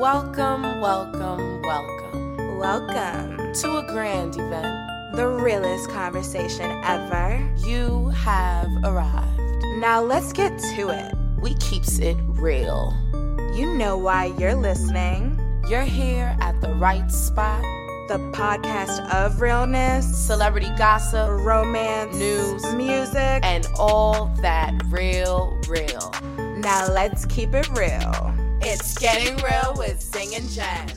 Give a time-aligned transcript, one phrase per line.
[0.00, 3.52] Welcome, welcome, welcome Welcome.
[3.52, 5.14] to a grand event.
[5.14, 7.46] The realest conversation ever.
[7.58, 9.38] You have arrived.
[9.76, 11.14] Now let's get to it.
[11.42, 12.94] We keeps it real.
[13.54, 15.38] You know why you're listening.
[15.68, 17.60] You're here at the right spot.
[18.08, 22.64] The podcast of realness, Celebrity gossip romance, News.
[22.74, 23.44] music.
[23.44, 26.10] and all that real, real.
[26.56, 28.29] now let's keep it real.
[28.62, 30.88] It's getting real with Zing and Jen.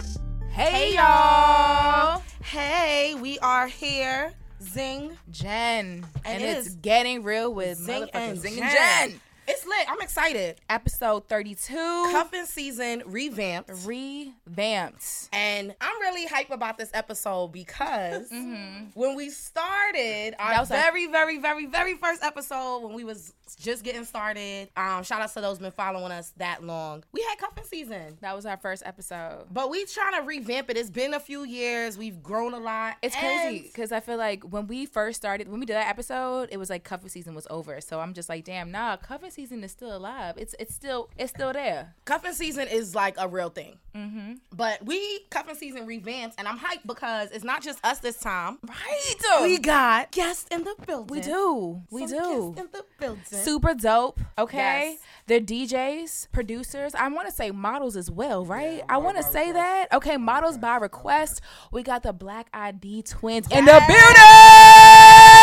[0.50, 2.22] Hey y'all!
[2.44, 4.34] Hey, we are here.
[4.62, 5.18] Zing.
[5.32, 6.06] Jen.
[6.26, 8.64] And, it it's is getting real with Zing and Zing Jen.
[8.64, 9.22] and Jen.
[9.48, 9.86] It's lit.
[9.90, 10.62] I'm excited.
[10.70, 11.74] Episode 32.
[12.12, 13.72] Cuffing season revamped.
[13.86, 15.30] Revamped.
[15.34, 20.78] And I'm really hype about this episode because when we started our That was our-
[20.78, 25.32] very, very, very, very first episode when we was just getting started, um, shout out
[25.34, 27.04] to those been following us that long.
[27.12, 28.18] We had cuffing season.
[28.22, 29.46] That was our first episode.
[29.52, 30.78] But we trying to revamp it.
[30.78, 31.98] It's been a few years.
[31.98, 32.96] We've grown a lot.
[33.02, 36.50] It's crazy because I feel like when we first started, when we did that episode,
[36.52, 37.82] it was like cuffing season was over.
[37.82, 40.36] So I'm just like, damn, nah, cuffing season is still alive.
[40.38, 41.94] It's it's still it's still there.
[42.06, 43.78] Cuffing season is like a real thing.
[43.96, 44.34] Mm-hmm.
[44.56, 48.58] But we cuffing season revamped, and I'm hyped because it's not just us this time.
[48.68, 49.16] Right.
[49.44, 51.08] We got guests in the building.
[51.16, 51.82] we do.
[51.92, 52.54] We Some do.
[52.56, 53.24] guests in the building.
[53.26, 54.20] super dope.
[54.38, 55.00] Okay, Yes.
[55.28, 56.96] they're DJs, producers.
[56.96, 58.82] I want to say models as well, right?
[58.90, 59.88] I want to say that.
[59.94, 61.42] Okay, models by request.
[61.72, 65.43] We got the Black ID twins in the building.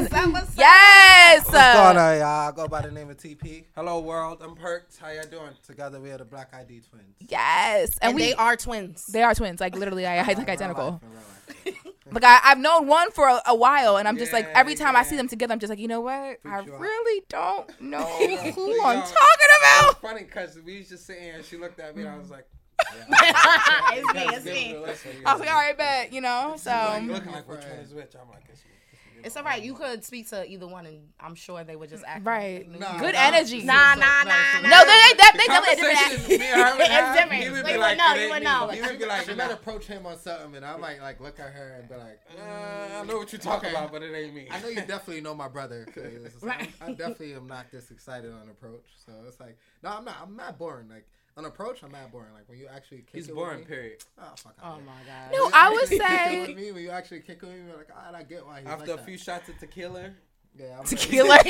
[0.00, 1.44] That was Yes.
[1.46, 2.48] What's going on, y'all?
[2.48, 3.64] I go by the name of TP.
[3.74, 4.42] Hello, world.
[4.42, 4.98] I'm Perks.
[4.98, 5.50] How y'all doing?
[5.66, 7.16] Together, we are the Black ID twins.
[7.20, 9.06] Yes, and, And we they are twins.
[9.06, 9.60] they are twins.
[9.60, 10.90] Like literally, I, I look In real identical.
[10.90, 11.94] life, in real life.
[12.12, 14.96] But I, I've known one for a, a while, and I'm just like every time
[14.96, 16.12] I see them together, I'm just like, you know what?
[16.14, 16.80] I you out.
[16.80, 18.26] really don't know who
[18.76, 20.00] Yo, I'm It's talking about.
[20.02, 22.30] funny because we was just sitting here and she looked at me and I was
[22.30, 22.46] like,
[23.08, 24.70] it's me, it's me.
[24.72, 25.10] it a listen.
[25.24, 26.54] I was like, all right, bet you know.
[26.58, 28.12] So Like, looking like which one is which.
[28.20, 28.70] I'm like, it's me.
[29.26, 29.60] It's all right.
[29.62, 32.98] You could speak to either one, and I'm sure they would just act right, Nah,
[32.98, 33.20] good nah.
[33.28, 33.62] energy.
[33.64, 34.68] Nah, nah, nah, nah.
[34.70, 36.28] No, they they, they, they definitely a different Conversation act.
[36.38, 37.42] me and her would It's different.
[37.42, 38.68] He would be like, would know, it you would know.
[38.76, 39.36] He would be like, She nah.
[39.36, 42.20] might approach him on something, and I might like look at her and be like,
[42.38, 43.76] Uh, I know what you're talking Okay.
[43.76, 44.46] about, but it ain't me.
[44.50, 45.86] I know you definitely know my brother.
[45.92, 46.68] 'cause Right.
[46.80, 48.86] I, I definitely am not this excited on approach.
[49.04, 50.16] So it's like, no, I'm not.
[50.22, 50.88] I'm not boring.
[50.88, 51.06] Like
[51.36, 52.32] on approach, I'm not boring.
[52.32, 53.74] Like when you actually kick He's it boring, with me.
[53.76, 54.04] period.
[54.18, 54.54] Oh fuck.
[54.62, 55.32] Oh out my god.
[55.32, 57.52] No, I would actually kick it say- with me, when you actually kick it with
[57.56, 59.04] me, you're like, all right, I get why he's After like a that.
[59.06, 60.10] few shots of tequila,
[60.58, 61.38] yeah, I'm Tequila.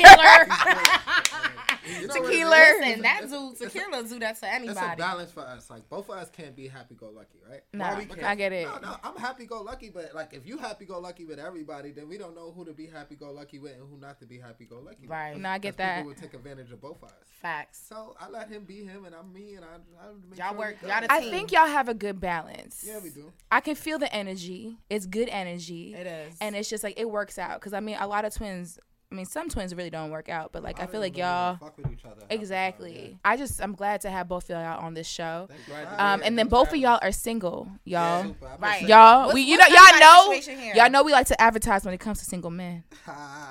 [1.87, 2.57] You know Tequila.
[2.57, 2.79] is?
[2.81, 5.69] Listen, that It's- do it's a- tequila do that to It's a balance for us.
[5.69, 7.61] Like both of us can't be happy go lucky, right?
[7.71, 8.65] Nah, we I get it.
[8.67, 11.91] No, no, I'm happy go lucky, but like if you happy go lucky with everybody,
[11.91, 14.25] then we don't know who to be happy go lucky with and who not to
[14.25, 15.03] be happy go lucky.
[15.03, 15.09] with.
[15.11, 15.37] Right.
[15.39, 15.97] No, I get that.
[15.99, 17.13] People would take advantage of both of us.
[17.41, 17.81] Facts.
[17.87, 19.75] So I let him be him, and I'm me, and I.
[20.03, 21.09] I make Y'all sure work- y'all good.
[21.09, 22.83] I think y'all have a good balance.
[22.85, 23.31] Yeah, we do.
[23.49, 24.77] I can feel the energy.
[24.89, 25.93] It's good energy.
[25.95, 26.35] It is.
[26.41, 27.61] And it's just like it works out.
[27.61, 28.77] Cause I mean, a lot of twins.
[29.09, 31.53] I mean, some twins really don't work out, but like I don't feel like y'all.
[31.55, 32.15] if we fuck with each other.
[32.19, 33.17] half time, Exactly.
[33.23, 35.47] I just I'm glad to have both of y'all on this show.
[35.49, 35.73] Thank you.
[35.75, 35.85] Right.
[35.87, 38.23] for Um, having and then both of y'all are single, y'all.
[38.23, 38.51] Super.
[38.59, 38.81] Right.
[38.81, 40.33] Y'all, What's- we you know y'all know
[40.75, 42.83] y'all know we like to advertise when it comes to single men.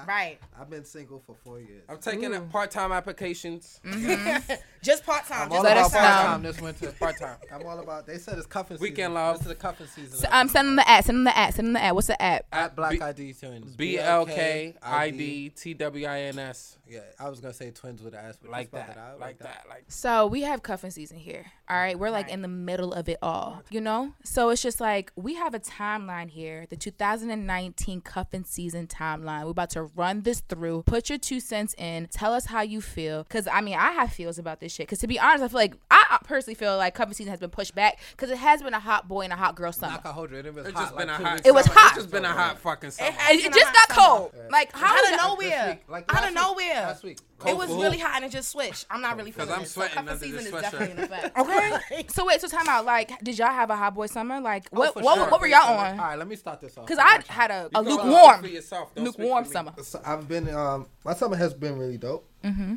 [0.06, 0.38] Right.
[0.60, 1.82] I've been single for four years.
[1.88, 3.80] I'm taking up part-time applications.
[4.82, 5.42] Just part time.
[5.42, 5.98] I'm Just all let about us know.
[6.00, 6.92] part-time this winter.
[7.00, 7.36] Part-time.
[7.52, 8.06] I'm all about.
[8.06, 9.14] They said it's cuffing Weekend season.
[9.14, 9.36] love.
[9.38, 10.12] This is the cuffing season.
[10.18, 11.04] So, um, send them the ad.
[11.04, 11.54] Send them the ad.
[11.54, 11.94] Send them the ad.
[11.96, 12.44] What's the ad?
[12.52, 13.74] at Black B- ID Twins.
[13.74, 16.78] B L K I D T W I N S.
[16.88, 18.90] Yeah, I was gonna say twins with an S, but Like you that.
[18.90, 19.64] it out, Like that.
[19.68, 21.46] Like So we have cuffing season here.
[21.68, 24.12] All right, we're like in the middle of it all, you know.
[24.22, 29.44] So it's just like we have a timeline here, the 2019 cuffing season timeline.
[29.44, 30.82] We're about to run this through.
[30.86, 32.06] Put your two cents in.
[32.12, 34.86] Tell us how you feel, because I mean I have feels about this shit.
[34.86, 37.50] Because to be honest, I feel like I personally feel like cuffing season has been
[37.50, 39.92] pushed back because it has been a hot boy and a hot girl summer.
[39.94, 40.36] Not gonna hold you.
[40.38, 40.84] It was it's hot.
[40.84, 41.40] just been like a hot.
[41.46, 41.86] It was hot.
[41.92, 43.10] It's just been a hot fucking summer.
[43.28, 44.08] And it been a just got summer.
[44.08, 44.34] cold.
[44.50, 45.68] Like how Out of nowhere.
[45.70, 46.66] week, like Out of week.
[46.76, 46.88] Nowhere.
[46.92, 47.18] Last week.
[47.46, 48.86] It was for really hot and it just switched.
[48.90, 49.68] I'm not really feeling I'm it.
[49.68, 50.62] sweating so cuffing under season this is sweatshirt.
[50.62, 51.38] definitely in effect.
[51.90, 52.06] Okay.
[52.08, 52.84] so wait, so time out.
[52.84, 54.40] Like, did y'all have a hot boy summer?
[54.40, 55.30] Like, Oh, what for what, sure.
[55.30, 55.98] what were y'all on?
[56.00, 56.86] All right, let me start this off.
[56.86, 58.94] Because I had a, a lukewarm, for yourself.
[58.94, 59.72] Don't speak lukewarm summer.
[59.82, 62.28] So I've been um my summer has been really dope.
[62.44, 62.74] Mm-hmm.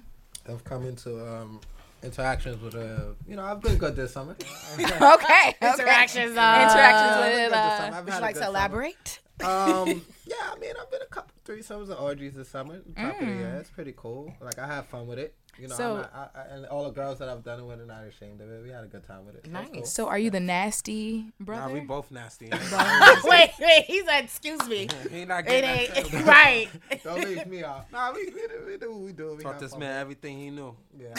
[0.50, 1.62] I've come into um
[2.04, 4.36] interactions with uh you know I've been good this summer.
[4.80, 5.56] okay, okay.
[5.62, 9.20] Interactions, uh, interactions with good this uh, Would you like to elaborate?
[9.42, 12.80] Um yeah, I mean I've been a couple three summers and orgies this summer.
[12.96, 13.40] Top of the Mm.
[13.40, 13.56] year.
[13.60, 14.32] It's pretty cool.
[14.40, 15.34] Like I have fun with it.
[15.60, 17.66] You know, So- I'm not, I, I, and all the girls that I've done it
[17.66, 18.64] with are not ashamed of it.
[18.64, 19.46] We had a good time with it.
[19.46, 19.94] So it's Nice.
[19.94, 21.68] So are you the nasty brother?
[21.68, 22.50] Nah, we both nasty.
[22.50, 23.86] wait, wait.
[23.86, 26.26] He said, "Excuse me." he not getting that ain't shit.
[26.26, 26.70] right.
[27.04, 27.92] Don't leave me out.
[27.92, 29.36] Nah, we, we, do, we do what we do.
[29.36, 30.76] We Taught this fun man everything he knew.
[30.98, 31.14] Yeah,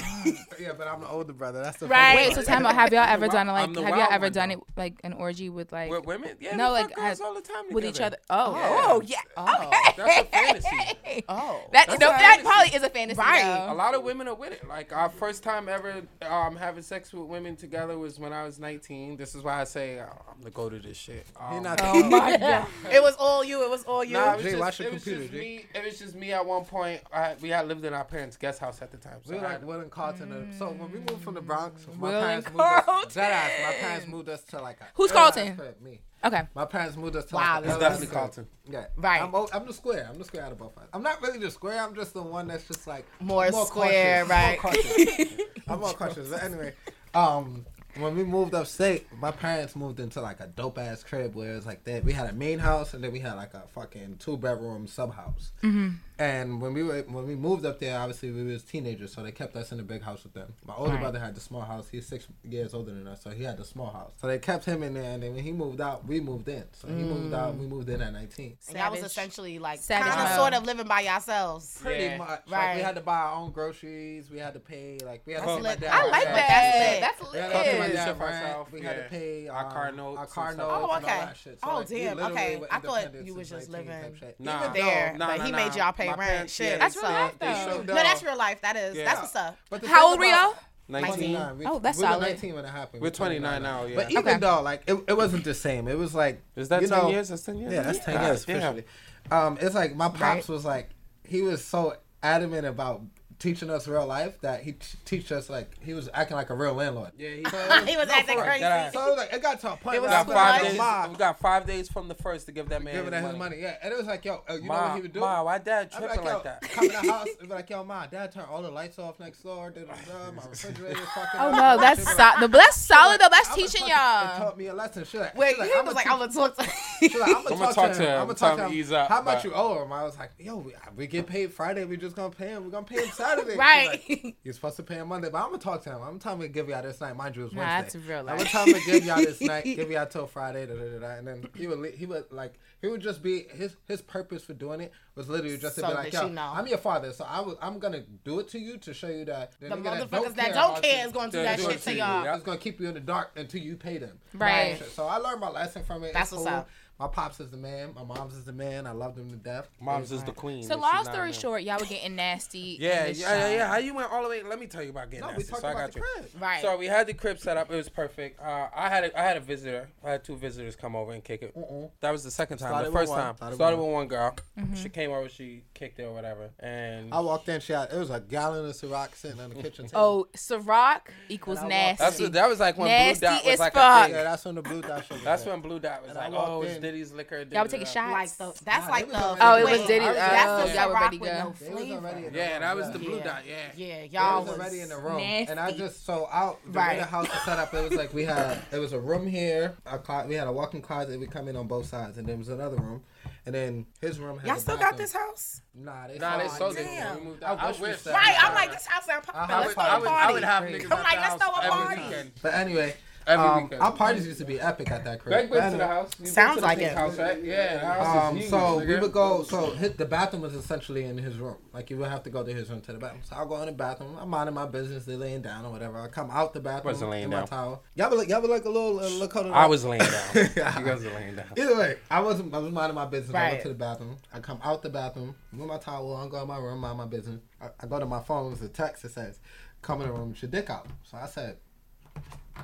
[0.59, 1.63] yeah, but I'm the older brother.
[1.63, 2.17] That's the Right.
[2.17, 2.47] Wait, so part.
[2.47, 2.75] time out.
[2.75, 3.77] Have y'all ever wild- done like?
[3.77, 4.55] Have y'all ever one, done though.
[4.57, 6.37] it like an orgy with like With women?
[6.41, 8.17] Yeah, No, like, girls has- all the time with each other?
[8.29, 8.69] Oh, Yeah.
[8.85, 9.17] oh yeah.
[9.37, 9.71] Oh.
[9.97, 11.25] That's a fantasy.
[11.29, 11.63] Oh.
[11.73, 13.19] That no, that probably is a fantasy.
[13.21, 13.67] Right.
[13.71, 14.67] A lot of women are with it.
[14.69, 18.59] Like our first time ever um, having sex with women together was when I was
[18.59, 19.17] 19.
[19.17, 21.27] This is why I say uh, I'm the go to this shit.
[21.39, 22.67] Um, He not Oh my god.
[22.93, 23.63] It was all you.
[23.65, 24.15] It was all you.
[24.15, 25.39] Nah, it was, Jay, just, watch your was computer, just Jay.
[25.41, 25.65] me.
[25.75, 27.03] It was just me at one point.
[27.13, 29.19] I, we had lived in our parents' guest house at the time.
[29.25, 30.33] So We were I like Will and Carlton.
[30.33, 32.85] uh, So when we moved from the Bronx, my Will and parents moved us.
[32.85, 33.23] Carlton.
[33.23, 34.85] Ass, my parents moved us to like a.
[34.95, 35.61] Who's real Carlton?
[35.83, 36.01] Me.
[36.25, 36.43] Okay.
[36.55, 38.07] My parents moved us to Wow, like definitely.
[38.09, 38.47] Carlton.
[38.69, 38.87] Yeah.
[38.97, 39.23] Right.
[39.23, 40.07] I'm, I'm the square.
[40.11, 40.73] I'm the square out of both.
[40.93, 41.81] I'm not really the square.
[41.83, 44.63] I'm just the one that's just like More square, cautious, right.
[44.63, 45.41] More cautious.
[45.69, 46.29] I'm more cautious.
[46.29, 46.75] But anyway,
[47.15, 47.65] um,
[47.99, 51.57] when we moved upstate, my parents moved into like a dope ass crib where it
[51.57, 52.05] was like that.
[52.05, 55.15] We had a main house and then we had like a fucking two bedroom sub
[55.15, 55.53] house.
[55.63, 55.89] Mm-hmm.
[56.21, 59.33] And when we were when we moved up there, obviously we was teenagers, so they
[59.33, 60.53] kept us in the big house with them.
[60.67, 61.01] My older Right.
[61.01, 61.89] brother had the small house.
[61.91, 64.13] He's six years older than us, so he had the small house.
[64.21, 66.65] So they kept him in there, and then when he moved out, we moved in.
[66.75, 68.59] So he moved out, we moved in at 19.
[68.69, 71.79] And y'all was essentially like kind of sort of living by yourselves.
[71.81, 72.17] Pretty Yeah.
[72.19, 72.43] much.
[72.47, 72.77] Like, Right.
[72.77, 74.31] we had to buy our own groceries.
[74.31, 75.81] We had to pay like we had That's to pay my lit.
[75.81, 75.91] dad.
[75.95, 76.99] I like that.
[77.01, 77.57] That's That's We had lit.
[77.65, 77.93] to pay my Yeah.
[77.95, 78.35] dad Ship rent.
[78.35, 79.09] ourselves, We had to yeah.
[79.09, 80.59] pay Our um, car notes Our car stuff.
[80.59, 80.71] notes.
[80.71, 81.07] Oh, and all okay.
[81.25, 81.61] that shit.
[81.61, 82.19] So, Oh, like, damn.
[82.19, 82.61] Okay.
[82.71, 84.39] I thought you was just living type shit.
[84.39, 84.61] Nah.
[84.61, 85.57] Even there, though- Nah, but he nah.
[85.57, 86.31] made y'all pay My rent.
[86.31, 86.67] parents- Shit.
[86.73, 87.83] yeah, That's so- real life, though.
[87.83, 88.61] No, that's real life.
[88.63, 88.97] That is.
[88.97, 89.05] Yeah.
[89.05, 89.57] That's what's up.
[89.71, 90.55] But How old were about- y'all?
[90.89, 91.15] 19.
[91.15, 91.59] 29.
[91.59, 92.23] We, Oh, that's we were solid.
[92.23, 93.01] 19 when it happened.
[93.03, 93.95] We're 29 now, yeah.
[93.95, 94.39] But even Okay.
[94.41, 95.87] though, like, it, it wasn't the same.
[95.87, 97.29] It was like, Is that you 10 know, years?
[97.29, 97.73] That's 10 years?
[97.73, 98.57] Yeah, that's 10 God years damn.
[98.57, 98.85] officially.
[99.31, 100.49] Um, it's like my pops Right.
[100.49, 100.91] was like,
[101.25, 103.03] he was so adamant about
[103.41, 106.55] teaching us real life that he t- teach us like he was acting like a
[106.55, 107.11] real landlord.
[107.19, 107.37] Yeah, he,
[107.91, 108.61] he was No, acting crazy.
[108.61, 110.63] That- So it was like it got to a point It was where got five
[110.63, 110.77] days.
[110.79, 113.39] Ma, We got five days from the first to give that man giving his him
[113.39, 113.39] money.
[113.39, 113.63] money.
[113.63, 115.21] Yeah, and it was like, yo, uh, you know what he would do?
[115.21, 116.61] Ma, why dad tripping yo, like that?
[116.63, 119.19] Come in the house and be like, yo, ma, dad turned all the lights off
[119.19, 119.71] next door.
[119.71, 121.41] Da, da, da, my refrigerator fucking.
[121.41, 123.29] Oh no, that's She'd so- like, no, but that's solid though.
[123.31, 124.39] That's I'ma teaching y'all.
[124.39, 125.05] taught me a lesson.
[125.05, 126.65] She like, Wait, like, he I'ma was like, I'm gonna talk to
[127.01, 128.21] She's I'm I'ma talk, to him.
[128.21, 128.79] I'm gonna talk to him him.
[128.79, 129.93] ease up, How much you owe him?
[129.93, 131.85] I was like, yo, we, we get paid Friday.
[131.87, 132.65] We just gonna pay him.
[132.65, 133.57] We're gonna pay him Saturday.
[133.57, 133.89] Right.
[134.09, 136.03] like, You're supposed to pay him Monday, but I'm gonna talk to him.
[136.03, 137.17] I'm telling him to give y'all this night.
[137.17, 137.99] Mind you, it's Nah, Wednesday.
[137.99, 138.55] that's real life.
[138.57, 139.65] I'm him to give y'all this night.
[139.77, 140.67] Give y'all till Friday.
[140.67, 141.11] Da, da, da.
[141.19, 144.53] And then he would he would like he would just be his his purpose for
[144.55, 146.51] doing it was literally just to So be like, yo, you know.
[146.55, 149.25] I'm your father, so I was I'm gonna do it to you to show you
[149.27, 151.95] that the that motherfuckers that care don't care is gonna do that shit to to
[151.95, 152.35] y'all.
[152.35, 154.19] it's gonna keep you in the dark until you pay them.
[154.35, 154.81] Right.
[154.93, 156.13] So I learned my lesson from it.
[156.13, 156.59] That's It's what's cool.
[156.59, 156.69] up.
[157.01, 157.95] My pops is the man.
[157.97, 158.87] My mom's is the man.
[158.87, 159.71] I love them to death.
[159.81, 160.63] Mom's is the queen.
[160.63, 162.77] So and long story short, y'all were getting nasty.
[162.79, 163.67] Yeah, yeah, yeah, yeah.
[163.69, 164.43] How you went all the way?
[164.43, 165.51] Let me tell you about getting No, we nasty.
[165.51, 166.05] talked So I about got the you.
[166.31, 166.43] crib.
[166.43, 166.61] Right.
[166.63, 167.71] So we had the crib set up.
[167.73, 168.39] It was perfect.
[168.39, 169.89] Uh, I had a, I had a visitor.
[170.05, 171.57] I had two visitors come over and kick it.
[172.01, 172.69] That was the second time.
[172.69, 173.87] Started the first time Started with started one.
[173.87, 174.37] with one girl.
[174.59, 174.75] Mm-hmm.
[174.75, 175.29] She came over.
[175.31, 176.51] She kicked it or whatever.
[176.61, 177.61] And I walked in.
[177.61, 179.99] She had it was a gallon of Ciroc sitting on the kitchen table.
[180.01, 181.01] Oh, Ciroc
[181.31, 182.05] equals And walked- nasty.
[182.05, 184.01] that's what, that was like when Nasty Blue Dot was as like fuck.
[184.01, 184.15] a thing.
[184.15, 185.11] yeah, that's when the blue dot shit.
[185.13, 185.53] was That's there.
[185.55, 186.83] when Blue Dot was And like, walked oh, it's in.
[186.83, 187.47] Diddy's liquor.
[187.51, 188.25] Y'all were taking da-da-da.
[188.25, 188.39] shots.
[188.41, 189.37] Like the, that's Nah, like they the.
[189.41, 190.05] Oh, it was wait, Diddy.
[190.05, 191.39] I Oh, That's the y'all were Ciroc ready to with go.
[191.39, 193.25] no They was already in the Yeah, room, that was the Blue Yeah.
[193.25, 193.43] Dot.
[193.49, 193.55] Yeah.
[193.77, 195.51] Yeah, Y'all y'all was was already in the room, nasty.
[195.51, 196.93] and I just so out the Right.
[196.95, 197.73] way the house was set up.
[197.73, 200.53] It was like we had it was a room here, a clo- we had a
[200.53, 201.19] walk-in closet.
[201.19, 203.03] We come in on both sides, and there was another room,
[203.47, 204.39] and then his room.
[204.39, 205.61] Had Y'all a still got this house?
[205.75, 206.81] Nah, they Nah, they sold sold it.
[206.81, 206.85] it.
[206.85, 207.19] damn.
[207.21, 207.61] We moved I out.
[207.61, 207.99] I wish wish.
[207.99, 209.55] said Right, I'm like, this house sound popping.
[209.55, 210.29] I Let's throw I a would- party.
[210.29, 212.31] I would have niggas I'm like, let's throw a party.
[212.43, 212.97] But anyway,
[213.31, 213.81] Every um, weekend.
[213.83, 215.33] our parties used to be epic at that crib.
[215.33, 216.11] Greg been But to the house.
[216.19, 216.97] You been Sounds the like big it.
[216.97, 217.45] House, right?
[217.45, 218.51] Yeah, house Um, is huge.
[218.51, 219.43] so we would go.
[219.45, 221.57] So hit the bathroom was essentially in his room.
[221.73, 223.23] Like you would have to go to his room to the bathroom.
[223.25, 224.17] So I'll go in the bathroom.
[224.21, 225.05] I'm minding my business.
[225.05, 226.01] They're laying down or whatever.
[226.01, 226.93] I come out the bathroom.
[226.93, 227.47] Wasn't laying in my down.
[227.49, 227.83] towel.
[227.95, 230.31] Y'all were like, y'all were like a little uh, look how I was laying down.
[230.35, 230.45] you
[230.85, 231.47] guys were laying down.
[231.57, 232.53] Either way, I wasn't.
[232.53, 233.33] I was minding my business.
[233.35, 233.47] Right.
[233.47, 234.17] I went to the bathroom.
[234.35, 236.17] I come out the bathroom with my towel.
[236.17, 237.41] I go in my room, mind my business.
[237.61, 238.53] I, I go to my phone.
[238.53, 239.39] It's a text that says,
[239.83, 241.57] "Come in the room with your dick out." So I said,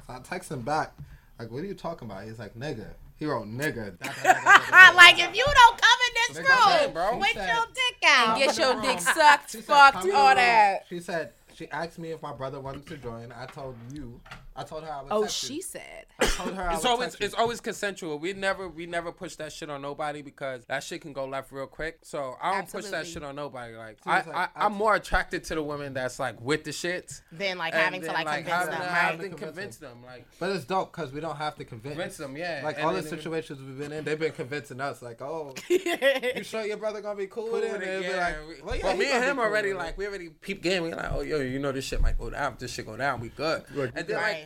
[0.07, 0.93] so I text him back,
[1.38, 2.88] like, "What are you talking about?" He's like, "Nigga."
[3.19, 7.19] He wrote, "Nigga." I like, if you don't come in this Nigga, room bro.
[7.19, 8.38] with She said- your dick out.
[8.38, 10.85] Get your dick sucked, She said, fucked, "Come all that.
[10.88, 13.33] She said she asked me if my brother wanted to join.
[13.33, 14.21] I told you
[14.57, 15.13] I told her I would.
[15.13, 15.57] Oh, text you.
[15.57, 16.07] she said.
[16.19, 18.19] I told her I It's would always it's always consensual.
[18.19, 21.53] We never we never push that shit on nobody because that shit can go left
[21.53, 21.99] real quick.
[22.03, 23.75] So I don't push that shit on nobody.
[23.75, 26.65] Like So I, like I, I I'm more attracted to the women that's like with
[26.65, 27.21] the shit.
[27.33, 28.91] than like and having to then, like convince having them, to- right?
[28.95, 30.05] having to Convince convince them.
[30.05, 31.95] Like But it's dope because we don't have to convince.
[31.95, 32.61] convince them, yeah.
[32.65, 35.03] Like And all the situations we've been in, they've been convincing us.
[35.03, 37.75] Like, oh, you sure your brother gonna be cool, Cool with it?
[37.75, 38.17] And it, they'll yeah.
[38.49, 40.83] like, well, yeah, well, me and him already like we already peep game.
[40.85, 42.55] We like, oh yo, you know this shit might go down.
[42.55, 43.65] If this shit go down, we good.
[43.95, 44.39] And then Right.
[44.41, 44.46] like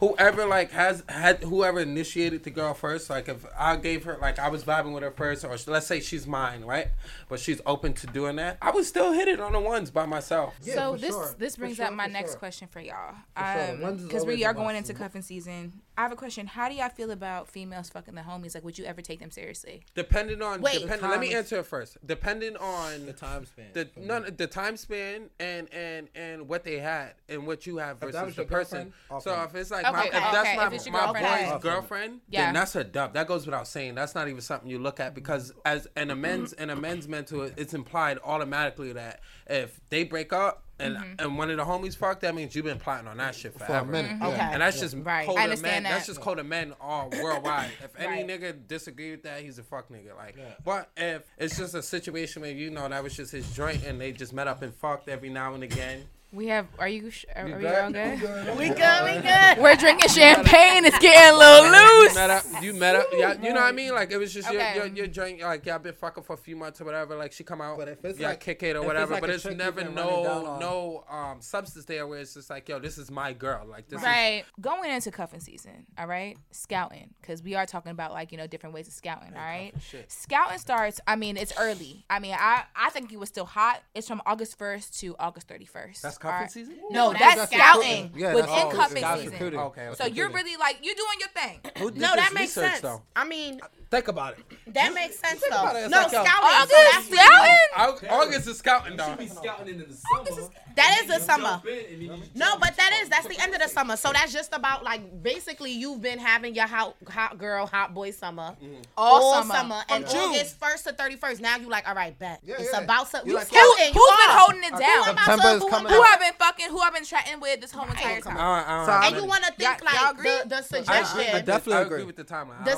[0.00, 3.10] whoever like has had whoever initiated the girl first.
[3.10, 6.00] Like if I gave her like I was vibing with her first, or let's say
[6.00, 6.88] she's mine, right?
[7.28, 8.58] But she's open to doing that.
[8.62, 10.54] I would still hit it on the ones by myself.
[10.62, 11.34] Yeah, so this sure.
[11.38, 12.38] this brings sure, up my next sure.
[12.38, 13.14] question for y'all.
[13.36, 13.70] sure.
[13.74, 15.80] Um, one's is Because we are going into cuffing season.
[15.96, 16.46] I have a question.
[16.46, 18.54] How do y'all feel about females fucking the homies?
[18.54, 19.82] Like, would you ever take them seriously?
[19.96, 20.82] Depending on, Wait.
[20.82, 21.98] depending, let me answer it first.
[22.06, 23.66] Depending on the time span.
[23.72, 27.78] the for no, the time span and and and what they had and what you
[27.78, 28.92] have If that versus the person.
[29.08, 30.56] girlfriend, So if it's like Okay, my, if that's okay.
[30.56, 31.62] my, If it's my girlfriend, boy's okay.
[31.62, 32.44] girlfriend, Yeah.
[32.46, 33.14] then that's a dub.
[33.14, 33.94] That goes without saying.
[33.94, 37.08] That's not even something you look at because as an a men's in a men's
[37.08, 40.64] mental, it's implied automatically that if they break up.
[40.80, 41.12] And, Mm-hmm.
[41.18, 42.20] and one of the homies fucked.
[42.20, 43.88] That means you've been plotting on that shit for forever.
[43.88, 44.22] a minute.
[44.22, 44.38] Okay.
[44.40, 45.26] And that's just Right.
[45.26, 45.50] code I of men.
[45.50, 47.72] understand That's just code of men all worldwide.
[47.82, 48.40] If any Right.
[48.40, 50.14] nigga disagree with that, he's a fuck nigga.
[50.16, 50.44] Like, Yeah.
[50.64, 54.00] but if it's just a situation where you know that was just his joint and
[54.00, 56.06] they just met up and fucked every now and again.
[56.30, 56.66] We have.
[56.78, 57.10] Are you?
[57.10, 57.74] sh- Are, are we good?
[57.74, 58.58] all good?
[58.58, 59.58] We good, we good.
[59.62, 60.84] We're drinking champagne.
[60.84, 62.14] It's getting a little You loose.
[62.14, 62.44] met up.
[62.62, 63.06] You met up.
[63.14, 63.94] Yeah, you know what I mean?
[63.94, 64.74] Like it was just Okay.
[64.76, 65.40] your, your your joint.
[65.40, 67.16] Like y'all been fucking for a few months or whatever.
[67.16, 69.12] Like she come out, But if it's yeah, like- kick it or if it's whatever.
[69.14, 72.50] like but it's never been running down no no um substance there where it's just
[72.50, 73.66] like yo, this is my girl.
[73.66, 74.44] Like this is Right.
[74.60, 76.36] Going into cuffing season, all right?
[76.50, 79.72] Scouting, because we are talking about like, you know, different ways of scouting, all right?
[79.80, 80.12] shit.
[80.12, 82.04] Scouting starts, I mean, it's early.
[82.10, 83.82] I mean, I, I think it was still hot.
[83.94, 86.17] It's from August 1st to August 31st.
[86.20, 86.50] That's cuffing right?
[86.50, 86.76] season.
[86.90, 88.12] No, No, that's, that's scouting recruiting.
[88.20, 89.36] Yeah, within that's all- cuffing that's season.
[89.36, 89.56] Okay,
[89.88, 89.94] okay.
[89.96, 91.60] So you're really like, you're doing your thing.
[91.78, 92.80] Who did No, this that makes research, sense.
[92.82, 93.02] though?
[93.16, 93.60] I mean,
[93.90, 94.74] Think about it.
[94.74, 95.78] that makes sense about though.
[95.78, 96.48] it, it's No, like, yo, scouting.
[96.68, 98.10] so August that's scouting?
[98.10, 99.10] Au- August is scouting though.
[99.12, 100.48] She be scouting into the summer.
[100.76, 101.48] That is the summer.
[101.48, 103.68] Jump in and then you No, but that into is that's the end of the
[103.68, 103.96] summer.
[103.96, 108.10] So that's just about like basically you've been having your hot hot girl, hot boy
[108.10, 108.74] summer mm-hmm.
[108.96, 109.80] All summer.
[109.88, 110.20] and From June.
[110.30, 111.40] August first to thirty first.
[111.40, 112.82] Now you like, all right, bet Yeah, it's yeah.
[112.82, 113.22] about to.
[113.24, 115.08] You You like, Who, who's been holding it down?
[115.08, 117.72] am I September who Who I- I've been fucking, who I've been chatting with this
[117.72, 118.36] whole entire time?
[118.36, 121.34] I don't- I don't And you want to think Y'all- y'all like the, the suggestion.
[121.34, 121.96] I definitely agree.
[121.96, 122.64] agree with the timeline.
[122.66, 122.76] The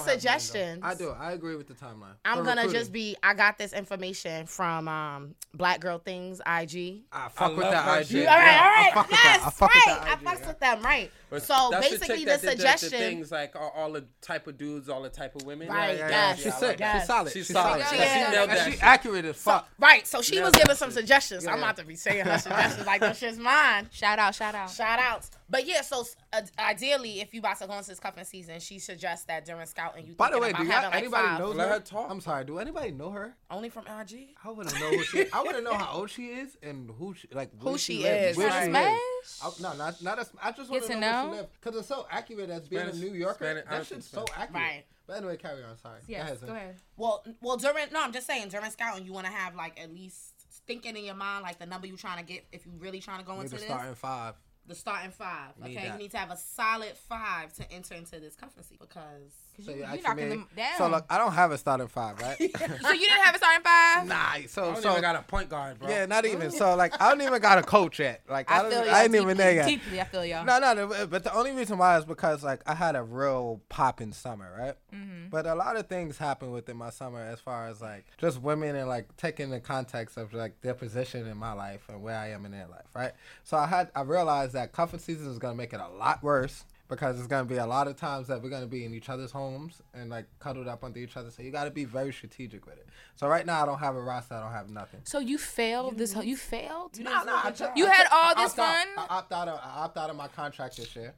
[0.95, 1.25] don't have none, I do.
[1.25, 2.15] I agree with the timeline.
[2.25, 2.81] I'm For gonna recruiting.
[2.81, 3.17] just be.
[3.23, 7.03] I got this information from um, Black Girl Things IG.
[7.13, 8.07] I I fuck with love that IG.
[8.09, 8.29] shit.
[8.29, 9.43] All right, Yeah, all I right, yes.
[9.47, 9.99] I fuck with right.
[10.03, 10.47] I IG, yeah.
[10.49, 11.11] with them, right.
[11.31, 12.91] But So that's the basically, chick the that did suggestion.
[12.91, 15.69] the things like all, all the type of dudes, all the type of women.
[15.69, 16.81] Right, Yeah, yeah, yes, She's yeah, sick.
[16.81, 17.01] yes.
[17.03, 17.33] She's solid.
[17.33, 17.83] She's She's solid.
[17.85, 17.99] solid.
[18.01, 19.69] Yeah, She nailed that she accurate as fuck.
[19.79, 21.47] Right, so she Yeah, was giving some suggestions.
[21.47, 23.89] I'm about to be saying her suggestions like them shit's mine.
[23.93, 24.71] Shout out, shout out.
[24.71, 25.31] Shout outs.
[25.51, 28.79] But yeah, so uh, ideally, if you about to go into this cuffing season, she
[28.79, 30.15] suggests that during scouting you.
[30.15, 31.39] By the way, thinking do about y'all, having, like, anybody five.
[31.41, 31.75] knows Let her?
[31.75, 32.07] her talk.
[32.11, 32.45] I'm sorry.
[32.45, 33.35] Do anybody know her?
[33.51, 34.29] Only from IG.
[34.45, 35.27] I wouldn't know who she.
[35.33, 37.51] I wouldn't know how old she is and who she like.
[37.61, 38.65] Who where she lives, is, where right.
[38.65, 38.99] she Smash?
[39.43, 39.59] lives.
[39.61, 40.19] I, no, not not.
[40.21, 41.23] A, I just want to to know, know?
[41.31, 43.45] where she lives because it's so accurate as being Spanish- a New Yorker.
[43.45, 44.35] Spanish- that don't shit's so so.
[44.37, 44.63] accurate.
[44.63, 44.85] Right.
[45.09, 45.77] But anyway, carry on.
[45.79, 45.99] Sorry.
[46.07, 46.49] Yes, ahead, Zin.
[46.49, 46.77] go ahead.
[46.97, 49.93] Well, well, during no, I'm just saying during scouting, you want to have like at
[49.93, 50.35] least
[50.69, 53.19] thinking in your mind like the number you trying to get if you really trying
[53.19, 53.65] to go Need into to this.
[53.65, 54.35] start in five.
[54.67, 55.53] The starting five.
[55.63, 59.33] Okay, you need to have a solid five to enter into this season because.
[59.63, 60.79] So you- you you asking knocking me- them down.
[60.79, 62.37] So look, I don't have a starting five, right?
[62.39, 64.07] So you didn't have a starting five?
[64.07, 64.15] nah.
[64.17, 65.89] I So don't so even got a point guard, bro.
[65.89, 66.51] yeah, not even.
[66.51, 68.23] So like, I don't even got a coach yet.
[68.29, 68.71] Like I, I don't.
[68.73, 69.67] feel I ain't deeply, even there yet.
[69.69, 70.01] deeply.
[70.01, 70.45] I feel y'all.
[70.45, 73.61] No, no, no, but the only reason why is because like I had a real
[73.69, 74.75] popping summer, right?
[74.95, 75.29] Mm-hmm.
[75.31, 78.77] But a lot of things happened within my summer as far as like just women
[78.77, 82.31] and like taking the context of like their position in my life and where I
[82.31, 83.13] am in their life, right?
[83.45, 86.65] So I had I realized that cuffing season is gonna make it a lot worse
[86.91, 89.31] because it's gonna be a lot of times that we're gonna be in each other's
[89.31, 91.31] homes and like cuddled up under each other.
[91.31, 92.87] So you gotta be very strategic with it.
[93.17, 95.01] So right now I don't have a roster, I don't have nothing.
[95.05, 96.25] So you failed this whole.
[96.25, 96.99] You failed.
[96.99, 98.89] Nah, nah, I took- You I had took- all I this opt out- fun?
[98.99, 101.15] I opt out of I opt out of my contract this year.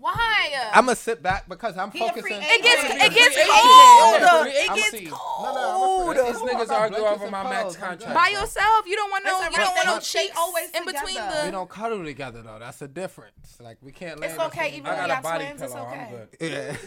[0.00, 0.70] Why?
[0.72, 2.32] I'm gonna sit back because I'm He focusing.
[2.40, 4.46] it gets it gets Free cold.
[4.48, 5.54] It gets a- cold.
[5.54, 8.14] No, no, I'm These niggas I got argue over my max contract.
[8.14, 9.30] By yourself, you don't want no.
[9.42, 11.42] You don't want they no don't- cheeks always in between together.
[11.44, 12.58] We don't cuddle together though.
[12.58, 13.58] That's a difference.
[13.60, 14.18] Like we can't.
[14.20, 15.86] Lay It's okay, even I though got a body twins, it's pillow.
[15.86, 16.28] I'm good.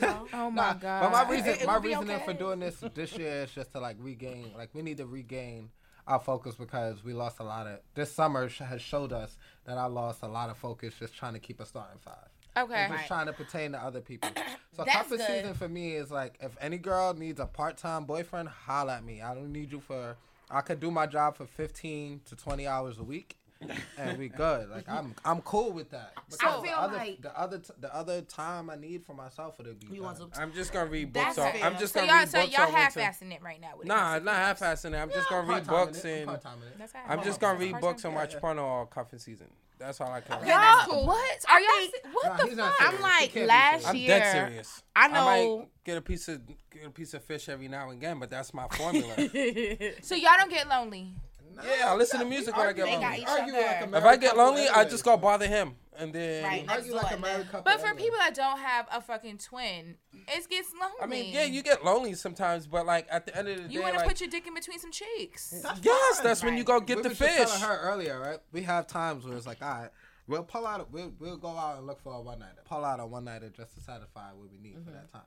[0.01, 0.19] Yeah.
[0.33, 1.01] Oh my Nah, god.
[1.01, 3.51] But my reason, It- it my would be reasoning for doing this this year is
[3.51, 4.51] just to like regain.
[4.55, 5.69] Like we need to regain
[6.07, 7.79] our focus because we lost a lot of.
[7.95, 11.39] This summer has showed us that I lost a lot of focus just trying to
[11.39, 12.27] keep a starting five.
[12.57, 12.73] Okay.
[12.75, 14.29] and just trying to pertain to other people.
[14.73, 15.27] So That's cuffing good.
[15.27, 19.03] season for me is like if any girl needs a part time boyfriend, holla at
[19.03, 19.21] me.
[19.21, 20.15] I don't need you for
[20.49, 23.35] I could do my job for fifteen to twenty hours a week
[23.97, 24.69] and we good.
[24.69, 26.13] Like I'm I'm cool with that.
[26.41, 29.55] I feel the other, like- the other t- the other time I need for myself
[29.59, 29.87] it'll be.
[29.95, 30.31] You want done.
[30.35, 31.47] I'm just gonna read That's books.
[31.47, 31.63] On, fair.
[31.63, 32.57] I'm just So gonna y'all, read so books.
[32.57, 33.69] y'all half-assing it right now.
[33.77, 34.25] With Nah, basically.
[34.25, 34.97] not half-assing it.
[34.97, 36.77] I'm just gonna read books and part-time in it.
[36.77, 39.47] That's I'm just gonna read books and watch porno all cuffing season.
[39.79, 40.33] That's all I can.
[40.35, 40.47] Okay, do.
[40.51, 41.07] that's Y'all, cool.
[41.07, 41.45] what?
[41.49, 41.69] Are y'all?
[41.89, 42.75] think- What Nah, the fuck?
[42.93, 44.83] I'm like can't be last I'm dead serious.
[44.95, 45.57] I know.
[45.57, 46.39] might get a piece of
[46.69, 49.15] get a piece of fish every now and again, but that's my formula.
[50.03, 51.13] So y'all don't get lonely.
[51.63, 53.25] Yeah, I listen to music when I get lonely.
[53.25, 56.43] Argue like a If I get couple lonely, I just go bother him, and then
[56.43, 56.65] Right.
[56.69, 57.63] Argue like a married couple.
[57.63, 58.03] But for anyways.
[58.03, 60.95] people that don't have a fucking twin, it gets lonely.
[61.01, 63.73] I mean, yeah, you get lonely sometimes, but like at the end of the day,
[63.73, 65.53] You want to like, put your dick in between some cheeks.
[65.81, 67.47] yes, that's when you go get we the was just fish.
[67.47, 68.39] telling her earlier, right?
[68.51, 69.89] We have times where it's like, all right,
[70.27, 72.99] we'll pull out, we'll, we'll go out and look for a one nighter, pull out
[72.99, 74.93] a one nighter just to satisfy what we need for mm-hmm.
[74.93, 75.21] that time.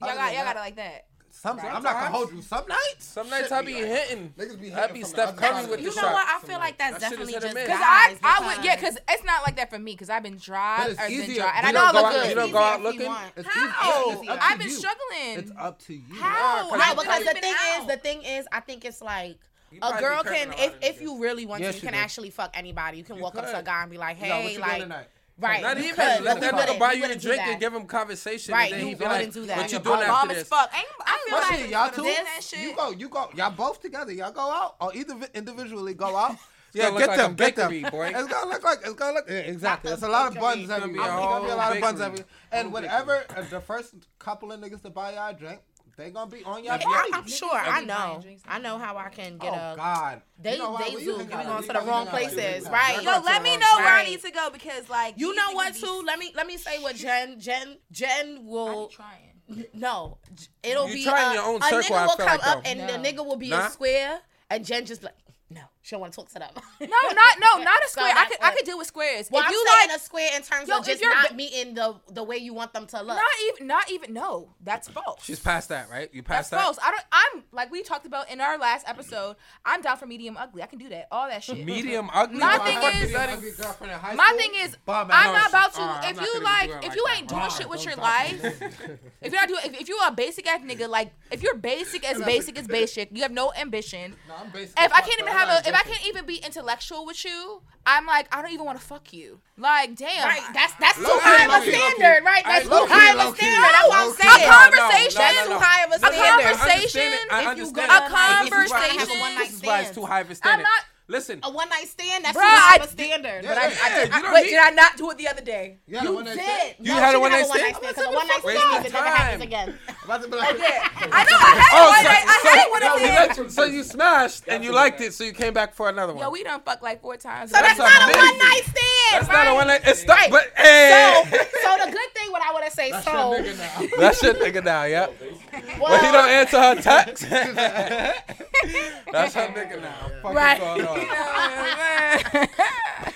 [0.00, 1.06] Y'all got, y'all got it like that.
[1.30, 2.42] Some, I'm not gonna hold you.
[2.42, 4.34] Some nights, Some nights I be like- hitting.
[4.36, 6.12] Niggas be I be Steph Curry side with of You the know shot.
[6.14, 6.26] what?
[6.28, 7.46] I feel like that's That definitely just.
[7.54, 8.18] Because guys.
[8.22, 9.92] I, I would, yeah, because- because it's not like that for me.
[9.92, 12.28] Because I've been dry, But been dry, and I know don't I look out- good.
[12.30, 13.06] you don't go out if you looking?
[13.06, 13.32] want.
[13.36, 14.10] It's How?
[14.22, 15.38] It's I've been struggling.
[15.38, 16.14] It's up to you.
[16.20, 16.70] How?
[16.70, 19.36] No, because the thing is, the thing is, I think it's like
[19.70, 22.02] You a girl can, if if you really want Yes, to, you you can do.
[22.02, 22.98] actually fuck anybody.
[22.98, 24.82] You can You walk up to a guy and be like, hey, you like, doing
[24.82, 25.08] tonight?
[25.38, 25.62] Right?
[25.62, 28.52] Not you even let that nigga buy you you a drink and give him conversation.
[28.54, 29.56] Right, and then you he be wouldn't like, do that.
[29.58, 30.70] "What you You're doing bomb after this?" fuck.
[30.76, 32.60] Ain't, I feel But like shit, y'all two, doing that shit.
[32.60, 34.12] you go, you go, y'all both together.
[34.12, 36.36] Y'all go out or either individually go out.
[36.74, 37.70] gonna Yeah, get like a them, get them.
[37.70, 38.12] bakery, boy.
[38.14, 39.90] It's gonna look like it's gonna look yeah, exactly.
[39.90, 40.48] Like It's a a lot of bakery.
[40.48, 42.06] buns It's gonna be a It's gonna be a whole lot of buns bakery.
[42.06, 42.26] everywhere.
[42.52, 45.60] And whatever uh, the first couple of niggas to buy y'all a drink,
[45.98, 47.10] they gonna be on y'all Yeah, body.
[47.12, 47.52] I'm sure.
[47.54, 48.22] I know.
[48.46, 49.76] I know how I can get oh a.
[49.76, 51.04] God, They You know they When do.
[51.04, 53.02] you You be going to the wrong hang out like places, right?
[53.02, 55.80] Yo, let me know where I need to go because like You know what be-
[55.80, 56.02] too?
[56.06, 59.64] Let me let me say what Jen Jen Jen I will be trying.
[59.74, 60.18] no.
[60.62, 62.70] It'll You be trying a, your own a nigga will come like, up though.
[62.70, 62.86] and No.
[62.86, 63.66] the nigga will be Nah.
[63.66, 65.14] a square and Jen just like
[65.50, 65.62] no.
[65.88, 66.50] She don't want to talk to them.
[66.82, 68.10] No, not no, not a So square.
[68.10, 69.30] I that's could I could deal with squares.
[69.30, 71.72] Well, if I'm you saying like a square in terms Yo, of just not meeting
[71.72, 73.16] the the way you want them to look.
[73.16, 75.24] not even not even no, that's false.
[75.24, 76.10] She's past that, right?
[76.12, 76.60] You That's past that.
[76.62, 76.78] false.
[76.84, 77.04] I don't.
[77.10, 79.36] I'm like we talked about in our last episode.
[79.64, 80.62] I'm down for medium ugly.
[80.62, 81.08] I can do that.
[81.10, 81.64] All that shit.
[81.64, 82.38] Medium ugly.
[82.38, 85.72] My thing is- that Ugly girlfriend in high My thing is, Bomb I'm not about
[85.74, 85.80] to.
[85.80, 88.44] Uh, I'm if you like, if like you ain't doing shit with your life,
[89.22, 92.04] if you're not doing, if, if you're a basic ass nigga, like if you're basic
[92.08, 94.14] as basic as basic, you have no ambition.
[94.28, 97.06] No, I'm basic If I can't even have a, if I can't even be intellectual
[97.06, 99.40] with you, I'm like, I don't even want to fuck you.
[99.56, 100.26] Like, damn.
[100.28, 102.44] Right, that's that's too Low-key, high of a low-key, standard, right?
[102.44, 103.62] That's too high of a standard.
[103.62, 104.42] That's what I'm saying.
[104.42, 105.18] A conversation.
[105.22, 106.44] That's too high of a A standard.
[106.58, 107.12] conversation.
[107.30, 107.88] I If understand you it.
[107.88, 109.16] A have- But this is why- conversation.
[109.16, 110.62] A one This is why it's too high of a standard.
[110.64, 112.22] not- Listen, A one night stand.
[112.22, 113.42] That's Bruh, too high of I- a standard.
[113.42, 114.96] Yeah, But I, yeah, I, yeah, did, you I, don't wait, need- did I not
[114.98, 115.78] do it the other day?
[115.86, 116.44] You had a You one night did.
[116.44, 116.74] stand?
[116.80, 117.76] You No, had a she one night stand?
[117.80, 119.40] Because a one night stand of means it never happens time.
[119.48, 119.78] again.
[120.04, 120.88] About to be like, Yeah.
[121.00, 121.38] I know.
[121.40, 122.04] I had Oh, one.
[122.04, 122.80] so- I, I so- had one.
[122.82, 123.14] no, of we them.
[123.16, 126.12] let you- so you smashed and you liked it, so you came back for another
[126.12, 126.22] one.
[126.22, 127.52] Yo, we done fucked like four times.
[127.52, 128.20] So that's, That's not a amazing.
[128.28, 128.84] one night stand.
[129.12, 129.44] That's right?
[129.44, 129.80] not a one night.
[129.84, 130.18] It's not.
[130.18, 130.30] Right.
[130.30, 131.24] But So, hey,
[131.62, 133.96] so the good thing, what I want to say, that's so your nigga now.
[133.98, 134.84] that's your nigga now.
[134.84, 135.06] Yeah.
[135.06, 137.24] well, Well, he don't answer her text.
[139.12, 140.10] that's her nigga now.
[140.22, 140.58] Fuck Right.
[141.02, 142.48] Is?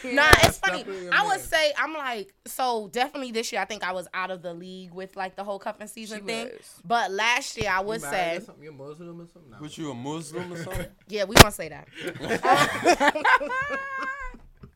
[0.05, 0.79] Nah, it's funny.
[0.79, 3.61] definitely a I would say I'm like so definitely this year.
[3.61, 6.25] I think I was out of the league with like the whole cuffing season She
[6.27, 6.47] thing.
[6.47, 6.81] was.
[6.85, 8.65] But last year I would You say, married or something?
[8.65, 9.51] You Muslim or something?
[9.53, 9.57] No.
[9.59, 10.87] What you a Muslim or something?
[11.09, 11.87] yeah, we won't say that.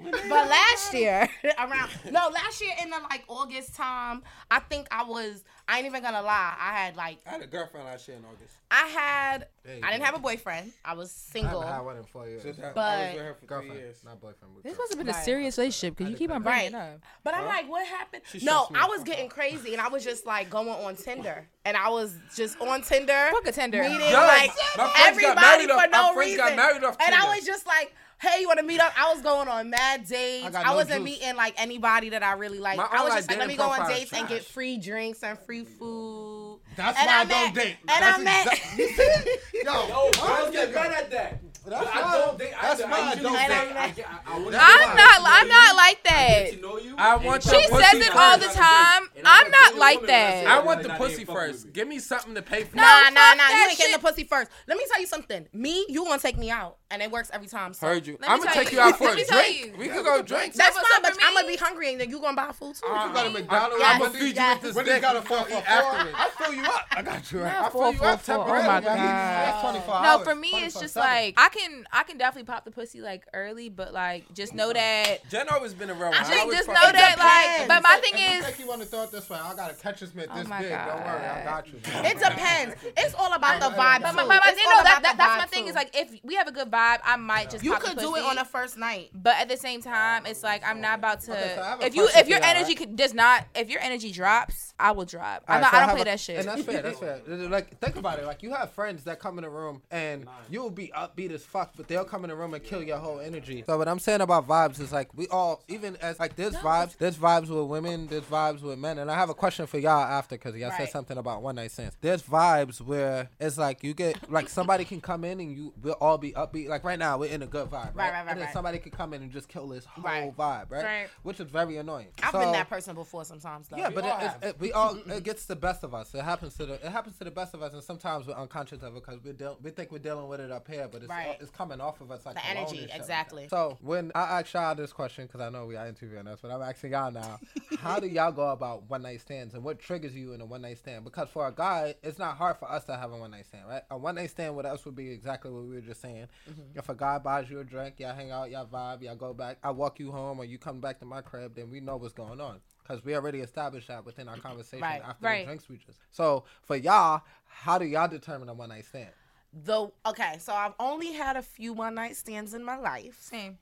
[0.04, 5.04] but last year around no last year in the like August time, I think I
[5.04, 5.44] was.
[5.68, 6.54] I ain't even gonna lie.
[6.58, 8.52] I had like I had a girlfriend last year in August.
[8.70, 9.46] I had.
[9.64, 10.06] There I didn't go.
[10.06, 10.72] have a boyfriend.
[10.84, 11.60] I was I single.
[11.60, 12.42] haven't had one in four years.
[12.42, 14.54] Just had, I was with her for three Girlfriend, not boyfriend.
[14.54, 14.78] but This girlfriend.
[14.78, 16.94] must have been a serious relationship because you keep on bringing it Right.
[16.94, 17.00] up.
[17.22, 18.22] But I'm like, what happened?
[18.26, 19.30] She No, I was getting out.
[19.30, 23.28] crazy, and I was just like going on Tinder, and I was just on Tinder,
[23.30, 23.82] Fuck a Tinder.
[23.82, 26.46] meeting Yo, like my friends got everybody married for off- no my friends reason.
[26.46, 28.92] got married off and I was just like, hey, you want to meet up?
[28.98, 30.54] I was going on mad dates.
[30.56, 31.20] I I, wasn't juice.
[31.20, 32.76] meeting like anybody that I really like.
[32.78, 34.78] My I was just like, let me go on profile is dates and get free
[34.78, 36.60] drinks and free food.
[36.76, 37.76] That's And why I I don't met- date.
[37.80, 39.62] and That's I met- exact- You?
[39.64, 40.74] Yo, Yo, my girls get nigga.
[40.92, 41.40] at that.
[41.64, 42.90] That's I why- don't date that's either.
[42.90, 43.48] why I I usually don't date.
[43.48, 43.76] date.
[43.76, 45.20] I, get- I, I wanna I'm not.
[45.24, 46.50] I'm not like that.
[46.52, 49.08] to know you, I want your She pussy says it all the time.
[49.24, 50.06] I'm not like that
[50.44, 50.46] that.
[50.46, 51.72] I want the pussy first.
[51.72, 52.76] Give me something to pay for.
[52.76, 53.48] Nah, nah, nah.
[53.48, 54.50] You ain't getting the pussy first.
[54.66, 55.46] Let me tell you something.
[55.52, 57.72] Me, you gonna take me out, and it works every time.
[57.74, 57.86] So.
[57.86, 58.18] Heard you.
[58.26, 59.76] I'm gonna take you- you out for a drink.
[59.78, 60.54] We can could go drink.
[60.54, 62.86] That's fine, but I'm gonna be hungry and then you gonna buy food too.
[62.86, 63.84] Uh, you go to McDonald's.
[63.84, 65.02] I'm gonna feed you with this Wendy's dick.
[65.02, 66.16] got a before four eat afterwards.
[66.18, 66.86] I fill you up.
[66.90, 67.52] I got you right.
[67.52, 68.28] Not I fill you up.
[68.28, 69.70] Oh my I That's God.
[69.72, 73.00] 24 No, for me it's just like I can I can definitely pop the pussy
[73.00, 76.10] like early, but like just know that Jen always been a real.
[76.12, 78.66] I think always just fuck know that like but my thing you is think you
[78.66, 80.70] want to throw it this way, I got a catcher's mitt Oh this my big.
[80.70, 81.78] Don't worry, I got you.
[81.84, 82.74] It depends.
[82.96, 84.02] It's all about the vibe.
[84.02, 84.16] but too.
[84.16, 85.70] my, my, my, you know that, that that's my thing too.
[85.70, 87.98] is like if we have a good vibe, I might just you pop the could
[87.98, 89.10] do it on the first night.
[89.14, 91.32] But at the same time, it's like I'm not about to.
[91.32, 92.96] Okay, so I have a if you if your energy right?
[92.96, 95.44] does not, if your energy drops, I will drop.
[95.46, 96.38] I'm not, so I don't play that shit.
[96.38, 96.82] And that's fair.
[96.82, 97.20] That's fair.
[97.52, 98.24] Like, think about it.
[98.24, 101.72] Like, you have friends that come in the room and you'll be upbeat as fuck,
[101.76, 103.64] but they'll come in the room and kill your whole energy.
[103.66, 106.96] So what I'm saying about vibes is like we all, even as like there's vibes,
[106.98, 110.02] there's vibes with women, there's vibes with men, and I have a question for y'all
[110.02, 111.96] after because y'all said something about one night stands.
[112.00, 115.94] There's vibes where it's like you get like somebody can come in and you we'll
[115.94, 116.68] all be upbeat.
[116.68, 117.96] Like right now, we're in a good vibe, right?
[117.96, 118.52] right, right, and then right.
[118.52, 120.36] somebody could come in and just kill this whole Right.
[120.36, 120.84] vibe, right?
[120.84, 121.06] Right.
[121.22, 122.08] Which is very annoying.
[122.22, 123.76] I've So- been that person before sometimes though.
[123.76, 124.42] yeah, but all it, have.
[124.42, 126.14] it, it, we all it gets the best of us.
[126.14, 128.82] It happens to the it happens to the best of us, and sometimes we're unconscious
[128.82, 131.10] of it because we deal, we think we're dealing with it up here, but it's
[131.10, 131.31] Right.
[131.40, 132.96] It's coming off of us like The energy, and shit like that.
[133.00, 133.48] exactly.
[133.48, 136.50] so when I ask y'all this question, because I know we are interviewing us, but
[136.50, 137.38] I'm asking y'all now,
[137.78, 140.62] how do y'all go about one night stands, and what triggers you in a one
[140.62, 141.04] night stand?
[141.04, 143.64] Because for a guy, it's not hard for us to have a one night stand,
[143.68, 143.82] right?
[143.90, 146.26] A one night stand with us would be exactly what we were just saying.
[146.50, 146.78] Mm-hmm.
[146.78, 149.58] If a guy buys you a drink, y'all hang out, y'all vibe, y'all go back,
[149.62, 152.12] I walk you home, or you come back to my crib, then we know what's
[152.14, 152.60] going on.
[152.82, 155.40] Because we already established that within our conversation Right, after right.
[155.42, 155.98] the drinks we just.
[156.10, 159.10] So for y'all, how do y'all determine a one night stand?
[159.52, 163.18] The okay, so I've only had a few one night stands in my life.
[163.20, 163.58] Same.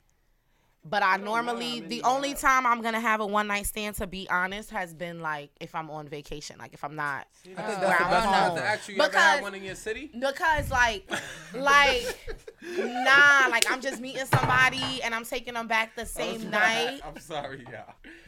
[0.82, 4.26] But I normally the only time I'm gonna have a one night stand to be
[4.30, 7.66] honest has been like if I'm on vacation, like if I'm not I think where
[7.66, 8.56] that's the I'm best I home.
[8.56, 10.10] to ask you, you Because- one in your city?
[10.18, 11.10] Because like,
[11.54, 12.18] like,
[12.78, 17.00] nah, like I'm just meeting somebody and I'm taking them back the same night.
[17.04, 17.82] I'm sorry, yeah.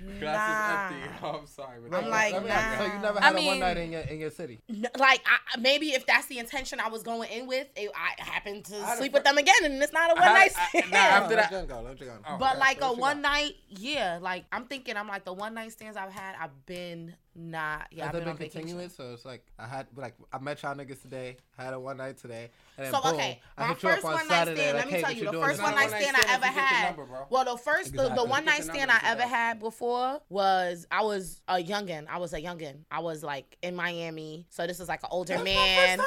[0.04, 0.18] Nah.
[0.20, 1.10] Glass is empty.
[1.22, 1.78] Oh, I'm sorry.
[1.88, 2.78] but I'm that- like, nah.
[2.78, 4.60] So you never I had a one night in your in your city?
[4.68, 8.20] N- Like, I, maybe if that's the intention I was going in with, it, I
[8.22, 10.90] happened to had a sleep with them again, and it's not a one night stand.
[10.90, 12.14] nah, after let that- go, let Jen go.
[12.28, 12.36] Oh.
[12.42, 13.30] But like a one got?
[13.30, 14.18] night, yeah.
[14.20, 17.86] Like I'm thinking, I'm like the one night stands I've had, I've been not.
[17.90, 18.60] Yeah, Has I've been been on vacation.
[18.62, 18.94] continuous?
[18.94, 22.18] So it's like I had like I met y'all niggas today, had a one night
[22.18, 24.34] today, and then So boom, okay, I my hit you up first on one night
[24.34, 24.60] Saturday.
[24.60, 24.76] stand.
[24.76, 26.50] like, Let me hey, tell you, the first one night one-night stand I ever if
[26.50, 26.96] you get the had.
[26.96, 27.26] number.
[27.30, 31.40] Well, the first, the, the one night stand I ever had before was I was
[31.48, 32.06] a youngin.
[32.10, 32.80] I was a youngin.
[32.90, 36.00] I was like in Miami, so this is like an older man.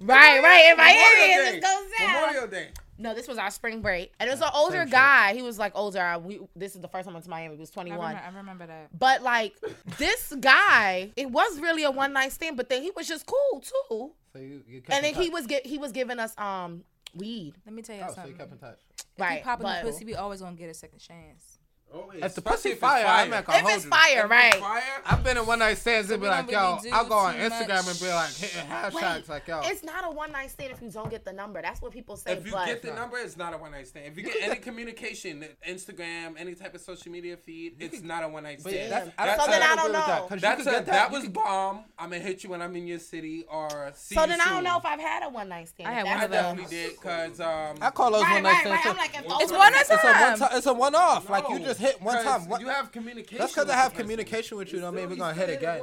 [0.00, 1.00] Right, right in Miami.
[1.00, 1.60] Memorial It Day.
[1.60, 2.12] goes down.
[2.14, 2.68] Memorial Day.
[3.00, 4.90] No, this was our spring break, and it was an older shit.
[4.90, 5.32] guy.
[5.34, 6.00] He was like older.
[6.00, 7.54] I- We this is the first time I went to Miami.
[7.54, 7.98] He was 21.
[7.98, 8.98] remember, I remember that.
[8.98, 9.54] But like
[9.98, 13.60] this guy, it was really a one night stand, but then he was just cool
[13.60, 14.12] too.
[14.32, 16.82] So you, you kept And in then he was get he was giving us um
[17.14, 17.54] weed.
[17.64, 18.32] Let me tell you Oh, so something.
[18.32, 18.80] you kept in touch.
[18.90, 21.57] if you Right, pop in the pussy, we always gonna get a second chance.
[21.92, 22.16] Always.
[22.16, 23.90] If the Especially pussy if it's fire, I'm not gonna If hold it's you.
[23.90, 24.54] fire, right?
[24.56, 24.82] Fire.
[25.06, 27.88] I've been in one night stands and be like, yo, I'll go on Instagram much.
[27.88, 29.60] and be like, hitting hashtags like, yo.
[29.64, 31.62] It's not a one night stand if you don't get the number.
[31.62, 32.32] That's what people say.
[32.32, 34.06] If you but get the number, it's not a one night stand.
[34.06, 38.28] If you get any communication, Instagram, any type of social media feed, it's not a
[38.28, 38.92] one night But stand.
[38.92, 40.26] that's- That's So then a- I don't agree with that, know.
[40.28, 41.84] 'cause you That's a, get that was could- bomb.
[41.98, 44.44] I'm gonna hit you when I'm in your city or see so you then I
[44.46, 45.88] don't know if I've had a one night stand.
[45.88, 46.56] I had one of them.
[46.56, 47.78] the- definitely did because um.
[47.80, 48.70] I call those one night right, stands.
[48.70, 48.82] right.
[48.82, 48.88] too.
[48.90, 50.38] I'm like, if It's those It's were- one at a It's a one time.
[50.38, 50.48] time.
[50.52, 51.30] It's a one off.
[51.30, 52.48] Like you no, just hit one 'cause time.
[52.48, 53.38] What- You have communication.
[53.38, 54.80] That's because I have communication with you.
[54.80, 55.80] Don't mean we're gonna hit again.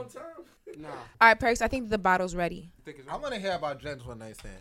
[0.77, 0.89] Nah.
[0.89, 1.61] All right, Perks.
[1.61, 2.69] I think the bottle's ready.
[2.83, 4.55] think it's I want to hear about Jen's one night stand.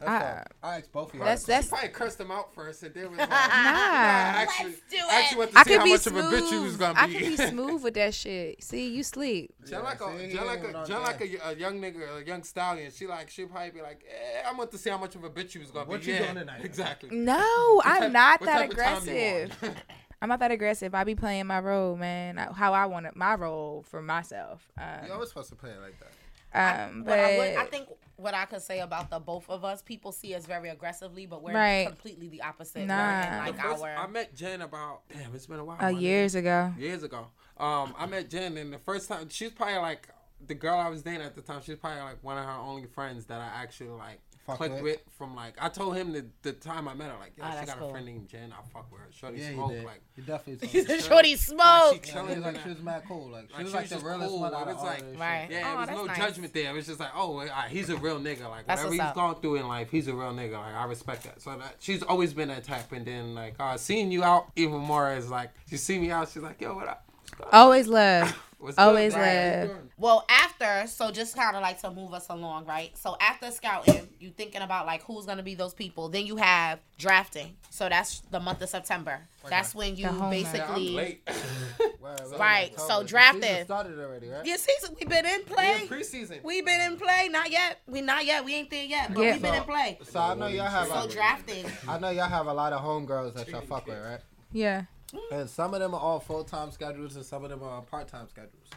[0.00, 0.70] That's all.
[0.70, 1.24] I ask both of you.
[1.24, 1.66] That's that's.
[1.66, 3.34] probably cursed him out first and then was like, Nah.
[3.34, 5.38] actually, Let's do actually it.
[5.38, 6.78] went to I see could how be much of a bitch you was smooth.
[6.78, 7.00] gonna be.
[7.00, 7.12] I be.
[7.14, 8.62] could be smooth with that shit.
[8.62, 9.52] See, you sleep.
[9.68, 12.44] Jen like see, a, Jen like a, Jen like a, a young nigga, a young
[12.44, 12.92] stallion.
[12.94, 15.30] She like, she probably be like, eh, I want to see how much of a
[15.30, 16.06] bitch you was gonna What be.
[16.06, 16.60] you yeah, doing tonight?
[16.64, 17.10] Exactly.
[17.10, 19.12] No, I'm not that type of time you
[19.50, 19.74] aggressive.
[20.20, 20.24] On?
[20.24, 20.94] I'm not that aggressive.
[20.94, 22.36] I be playing my role, man.
[22.36, 24.68] How I want it, my role for myself.
[24.76, 26.88] You're Um, always supposed to play it like that.
[26.90, 29.82] um, What I, would, I think what I could say about the both of us,
[29.82, 31.86] people see us very aggressively, but we're Right.
[31.86, 32.86] completely the opposite.
[32.86, 33.44] Nah.
[33.46, 35.76] We're The first- our I met Jen about damn, it's been a while.
[35.78, 36.72] uh, my years ago.
[36.78, 37.26] years ago.
[37.58, 40.08] Um, I met Jen, and the first time she's probably like
[40.46, 41.60] the girl I was dating at the time.
[41.62, 44.82] She's probably like one of her only friends that I actually like Fuck clicked with?
[44.82, 45.00] with.
[45.16, 47.66] From like, I told him the, the time I met her, like, yo, Ah, she
[47.66, 47.88] got cool.
[47.88, 48.52] a friend named Jen.
[48.52, 49.06] I fuck with her.
[49.12, 50.00] Shorty Yeah, you smoke like.
[50.16, 50.68] You definitely.
[50.72, 52.04] He told said, Shorty Like, smoke.
[52.04, 53.28] she Yeah, chilling was like she was mad cool.
[53.30, 54.40] Like she Like, was she like was the just realest cool.
[54.40, 55.48] one out It of was like- Right.
[55.50, 56.18] Yeah, Oh, there was no nice.
[56.18, 56.70] judgment there.
[56.70, 58.48] It was just like, oh, all right, he's a real nigga.
[58.48, 59.14] Like That's whatever what's he's up.
[59.14, 60.52] going through in life, he's a real nigga.
[60.52, 61.40] Like I respect that.
[61.42, 62.90] So that she's always been that type.
[62.92, 66.28] And then like uh, seeing you out even more is like she see me out.
[66.30, 67.04] She's like, yo, what up?
[67.52, 68.36] Always love.
[68.60, 69.68] What's good, Always Brian?
[69.68, 69.76] live.
[69.96, 72.96] Well, after, so just kind of like to move us along, right?
[72.98, 76.08] So after scouting, you thinking about like who's gonna be those people.
[76.08, 77.54] Then you have drafting.
[77.70, 79.20] So that's the month of September.
[79.48, 80.18] That's when you The home.
[80.18, 80.88] Yeah, I'm basically.
[80.90, 81.28] late.
[82.00, 83.64] Where- where Right, so The drafting.
[83.64, 84.44] started already, right?
[84.44, 85.82] Yeah, season we've been in We play.
[85.82, 86.42] in preseason.
[86.42, 87.28] We've been in play.
[87.30, 87.80] Not yet.
[87.86, 88.44] We not yet.
[88.44, 89.12] We ain't there yet.
[89.14, 89.34] But Yeah.
[89.34, 89.98] we been in play.
[90.02, 90.88] So I know y'all have.
[90.88, 91.64] So A, drafting.
[91.86, 94.20] I know y'all have a lot of homegirls that y'all fuck with, right?
[94.52, 94.84] Yeah.
[95.32, 98.08] And some of them are all full time schedules, and some of them are part
[98.08, 98.68] time schedules.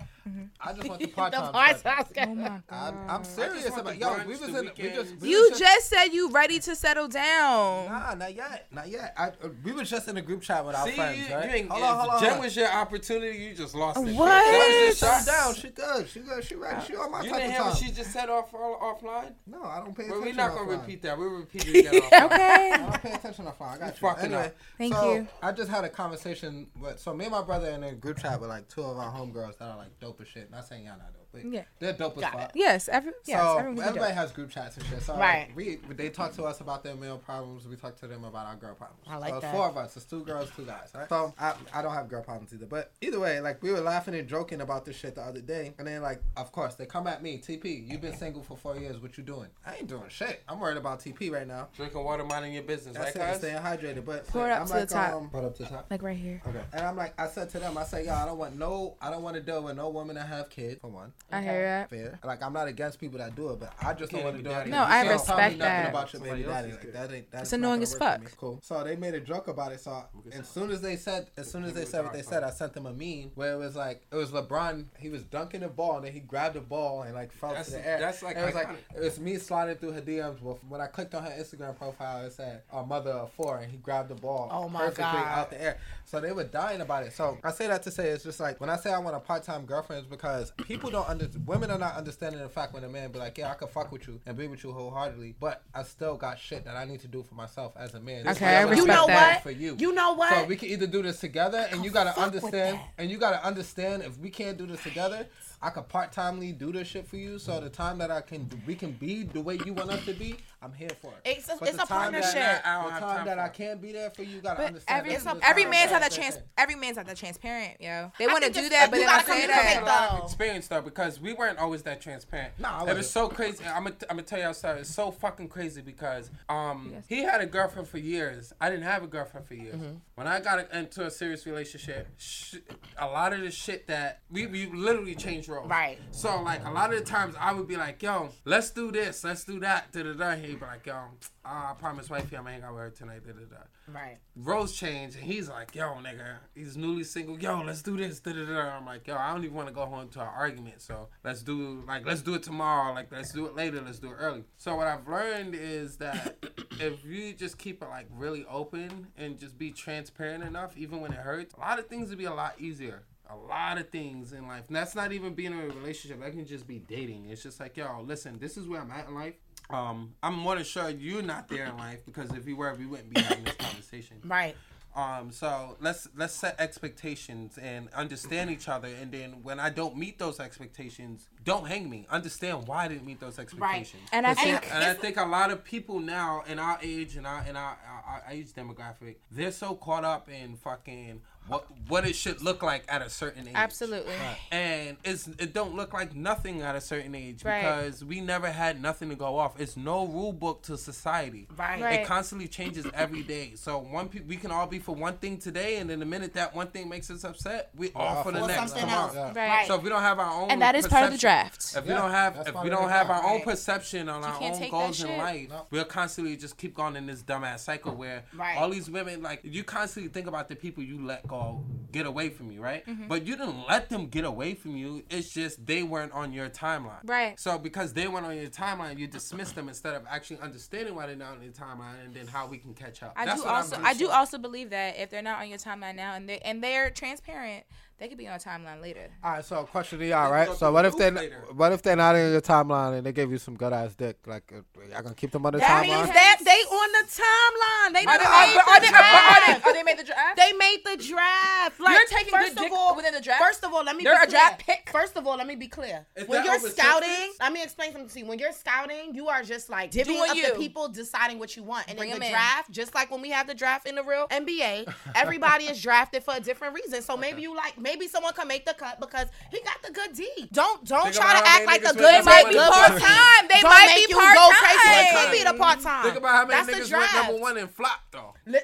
[0.59, 1.51] I just want the The part time.
[1.51, 2.93] part-time Oh my god.
[2.93, 4.17] I'm, I'm serious about yo.
[4.25, 4.71] We was in.
[4.77, 5.15] We just.
[5.19, 7.85] We You was just said you ready to settle down.
[7.87, 9.13] Nah, not yet, not yet.
[9.17, 11.49] I, uh, we were just in a group chat with our See, friends, you, right?
[11.49, 12.21] you ain't, hold on, hold on.
[12.21, 13.37] Jen was your opportunity.
[13.39, 14.13] You just lost it.
[14.15, 14.27] What?
[14.29, 15.55] That was Calm your down.
[15.55, 16.09] She good.
[16.09, 16.43] She good.
[16.43, 16.85] She ready.
[16.85, 17.83] She on my You type didn't of hear what time.
[17.83, 19.33] she just said off all, offline?
[19.47, 20.37] No, I don't pay Well, attention.
[20.37, 20.81] we're not gonna offline.
[20.81, 21.17] repeat that.
[21.17, 22.01] We're repeat it again.
[22.11, 22.25] offline.
[22.25, 22.71] Okay.
[22.73, 23.61] I don't pay attention offline.
[23.73, 24.07] I got you.
[24.07, 24.55] fucking Anyway, up.
[24.77, 25.27] Thank so you.
[25.41, 26.99] I just had a conversation with.
[26.99, 29.57] So me and my brother in a group chat with like two of our homegirls
[29.57, 30.51] that are like dope as shit.
[30.51, 31.63] Not saying y'all not dope, but Yeah.
[31.79, 32.41] they're dope as Got fuck.
[32.43, 32.51] it.
[32.55, 32.89] Yes.
[32.89, 33.11] Every.
[33.25, 33.39] Yes.
[33.41, 34.15] so everyone can do everybody it.
[34.15, 35.01] has group chats and shit.
[35.01, 35.49] So Right.
[35.55, 37.67] we they talk to us about their male problems.
[37.67, 39.03] We talk to them about our girl problems.
[39.07, 39.53] I like so that.
[39.53, 39.95] four of us.
[39.97, 40.91] It's two girls, two guys.
[40.95, 41.07] Right?
[41.09, 42.65] So I, I don't have girl problems either.
[42.65, 45.73] But either way, like we were laughing and joking about this shit the other day,
[45.77, 47.37] and then like of course they come at me.
[47.39, 48.97] TP, you've been single for four years.
[48.99, 49.47] What you doing?
[49.65, 50.43] I ain't doing shit.
[50.47, 51.69] I'm worried about TP right now.
[51.75, 53.37] Drinking water, minding your business, That's right, it.
[53.37, 54.05] Staying hydrated.
[54.05, 55.13] But Pour it up I'm to the like, top.
[55.13, 55.87] Um, pour it up to the top.
[55.89, 56.41] Like right here.
[56.47, 56.61] Okay.
[56.73, 59.09] And I'm like, I said to them, I say, yo, I don't want no, I
[59.09, 60.79] don't want to deal with no woman that have kids.
[60.81, 61.89] For one, I hear that.
[61.89, 62.19] fair.
[62.23, 64.49] Like I'm not against people that do it, but I just don't want to be
[64.49, 64.67] do it.
[64.67, 65.89] No, You I can't tell me respect nothing that.
[65.89, 66.71] About your baby daddy.
[66.71, 68.21] Like, that ain't, that's It's annoying as fuck.
[68.37, 68.59] Cool.
[68.63, 69.79] So they made a joke about it.
[69.79, 72.49] So as soon as they said, as soon as they said what they said, I
[72.49, 74.85] sent them a meme where it was like, it was LeBron.
[74.97, 77.67] He was dunking the ball and then he grabbed the ball and like fell That's-
[77.67, 77.99] to the air.
[77.99, 80.41] that's like And it was like it was me sliding through her DMs.
[80.41, 83.71] Well, when I clicked on her Instagram profile, it said a mother of four, and
[83.71, 85.37] he grabbed the ball Oh my perfectly God.
[85.39, 85.77] out the air.
[86.05, 87.13] So they were dying about it.
[87.13, 89.19] So I say that to say it's just like when I say I want a
[89.19, 92.83] part time girlfriend, it's because people don't under women are not understanding the fact when
[92.83, 95.35] a man be like, yeah, I could fuck with you and be with you wholeheartedly,
[95.39, 98.25] but I still got shit that I need to do for myself as a man.
[98.25, 99.33] This Okay, I what You know that.
[99.35, 99.43] what?
[99.43, 99.75] For you.
[99.77, 100.33] You know what?
[100.33, 104.03] So we can either do this together, and you gotta understand, and you gotta understand
[104.03, 105.27] if we can't do this together,
[105.61, 107.37] I could part timely do this shit for you.
[107.37, 110.13] So the time that I can, we can be the way you want us to
[110.13, 111.21] be, I'm here for it.
[111.25, 112.61] It's a- But it's the a time that- partnership.
[112.65, 114.41] I don't the have time time that for I can't be there for you, you
[114.41, 114.99] gotta But understand.
[114.99, 116.37] every, this is the every man's that not that trans.
[116.57, 118.11] Every man's not that transparent, yo.
[118.19, 119.81] They want to do that, but you they don't gotta say communicate that.
[119.83, 120.25] a lot of though.
[120.25, 122.53] experience though because we weren't always that transparent.
[122.59, 123.63] Nah, I it was so crazy.
[123.65, 124.81] I'm gonna I'm gonna tell y'all something.
[124.81, 128.53] It's so fucking crazy because um he had a girlfriend for years.
[128.61, 129.75] I didn't have a girlfriend for years.
[129.75, 129.95] Mm-hmm.
[130.13, 132.57] When I got into a serious relationship, sh-
[132.99, 135.69] a lot of the shit that we we literally changed roles.
[135.69, 135.97] Right.
[136.11, 139.23] So like a lot of the times I would be like, yo, let's do this,
[139.23, 140.50] let's do that, da da da.
[140.51, 140.97] He'd be like, yo, uh,
[141.45, 144.17] I promised wifey I'm gonna hang out with her tonight, da da da right.
[144.35, 147.39] roles change and he's like, yo, nigga, he's newly single.
[147.39, 148.19] Yo, let's do this.
[148.19, 148.77] Da, da, da.
[148.77, 150.81] I'm like, yo, I don't even want to go home to an argument.
[150.81, 152.93] So let's do like let's do it tomorrow.
[152.93, 153.81] Like let's do it later.
[153.81, 154.43] Let's do it early.
[154.57, 156.37] So what I've learned is that
[156.79, 161.13] if you just keep it like really open and just be transparent enough, even when
[161.13, 163.03] it hurts, a lot of things will be a lot easier.
[163.29, 164.65] A lot of things in life.
[164.67, 166.19] And that's not even being in a relationship.
[166.19, 167.29] That can just be dating.
[167.29, 169.35] It's just like, yo, listen, this is where I'm at in life.
[169.73, 172.85] Um, I'm more than sure you're not there in life because if you were, we
[172.85, 174.17] wouldn't be having this conversation.
[174.25, 174.55] Right.
[174.93, 179.95] Um, so let's let's set expectations and understand each other, and then when I don't
[179.95, 182.05] meet those expectations, don't hang me.
[182.09, 184.01] Understand why I didn't meet those expectations.
[184.03, 184.09] Right.
[184.13, 187.15] And I And think And I think a lot of people now in our age
[187.15, 191.65] and our in our, our, our age demographic, they're so caught up in fucking what
[191.87, 193.53] what it should look like at a certain age.
[193.55, 194.13] absolutely.
[194.51, 197.61] And it's it don't look like nothing at a certain age Right.
[197.61, 199.59] because we never had nothing to go off.
[199.59, 201.47] It's no rule book to society.
[201.57, 201.81] Right.
[201.81, 201.99] Right.
[202.01, 203.53] It constantly changes every day.
[203.55, 206.33] So one pe- we can all be for one thing today, and then the minute
[206.35, 209.01] that one thing makes us upset, we all for the next something tomorrow.
[209.05, 209.15] else.
[209.15, 209.25] Yeah.
[209.27, 209.35] Right.
[209.35, 209.67] Right.
[209.67, 211.75] So if we don't have our own, And that is part of the perception- draft.
[211.77, 213.25] If we don't have, if we don't have our draft.
[213.25, 213.45] own Right.
[213.45, 215.67] perception on our own goals in life, No.
[215.69, 218.57] we'll constantly just keep going in this dumbass cycle where Right.
[218.57, 222.29] all these women, like you constantly think about the people you let go get away
[222.29, 222.85] from you, right?
[222.85, 223.07] Mm-hmm.
[223.07, 225.03] But you didn't let them get away from you.
[225.09, 227.01] It's just they weren't on your timeline.
[227.03, 227.39] Right.
[227.39, 231.07] So because they weren't on your timeline, you dismiss them instead of actually understanding why
[231.07, 233.13] they're not on your timeline and then how we can catch up.
[233.15, 233.81] I That's do what I'm also.
[233.83, 236.63] I do also believe that if they're not on your timeline now and they and
[236.63, 237.65] they're transparent,
[238.01, 239.07] they could be on a timeline later.
[239.23, 240.57] All right, so question to y'all, Let's right?
[240.57, 241.43] So what if they later.
[241.53, 244.17] what if they're not in your timeline and they give you some good ass dick?
[244.25, 244.61] Like, uh,
[244.91, 245.87] y'all gonna keep them on the That timeline?
[245.97, 247.93] means that they on the timeline.
[247.93, 249.63] They Are they, made are, are, the they, are, are, draft.
[249.63, 250.35] they, are they made the draft?
[250.37, 251.79] They made the draft.
[251.79, 253.39] Like, You're taking first good of dick all, within the draft?
[253.43, 254.77] First of all, let me They're be a draft clear.
[254.77, 254.89] pick?
[254.89, 256.07] First of all, let me be clear.
[256.15, 257.37] Is when you're scouting, sixes?
[257.39, 258.25] let me explain something to you.
[258.25, 260.49] When you're scouting, you are just like divvying up you.
[260.53, 261.85] the people, deciding what you want.
[261.87, 262.35] And Bring in the 'em in.
[262.35, 266.23] draft, just like when we have the draft in the real NBA, everybody is drafted
[266.23, 267.03] for a different reason.
[267.03, 269.91] So maybe you like, maybe maybe someone can make the cut because he got the
[269.91, 270.23] good D.
[270.51, 272.95] Don't don't Think try to act like the good with might might be be part
[273.01, 273.43] time.
[273.51, 274.95] They Don't might make be you part go crazy.
[274.95, 276.03] It could be the part time.
[276.05, 278.33] Think about how many That's niggas went number one and flopped though.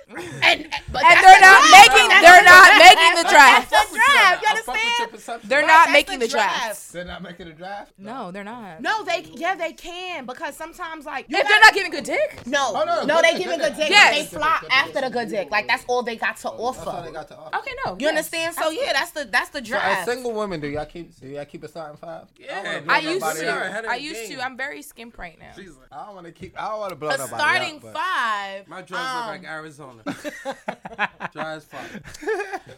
[0.48, 1.76] And, but And they're the not draft.
[1.76, 2.08] making.
[2.08, 2.80] That's They're the not draft.
[2.88, 3.70] making the draft.
[3.72, 4.42] That's the draft.
[4.42, 5.42] You I fuck with your understand?
[5.50, 6.58] They're not making the draft.
[6.64, 6.94] draft.
[6.94, 7.92] They're not making the draft.
[7.98, 8.82] No, they're not.
[8.82, 12.72] No, they yeah they can because sometimes like If they're not giving good dick, no
[12.76, 13.88] Oh, no, no, they dick, giving good good dick.
[13.88, 14.30] dick Yes.
[14.32, 16.82] they flop after the good dick like that's all they got to That's all they
[17.10, 17.12] offer.
[17.12, 17.58] got to offer.
[17.58, 17.98] okay, no.
[18.00, 18.56] You understand?
[18.56, 21.46] So yeah, that's the that's the So as single women, do y'all keep do y'all
[21.46, 22.28] keep a starting five?
[22.38, 23.62] Yeah, I I used nobody Nobody up.
[23.66, 23.90] ahead to.
[23.90, 24.38] I used game.
[24.38, 24.46] to.
[24.46, 25.52] I'm very skimp right now.
[25.56, 26.60] She's like, I don't want to keep.
[26.62, 28.68] I don't want to blow a nobody starting up, but- five.
[28.68, 30.04] my drugs um, look like Arizona.
[31.34, 31.82] Dry as fuck.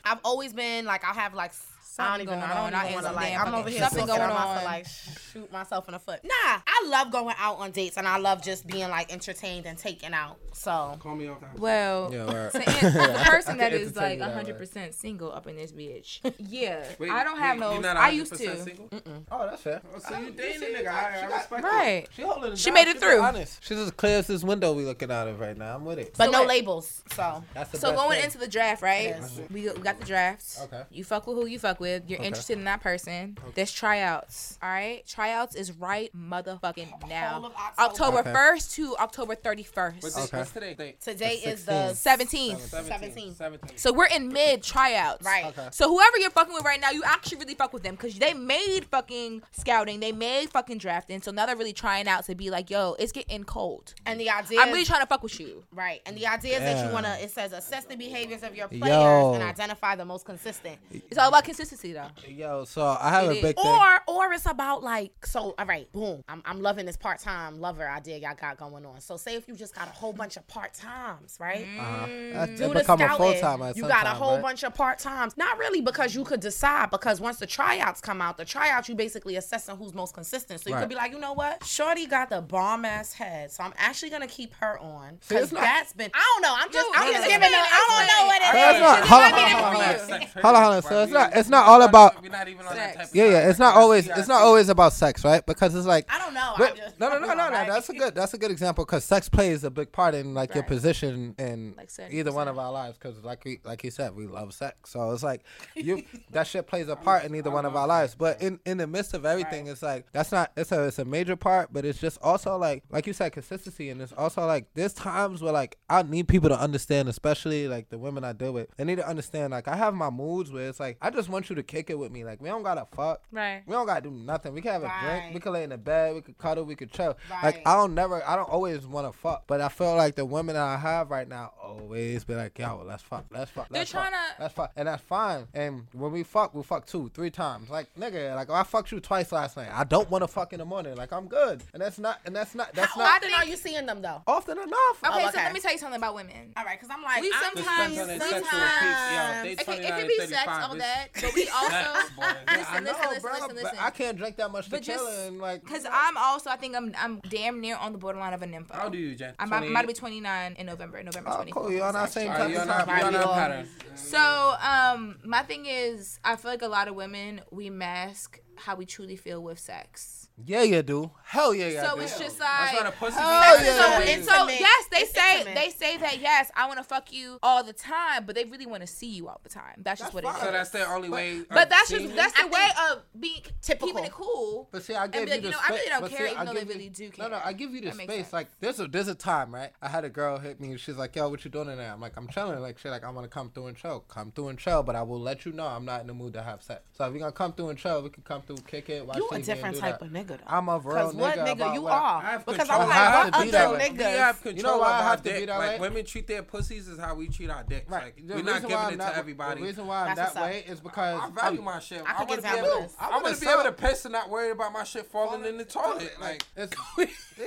[0.04, 1.52] I've always been like I'll have like
[1.98, 2.56] I Something don't even know.
[2.56, 2.72] going I on.
[2.72, 3.38] don't even want to like.
[3.48, 4.60] I'm over here something thinking going I'm about on.
[4.60, 4.86] to like
[5.34, 6.20] shoot myself in the foot.
[6.24, 6.30] Nah,
[6.68, 10.14] I love going out on dates and I love just being like entertained and taken
[10.14, 10.38] out.
[10.54, 11.58] So Call me off that.
[11.60, 12.52] Well, Yeah, word.
[12.52, 14.68] to an- the person that can is entertain like you that way.
[14.68, 16.20] 100% single up in this bitch.
[16.40, 17.90] Yeah, Wait, I don't have wait, no.
[17.90, 18.64] I used 100% to.
[18.64, 18.90] Single?
[19.32, 19.82] Oh, that's fair.
[19.96, 20.88] Oh, so you dating a nigga.
[20.88, 22.08] I, I respect Right.
[22.16, 23.22] She holding it She made it through.
[23.22, 23.64] Honest.
[23.64, 25.76] She's as clear as this window we looking out of right now.
[25.76, 26.16] I'm with it.
[26.18, 27.04] but no labels.
[27.14, 29.16] So That's the So going into the draft, right?
[29.52, 30.60] We, we got the drafts.
[30.64, 30.84] Okay.
[30.92, 32.04] You fuck with who you fuck with.
[32.10, 32.28] You're Okay.
[32.28, 33.38] interested in that person.
[33.56, 34.58] There's tryouts.
[34.62, 35.06] All right.
[35.08, 37.46] Tryouts is right motherfucking now.
[37.46, 37.56] October.
[37.80, 38.32] October Okay.
[38.34, 40.02] 1st to October 31st.
[40.02, 40.38] the- Okay.
[40.38, 40.96] what's today?
[41.04, 42.60] Today is the 17th.
[42.70, 43.36] 17.
[43.36, 43.78] 17.
[43.78, 45.26] So we're in mid tryouts.
[45.26, 45.46] Right.
[45.46, 45.70] Okay.
[45.72, 48.34] So whoever you're fucking with right now, you actually really fuck with them because they
[48.34, 51.22] made fucking scouting, they made fucking drafting.
[51.22, 53.94] So now they're really trying out to be like, yo, it's getting cold.
[54.06, 54.60] and the idea.
[54.60, 55.64] I'm really trying to fuck with you.
[55.72, 57.24] Right, and the idea is that you want to.
[57.24, 59.34] It says assess the behaviors of your players Yo.
[59.34, 60.78] and identify the most consistent.
[60.92, 62.08] It's all about consistency though.
[62.28, 63.42] Yo, so I have It a is.
[63.42, 63.66] big thing.
[63.66, 66.24] Or, or it's about like, so all right, boom.
[66.28, 69.00] I'm, I'm loving this part time lover idea y'all got going on.
[69.02, 71.66] So say if you just got a whole bunch of part times, right?
[71.80, 72.08] uh-huh.
[72.34, 73.18] That, Do it the become a scouting.
[73.34, 73.74] full time.
[73.76, 75.38] You got a whole bunch of part times.
[75.38, 78.96] Not really because you could decide because once the tryouts come out, the tryouts you
[78.96, 80.62] basically assessing who's most consistent.
[80.62, 80.82] So you Right.
[80.82, 84.10] could be like, you know what, Shorty got the bomb ass head, so I'm actually
[84.10, 86.10] gonna keep her on because it's not- that's been.
[86.14, 86.56] I don't know.
[86.58, 87.54] I'm just, Dude, I'm just explain giving.
[87.54, 89.00] it, A, I don't know what it So is.
[89.00, 90.22] it's hold on, hold on, hold on.
[90.44, 90.82] Hold on, hold on.
[90.84, 91.36] So it's not.
[91.36, 92.22] It's not all about.
[92.22, 93.50] We're not even on that type of Yeah, yeah.
[93.50, 94.08] It's not always.
[94.08, 95.46] It's not always about sex, right?
[95.46, 96.06] Because it's like.
[96.10, 96.54] I don't know.
[96.56, 97.50] I But- just, no, no, no, no, no.
[97.66, 98.16] That's a good.
[98.16, 100.70] That's a good example because sex plays a big part in like your Right.
[100.70, 102.14] position in Like 70%.
[102.14, 102.98] either one of our lives.
[102.98, 104.92] Because like we, like he said, we love sex.
[104.92, 105.44] So it's like
[105.76, 108.16] you that shit plays a part in either one of our lives.
[108.16, 110.52] But in in the midst of everything, it's like that's not.
[110.58, 113.90] It's a it's a major part, but it's just also like like you said, consistency.
[113.90, 117.90] And it's also like there's times where like I need people to understand, especially like
[117.90, 118.68] the women I deal with.
[118.78, 119.52] They need to understand.
[119.52, 121.98] Like I have my moods where it's like I just want you to kick it
[121.98, 122.24] with me.
[122.24, 123.22] Like we don't gotta fuck.
[123.32, 123.64] Right.
[123.66, 124.54] We don't gotta do nothing.
[124.54, 125.34] We can have a drink.
[125.34, 126.16] We can lay in the bed.
[126.16, 126.64] We could cuddle.
[126.66, 127.18] We could chill.
[127.30, 127.44] Right.
[127.44, 128.24] Like I don't never.
[128.28, 129.44] I don't always want to fuck.
[129.48, 132.84] But I feel like the women that I have right now always be like, yo,
[132.86, 133.26] let's fuck.
[133.32, 133.70] Let's fuck.
[133.70, 134.12] They're Let's fuck.
[134.12, 134.72] tryna- Let's fuck.
[134.76, 135.48] And that's fine.
[135.54, 137.70] And when we fuck, we fuck two, three times.
[137.70, 139.70] Like nigga, like I fucked you twice last night.
[139.74, 140.96] I don't want to fuck in the morning.
[140.96, 141.62] Like I'm good.
[141.74, 142.20] And that's not.
[142.26, 142.74] And that's not.
[142.74, 143.08] That's not.
[143.08, 144.22] How not often are you seeing them though?
[144.28, 144.70] often enough.
[145.06, 146.54] Okay, Oh, so let me tell you something about women.
[146.58, 148.90] All right, because I'm like, We I'm sometimes- just- Depends on their sexual sometimes- peak.
[148.90, 152.10] Yo, they It can, it can be sex, all it's- that, but we also Sex,
[152.16, 152.24] boy.
[152.48, 153.78] I listen, know, listen, listen, bro, listen, listen.
[153.82, 155.64] I can't drink that much But just- tequila and like.
[155.64, 158.72] Because I'm also, I think I'm, I'm damn near on the borderline of a nympho.
[158.72, 159.34] How old are you, Jen?
[159.40, 161.52] I'm about, I'm about to be 29 in November, November Oh, 24th.
[161.52, 161.72] cool.
[161.72, 163.34] You're on our same Are type you of on our, you on our Right.
[163.34, 163.68] pattern?
[163.96, 168.76] So, um, my thing is, I feel like a lot of women we mask how
[168.76, 170.29] we truly feel with sex.
[170.46, 171.12] Yeah, you do.
[171.24, 172.02] Hell yeah, you so do.
[172.02, 172.84] it's just That's like.
[172.84, 173.74] why the pussy Oh, be- yeah.
[173.76, 175.56] So, So and so yes, they It's say intimate.
[175.56, 178.66] they say that yes, I want to fuck you all the time, but they really
[178.66, 179.76] want to see you all the time.
[179.84, 180.44] That's just That's what it is.
[180.44, 181.42] So that's their only way.
[181.50, 182.08] but of that's just you?
[182.16, 183.88] that's the way of being Typical.
[183.90, 184.70] keeping it cool.
[184.72, 186.28] But see, I give be like, you you the know, I really space- don't care,
[186.28, 187.42] see, even though they give you- really do No, no.
[187.44, 188.10] I give you the space.
[188.10, 188.34] sense.
[188.34, 189.72] Like, there's a there's a time, right?
[189.82, 190.70] I had a girl hit me.
[190.72, 192.92] And she's like, "Yo, what you doing in there?" I'm like, "I'm chilling." Like, shit,
[192.92, 194.00] like I'm gonna come through and chill.
[194.08, 196.34] Come through and chill, but I will let you know I'm not in the mood
[196.34, 196.82] to have sex.
[196.98, 199.18] So if you're gonna come through and chill, we can come through, kick it, watch
[199.18, 200.06] You a TV, and different do type that
[200.38, 200.40] nigga.
[200.48, 201.16] I'm a real nigga.
[201.16, 202.44] What nigga you are?
[202.46, 204.58] Because I'm like, what other niggas?
[204.58, 205.68] You know why I have to be that way?
[205.70, 207.90] Like women treat their pussies is how we treat our dicks.
[207.90, 208.14] Right.
[208.18, 209.62] Like, we're not giving it to everybody.
[209.62, 212.04] The reason why I'm that way is because I value my shit.
[212.06, 212.92] I want to be able.
[213.00, 215.58] I want to be able to piss and not worry about my shit falling in
[215.58, 216.14] the toilet.
[216.20, 216.68] Like there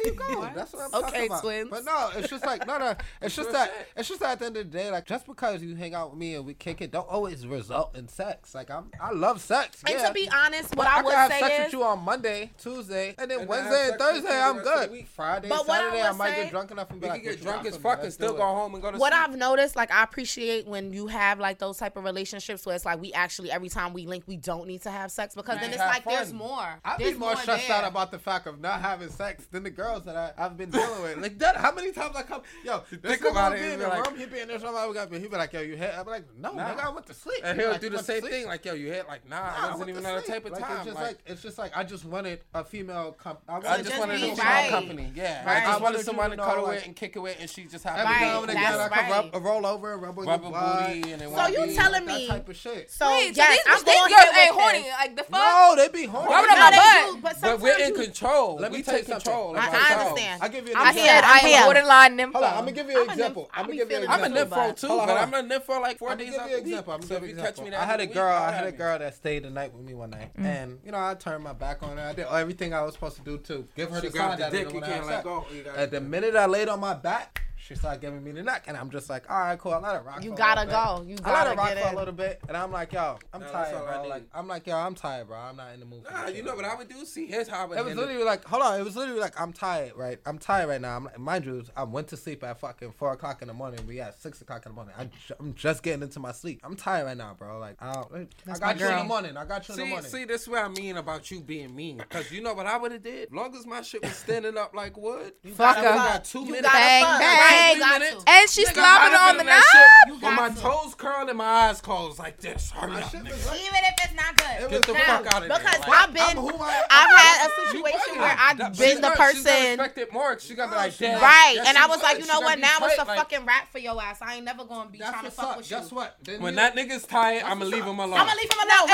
[0.05, 0.49] you go.
[0.55, 1.38] That's what I'm talking about.
[1.38, 1.71] Okay, twins.
[1.71, 2.95] But no, it's just like no, no.
[3.23, 3.73] It's just that.
[3.97, 6.11] It's just that at the end of the day, like just because you hang out
[6.11, 8.55] with me and we kick it, don't always result in sex.
[8.55, 9.83] Like I'm, I love sex.
[9.88, 12.72] And to be honest, what I, I would have sex with you on Monday too.
[12.75, 15.07] Tuesday, and then and Wednesday and Thursday I'm good.
[15.09, 17.67] Friday, but Saturday I, I, might say, get drunk enough and be like, get drunk
[17.67, 18.99] as fuck and still go home and go to.
[18.99, 19.23] What sleep.
[19.23, 22.85] I've noticed, like I appreciate when you have like those type of relationships where it's
[22.85, 25.63] like we actually every time we link we don't need to have sex because right.
[25.63, 26.15] then it's like fun.
[26.15, 26.81] there's more.
[26.85, 27.77] I'd be more, more stressed there.
[27.77, 30.71] out about the fact of not having sex than the girls that I, I've been
[30.71, 31.19] dealing with.
[31.19, 33.63] Like that, how many times I come, yo, think about it.
[33.73, 35.19] In the room, he be in there, somebody got me.
[35.19, 35.95] He be like, yo, you hit.
[35.95, 37.41] I'd be like, no, nigga, I went to sleep.
[37.45, 39.07] And he'll do the same thing, like, yo, you hit.
[39.09, 40.77] Like, nah, I wasn't even on a type of time.
[40.79, 43.44] It's just like it's just like I just wanted a female company.
[43.48, 44.70] I, I, just, wanted a female right.
[44.70, 45.12] company.
[45.14, 45.62] Yeah, right.
[45.62, 47.85] I just I wanted someone to cuddle like, and kick it with, and she just
[47.85, 48.09] happened.
[48.09, 51.31] Every now and again, I could rub, roll over and rub rubber booty, and it
[51.31, 52.90] so you telling me that type of shit.
[52.90, 55.33] So Wait, yes, so these, I'm these girls ain't horny like the fuck.
[55.33, 56.31] No, they be horny.
[56.31, 58.57] Rubbing my butt, but we're in control.
[58.57, 59.57] Let me take control.
[59.57, 60.42] I understand.
[60.42, 60.75] I give you.
[60.77, 62.33] I said I am borderline nympho.
[62.33, 63.51] Hold on, I'm gonna give you an example.
[63.53, 64.27] I'm gonna give you an example.
[64.27, 66.29] I'm a nympho too, but I'm a nympho like four days.
[66.35, 67.75] I'm gonna give you an example.
[67.75, 68.33] I had a girl.
[68.33, 70.98] I had a girl that stayed the night with me one night, and you know
[70.98, 72.03] I turned my back on her.
[72.03, 73.67] I did everything everything I was supposed to do too.
[73.75, 75.47] Give her she the sign the dick, you can't let go.
[75.75, 78.77] At the minute I laid on my back, she started giving me the neck, and
[78.77, 79.73] I'm just like, all right, cool.
[79.73, 80.25] I let it rock.
[80.25, 81.01] You gotta go.
[81.01, 81.11] Bit.
[81.11, 83.85] You gotta I let rock for a little bit, and I'm like, yo, I'm tired,
[83.85, 84.09] bro.
[84.09, 85.39] Like, I'm like, yo, I'm tired, bro.
[85.39, 86.03] I'm not in the mood.
[86.11, 87.05] Nah, you know what I would do?
[87.05, 87.79] See, here's how I would.
[87.79, 88.27] It was literally it.
[88.27, 88.81] like, hold on.
[88.81, 90.19] It was literally like, I'm tired, right?
[90.27, 90.97] I'm tired right now.
[90.97, 93.87] I'm, like, mind you, I went to sleep at fucking four o'clock in the morning.
[93.87, 94.95] We at six o'clock in the morning.
[94.99, 95.09] I,
[95.39, 96.63] am just getting into my sleep.
[96.65, 97.61] I'm tired right now, bro.
[97.61, 99.37] Like, I, I got you in the morning.
[99.37, 100.11] I got you see, in the morning.
[100.11, 102.77] See, this is what I mean about you being mean, because you know what I
[102.77, 103.33] would have did.
[103.33, 105.83] Long as my shit was standing up like wood, you fucker.
[105.83, 106.69] got two minutes.
[106.73, 107.51] Bang bang.
[107.53, 107.80] Hey,
[108.26, 109.62] and she's slobbing on the knob.
[110.09, 112.70] With my toes curled and my eyes closed like this.
[112.70, 114.70] Hurry up, Even if it's not good.
[114.70, 115.59] Get the fuck out of there.
[115.59, 119.80] Because I've been, I've had a situation where I've been the person.
[119.80, 120.38] Expected more.
[120.38, 121.20] She got like that.
[121.20, 122.59] Right, and I was like, you know what?
[122.59, 124.20] Now it's a fucking rap for your ass.
[124.22, 125.76] I ain't never gonna be trying to fuck with you.
[125.76, 126.16] Guess what?
[126.38, 128.18] When that nigga's tired, I'ma leave him alone.
[128.18, 128.72] I'ma leave him alone.
[128.72, 128.86] No,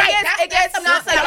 [0.45, 1.07] it gets nuts.
[1.07, 1.19] It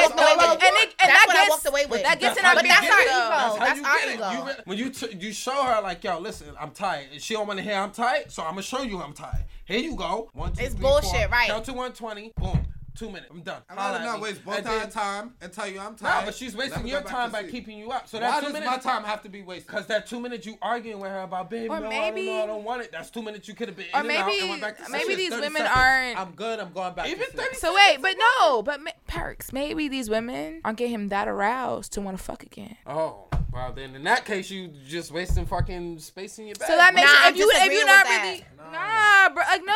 [1.01, 2.03] and that's what I walked away with.
[2.03, 3.59] That gets in our But that's our uh, ego.
[3.59, 4.61] That's our ego.
[4.65, 7.75] When you you show her like, yo, listen, I'm tired she don't want to hear
[7.75, 9.45] I'm tight, so I'm gonna show you I'm tight.
[9.65, 10.29] Here you go.
[10.33, 11.29] One, two, it's three, bullshit, four.
[11.29, 11.47] right?
[11.49, 12.33] Count to 120.
[12.37, 12.65] Boom.
[12.95, 13.27] Two minutes.
[13.31, 13.61] I'm done.
[13.69, 16.21] I'm not gonna waste both our time and tell you I'm tired.
[16.21, 18.07] No, but she's wasting your time by keeping you up.
[18.07, 19.67] So that Why two does minutes, my time have to be wasted?
[19.67, 22.35] Because that two minutes you arguing with her about, baby, or no, maybe, I don't
[22.37, 22.91] know, I don't want it.
[22.91, 24.91] That's two minutes you could have been in or maybe, out and went back to
[24.91, 25.71] Maybe these women seconds.
[25.73, 26.19] aren't.
[26.19, 26.59] I'm good.
[26.59, 27.07] I'm going back.
[27.07, 27.55] Even thirty.
[27.55, 29.53] So wait, but no, but ma- perks.
[29.53, 32.77] Maybe these women aren't getting him that aroused to want to fuck again.
[32.85, 33.27] Oh.
[33.51, 36.67] Well, then in that case, you just wasting fucking space in your bed.
[36.67, 39.73] So that makes nah, if you if you're not really nah, bro, like no,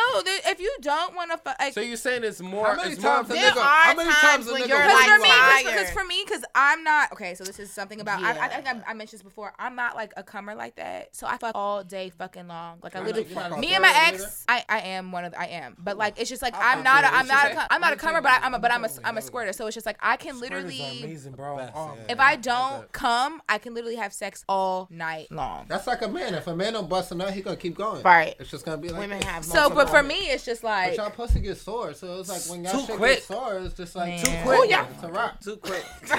[0.50, 1.60] if you don't want to fuck.
[1.72, 4.68] so you're saying it's more it's times there nigga, are how many times, times when
[4.68, 7.34] you're like because for me, because I'm not okay.
[7.34, 8.36] So this is something about yeah.
[8.40, 9.52] I, I, think I, I, mentioned this before.
[9.58, 11.14] I'm not like a comer like that.
[11.14, 12.78] So I fuck all day fucking long.
[12.82, 14.44] Like I, I literally, know, me and my ex.
[14.48, 17.08] I, I am one of I am, but like it's just like I'm not a,
[17.08, 19.22] I'm not a, I'm not a comer, but I'm a but I'm a I'm a
[19.22, 19.52] squirter.
[19.52, 21.58] So it's just like I can literally amazing, bro.
[22.08, 25.66] If I don't come, I can literally have sex all night long.
[25.68, 26.34] That's like a man.
[26.34, 28.02] If a man don't bust a nut, he gonna keep going.
[28.02, 28.34] Right.
[28.38, 29.44] It's just gonna be like women have.
[29.44, 31.94] So, but for me, it's just like but y'all pussy gets sore.
[31.94, 33.22] So it's like when y'all quick.
[33.22, 34.24] Sore, it's just like Man.
[34.24, 34.60] too oh, quick.
[34.60, 34.86] Ooh, yeah.
[34.92, 35.40] It's rock.
[35.40, 35.84] Too quick.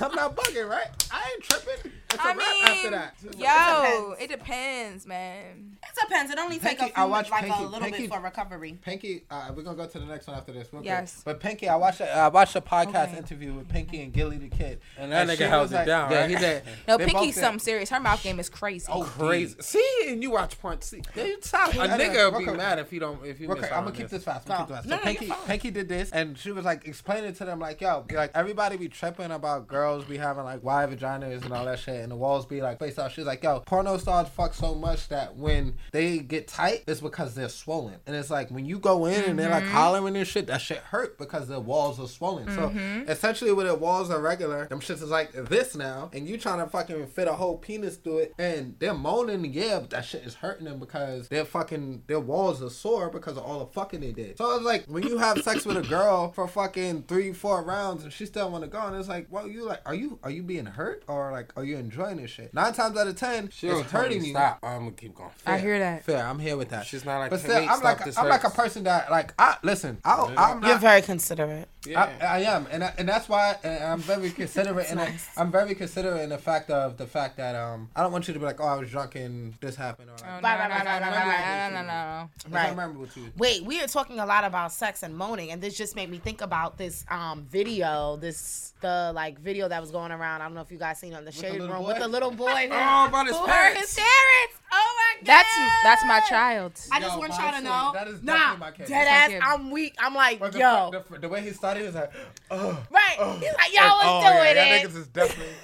[0.00, 0.86] I'm not bugging, right?
[1.10, 1.92] I ain't tripping.
[2.10, 3.14] It's I mean, after that.
[3.38, 4.32] Yo, it depends.
[4.32, 5.06] it depends.
[5.06, 5.76] man.
[5.82, 6.32] It depends.
[6.32, 8.78] It only takes a few, like Pinky, a little Pinky, bit for recovery.
[8.80, 10.68] Pinky, uh, we're gonna go to the next one after this.
[10.82, 11.20] Yes.
[11.22, 13.18] But Pinky, I watched a, I watched a podcast okay.
[13.18, 16.10] interview with Pinky and Gillie the Kid, and that and nigga held it like, down.
[16.10, 16.62] Yeah, he did.
[16.88, 17.90] no, Pinky's something serious.
[17.90, 18.86] Her mouth game is crazy.
[18.90, 19.56] Oh, crazy.
[19.60, 20.80] See, and you watch porn.
[20.80, 21.74] See, you talk.
[21.74, 23.22] A nigga will be mad if you don't.
[23.24, 23.50] If you.
[23.52, 24.48] Okay, I'm gonna keep this fast.
[24.48, 28.06] No, no, Pinky, Pinky did this, and she was like explaining to them like, yo,
[28.10, 31.97] like everybody be tripping about girls be having like wide vaginas and all that shit
[31.98, 33.12] it and the walls be like face out.
[33.12, 37.34] She's like, yo, porno stars fuck so much that when they get tight, it's because
[37.34, 37.96] they're swollen.
[38.06, 39.30] And it's like when you go in mm-hmm.
[39.30, 39.72] and they're like mm-hmm.
[39.72, 42.46] hollering and shit, that shit hurt because the walls are swollen.
[42.46, 43.06] Mm-hmm.
[43.06, 46.38] So essentially, when the walls are regular, them shits is like this now, and you
[46.38, 50.04] trying to fucking fit a whole penis through it, and they're moaning, yeah, but that
[50.04, 53.66] shit is hurting them because their fucking their walls are sore because of all the
[53.66, 54.38] fucking they did.
[54.38, 58.04] So it's like when you have sex with a girl for fucking three, four rounds,
[58.04, 60.30] and she still want to go, and it's like, well, you like, are you are
[60.30, 62.52] you being hurt or like are you in enjoying this shit.
[62.52, 64.30] Nine times out of ten, she it's hurting me.
[64.30, 64.58] Stop.
[64.62, 65.30] I'm gonna keep going.
[65.36, 65.54] Fair.
[65.54, 66.04] I hear that.
[66.04, 66.24] Fair.
[66.24, 66.86] I'm here with that.
[66.86, 67.30] She's not like.
[67.30, 68.16] But still, I'm like I'm hurts.
[68.16, 69.98] like a person that like I listen.
[70.04, 71.68] I, am You're very considerate.
[71.86, 72.10] Yeah.
[72.20, 75.28] I, I am, and I, and that's why I'm very considerate, and nice.
[75.36, 78.28] I, am very considerate in the fact of the fact that um I don't want
[78.28, 80.58] you to be like oh I was drunk and this happened or like, oh, no,
[80.58, 82.76] no, no, no, no, no, no, no, Right.
[82.76, 83.32] Memorable to you.
[83.36, 86.18] Wait, we are talking a lot about sex and moaning, and this just made me
[86.18, 90.42] think about this um video, this the like video that was going around.
[90.42, 91.86] I don't know if you guys seen it on the With shade room boy?
[91.88, 92.68] with a little boy.
[92.70, 93.80] Oh, about his who parents.
[93.80, 94.58] his parents.
[94.70, 95.26] Oh my god.
[95.26, 96.72] That's that's my child.
[96.92, 97.90] I just Yo, want y'all to know.
[97.94, 98.88] that is nah, definitely my case.
[98.88, 99.38] dead Thank you.
[99.38, 99.42] ass.
[99.46, 99.94] I'm weak.
[99.98, 100.90] I'm like, But the, yo.
[100.90, 102.12] the, the way he started, he was like,
[102.50, 102.86] oh.
[102.90, 103.36] right.
[103.40, 104.54] He's like, y'all was oh, doing yeah, it.
[104.54, 105.54] That niggas is definitely.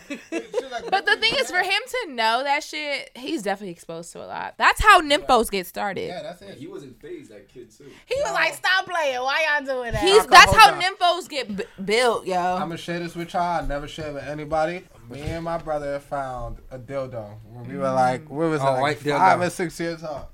[0.75, 4.25] Like, But the thing is, for him to know that shit, he's definitely exposed to
[4.25, 4.55] a lot.
[4.59, 6.09] That's how nymphos get started.
[6.09, 6.59] Yeah, that's it.
[6.59, 7.85] He was in phase that kid, too.
[8.07, 9.21] he was like, stop playing.
[9.21, 10.03] Why y'all doing that?
[10.03, 10.83] He's can that's how that.
[10.83, 12.37] nymphos get b- built, yo.
[12.37, 13.63] I'm gonna share this with y'all.
[13.63, 14.83] I never share with anybody.
[15.11, 18.99] Me and my brother found a dildo when we were like, we was Oh, like
[18.99, 19.47] five dildo.
[19.47, 20.27] or six years old.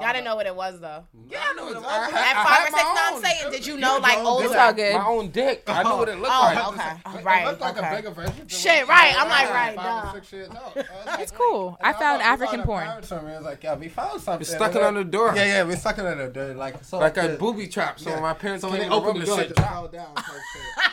[0.00, 1.04] Y'all didn't know what it was though.
[1.28, 2.12] Yeah, I know what it was.
[2.12, 4.44] At five or six, no, I'm saying, did you know like It's older?
[4.46, 4.94] It's all good.
[4.94, 5.62] My own dick.
[5.66, 6.68] I knew what it looked Oh, like.
[6.68, 7.18] okay.
[7.18, 7.46] It Right.
[7.46, 7.92] looked like okay.
[7.92, 8.48] a bigger version.
[8.48, 9.14] Shit, right.
[9.18, 10.58] I'm like, right, Five or six years old.
[10.74, 11.76] So I was like, It's cool.
[11.82, 12.86] and I found we African porn.
[12.86, 14.38] parents told me, It was like, yeah, we found something.
[14.40, 15.32] We stuck it And on the door.
[15.34, 16.54] Yeah, yeah, we stuck it on the door.
[16.54, 17.98] Like, so Like a booby trap.
[18.00, 18.20] So yeah.
[18.20, 20.14] my parents So came when they opened the the door, shit it just fell down.
[20.14, 20.84] type shit.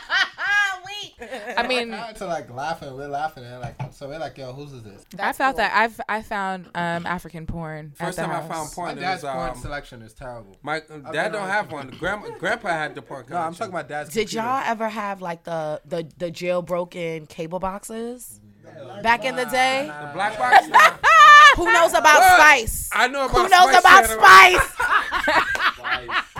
[0.86, 1.14] Weak.
[1.56, 2.94] I mean, My parents like laughing.
[2.94, 3.44] We're laughing.
[3.44, 5.04] And like, so we're like, yo, whose is this?
[5.18, 7.92] I found that I've I found um African porn.
[7.96, 8.50] First at the time I house.
[8.50, 10.56] found porn, it dad's was porn um, selection is terrible.
[10.62, 11.90] my been dad don't have one.
[11.98, 13.24] Grandma, grandpa had the porn.
[13.28, 14.10] No, I'm talking about dad's.
[14.10, 14.46] Did computer.
[14.46, 18.40] y'all ever have like the the the jailbroken cable boxes
[19.02, 19.84] back in the day?
[19.86, 20.66] the black box.
[20.68, 20.90] Nah.
[21.56, 22.36] Who knows about What?
[22.36, 22.90] Spice?
[22.92, 23.30] I know about.
[23.30, 23.42] Spice.
[23.42, 24.58] Who knows Spice about Channel.
[26.10, 26.24] Spice?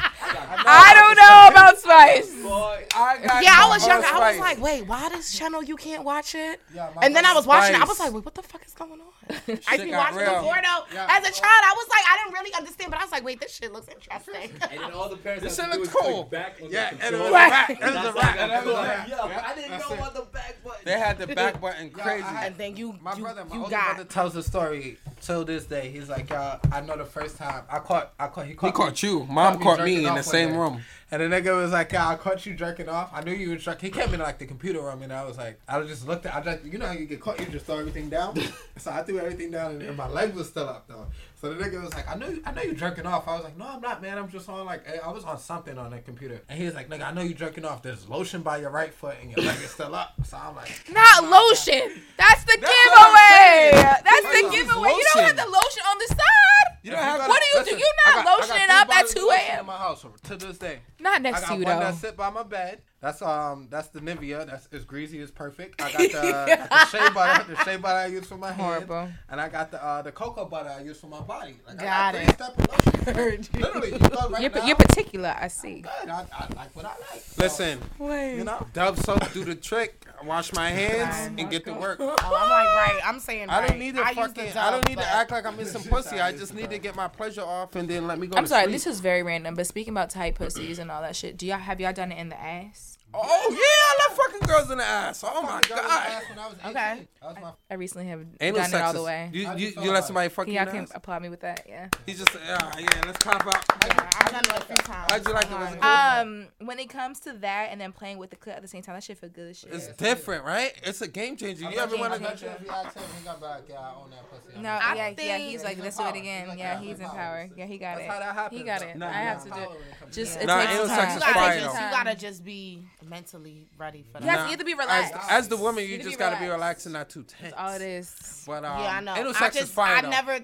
[0.66, 2.34] I don't know about Spice.
[2.42, 4.06] Boy, I got Yeah, I was more younger.
[4.08, 6.60] I was like, wait, why this channel you can't watch it?
[6.74, 7.80] Yeah, And then I was watching it.
[7.80, 8.98] I was like, wait, what the fuck is going on?
[9.30, 10.26] I Shit be watching real.
[10.34, 10.84] the porno.
[10.92, 11.06] Yeah.
[11.08, 13.40] As a child, I was like, I didn't really understand, but I was like, wait,
[13.40, 14.34] this shit looks interesting.
[14.70, 16.24] And then all the parents This have shit to do look is cool.
[16.24, 17.22] back on Yeah, the and it control.
[17.22, 17.50] was a Right.
[17.50, 17.70] rat.
[17.70, 19.44] It was a That's like And it was a cool- rat.
[19.48, 20.00] I didn't know it.
[20.00, 20.80] what the back button.
[20.84, 22.24] They had the back button crazy.
[22.28, 23.94] And then you, My brother, my you older got.
[23.94, 25.90] brother tells the story till this day.
[25.90, 28.72] He's like, uh, I know the first time I caught, I caught, he caught, He
[28.72, 29.24] caught you.
[29.24, 30.22] Mom caught me in the one
[30.54, 30.82] same room.
[31.10, 33.10] And the nigga was like, I caught you jerking off.
[33.12, 33.92] I knew you were jerking.
[33.92, 36.34] He came in like the computer room, and I was like, I just looked at,
[36.34, 38.36] I just, you know how you get caught, you just throw everything down.
[38.78, 41.06] so I threw everything down, and, and my leg was still up though.
[41.40, 43.28] So the nigga was like, I know, you, I know you jerking off.
[43.28, 44.16] I was like, no, I'm not, man.
[44.18, 46.40] I'm just on like, eh, I was on something on the computer.
[46.48, 47.82] And he was like, nigga, I know you jerking off.
[47.82, 50.14] There's lotion by your right foot, and your leg is still up.
[50.24, 52.00] So I'm like, Not lotion.
[52.16, 53.72] That's the That's what I'm saying.
[53.72, 53.82] giveaway.
[53.82, 54.88] That's the First off, giveaway.
[54.90, 56.78] You don't have the lotion on the side.
[56.82, 57.18] You don't If have.
[57.18, 57.80] gotta- What do you listen, do?
[57.80, 59.60] You're I not got- I got lotioning up at bottles of 2 a.m.
[59.60, 60.78] In my house to this day.
[61.00, 61.80] Not next to you one though.
[61.84, 62.82] that sit by my bed.
[63.00, 64.46] That's um that's the Nivea.
[64.46, 65.82] That's as greasy as perfect.
[65.82, 68.62] I got the, got the shea butter, the shea butter I use for my hands.
[68.86, 69.10] Horrible.
[69.28, 71.56] And I got the uh, the cocoa butter I use for my body.
[71.66, 72.24] Like, Got I got it.
[72.24, 73.46] three step lotion.
[73.60, 74.66] Literally, you go right You're, now.
[74.66, 75.34] you're particular.
[75.38, 75.82] I see.
[75.82, 76.08] good.
[76.08, 77.20] I, I like what I like.
[77.20, 78.66] So, Listen, you know.
[78.72, 80.06] Dove soap do the trick.
[80.24, 81.98] Wash my hands and get to work.
[82.00, 83.00] Oh, I'm like, right.
[83.04, 84.46] I'm saying, I don't need to I fucking.
[84.46, 86.20] Dove, I don't need to act like I'm missing pussy.
[86.20, 88.36] I just need to get my pleasure off and then let me go.
[88.36, 88.64] I'm sorry.
[88.64, 88.72] sleep.
[88.72, 89.54] This is very random.
[89.54, 92.18] But speaking about tight pussies and all that shit, do y'all have y'all done it
[92.18, 92.93] in the ass?
[93.16, 95.24] Oh yeah, I love fucking girls in the ass.
[95.26, 96.06] Oh my Fucking got my god.
[96.08, 96.70] ass when I was 18.
[96.70, 97.08] Okay.
[97.22, 99.30] That was I recently have Anal done it all the is- way.
[99.32, 100.92] You do you, you let somebody fuck you Yeah, in I the can ass?
[100.94, 101.64] applaud me with that.
[101.68, 101.88] Yeah.
[102.06, 102.86] He just yeah yeah.
[103.06, 103.64] Let's cop out.
[103.82, 105.10] I've done it a few times.
[105.12, 105.58] How'd you like it?
[105.58, 106.14] Was it Um.
[106.24, 108.82] Um, when it comes to that and then playing with the clip at the same
[108.82, 109.72] time, that shit feel good as shit.
[109.72, 110.72] It's different, right?
[110.82, 111.70] It's a game changer.
[111.70, 112.36] You ever want to?
[112.36, 113.62] sure if you asked him, he got back.
[113.68, 114.60] Yeah, I own that pussy.
[114.60, 116.56] No, I yeah, yeah, think- he's like, let's do it again.
[116.58, 117.16] Yeah, he's in in power.
[117.16, 117.50] power.
[117.56, 118.10] Yeah, he got That's it.
[118.10, 118.60] how that happens.
[118.60, 119.02] He got it.
[119.02, 119.68] I have to do it.
[119.68, 120.96] when it comes Just it Nah, takes anal time.
[120.96, 121.84] sex you gotta fire, just, though.
[121.84, 124.24] you gotta just be mentally ready for that.
[124.24, 125.30] You have, Nah, you have to be As, relaxed.
[125.30, 126.86] as the woman, You you just be gotta be relaxed.
[126.86, 127.42] relaxed and not too tense.
[127.42, 128.44] That's all it is.
[128.46, 129.14] But um, Yeah, I know.
[129.16, 130.10] anal I sex just, is fire I though.
[130.10, 130.38] never.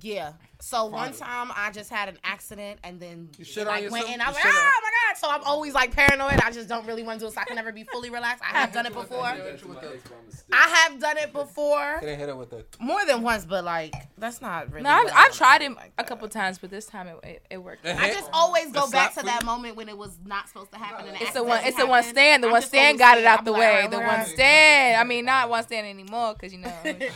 [0.00, 0.32] Yeah.
[0.64, 4.06] So one time I just had an accident and then You shit on like went
[4.08, 4.14] yourself?
[4.14, 4.20] in.
[4.20, 5.18] I was You like, ah, oh my god!
[5.18, 6.40] So I'm always like paranoid.
[6.40, 7.34] I just don't really want to do it.
[7.34, 8.44] So I can never be fully relaxed.
[8.44, 9.24] I have done it before.
[10.52, 12.64] I have done it before Didn't hit it with the.
[12.78, 14.84] more than once, but like that's not really.
[14.84, 17.42] No, I've, I I've tried it like a couple times, but this time it, it,
[17.50, 17.84] it worked.
[17.84, 20.78] I just always go The back to that moment when it was not supposed to
[20.78, 21.08] happen.
[21.08, 21.64] And It's the one.
[21.64, 22.14] It's the one stand.
[22.14, 22.44] stand.
[22.44, 23.88] The one stand got it out the way.
[23.90, 24.28] The one stand.
[24.34, 25.00] stand.
[25.00, 26.72] I mean, not one stand anymore because you know.
[26.84, 27.10] shit,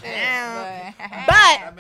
[1.27, 1.75] but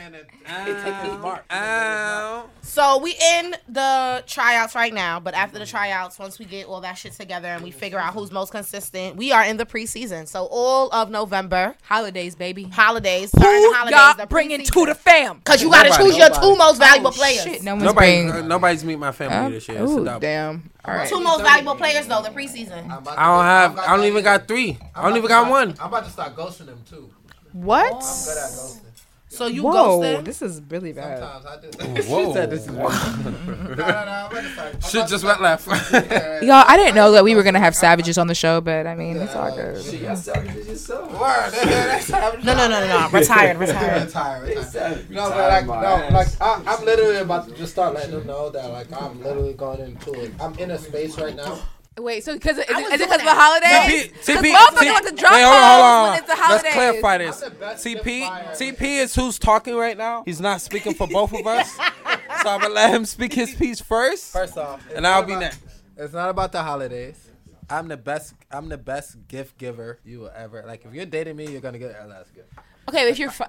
[1.23, 2.45] But That man, it, it took his mark.
[2.45, 2.51] Ow.
[2.63, 6.83] So we in the tryouts right now, but after the tryouts, once we get all
[6.83, 10.29] that shit together and we figure out who's most consistent, we are in the preseason.
[10.29, 12.65] So all of November, holidays, baby.
[12.65, 14.73] holidays, starting the holidays, y'all the bringing preseason.
[14.73, 15.41] to the fam?
[15.45, 16.05] Cause you gotta Nobody.
[16.05, 16.47] choose your Nobody.
[16.47, 17.43] two most valuable Oh, players.
[17.45, 18.31] Shit, no one's Nobody, bringing.
[18.33, 19.83] uh, nobody's meet my family this year.
[19.83, 20.21] Ooh, double.
[20.21, 20.71] damn.
[20.85, 21.09] All right.
[21.09, 22.85] Two most valuable players though, the preseason.
[22.91, 23.79] I'm about to- I don't have.
[23.89, 24.77] I'm don't even got three.
[24.95, 25.75] I I'm don't even got one.
[25.81, 27.09] I'm about to start ghosting them too.
[27.53, 27.87] What?
[27.87, 28.81] I'm good at ghosting.
[29.29, 30.25] So you Whoa, ghosted.
[30.25, 31.19] this is really bad.
[31.19, 31.47] Sometimes
[31.85, 32.03] I do.
[32.03, 32.33] Whoa.
[32.33, 33.85] no, no, no.
[33.85, 34.85] I'm about to start.
[34.85, 35.65] Shit just went left.
[35.65, 38.87] start- Y'all, I didn't know that we were gonna have savages on the show, but
[38.87, 39.85] I mean, it's all good.
[39.85, 41.11] Shit, y'all savages yourself.
[41.13, 41.51] Word.
[41.65, 43.09] That's how I'm No, no, no, no, no.
[43.11, 44.05] Retired, retired.
[44.05, 44.49] Retired.
[44.49, 44.67] They retired.
[44.69, 45.11] savage.
[45.11, 48.51] No, but like, no, like I, I'm literally about to just start letting them know
[48.51, 50.33] that like I'm literally going into it.
[50.41, 51.59] I'm in a space right now
[51.99, 53.37] Wait, so because is, it- is it because of the that.
[53.39, 54.09] holidays?
[54.09, 56.11] TP, Because TP, motherfuckers like to drop wait, hold on, hold on.
[56.11, 56.49] when it's the.
[56.49, 57.43] Let's clarify this.
[57.43, 58.55] I'm the best TP, gift buyer.
[58.55, 60.23] TP is who's talking right now.
[60.25, 61.75] He's not speaking for both of us,
[62.43, 65.61] so I'm gonna let him speak his piece first, First off, and I'll be next.
[65.97, 67.31] It's not about the holidays.
[67.71, 68.35] I'm the best.
[68.51, 70.63] I'm the best gift giver you will ever.
[70.67, 72.53] Like if you're dating me, you're gonna get a last gift.
[72.89, 73.45] Okay, if you're fu-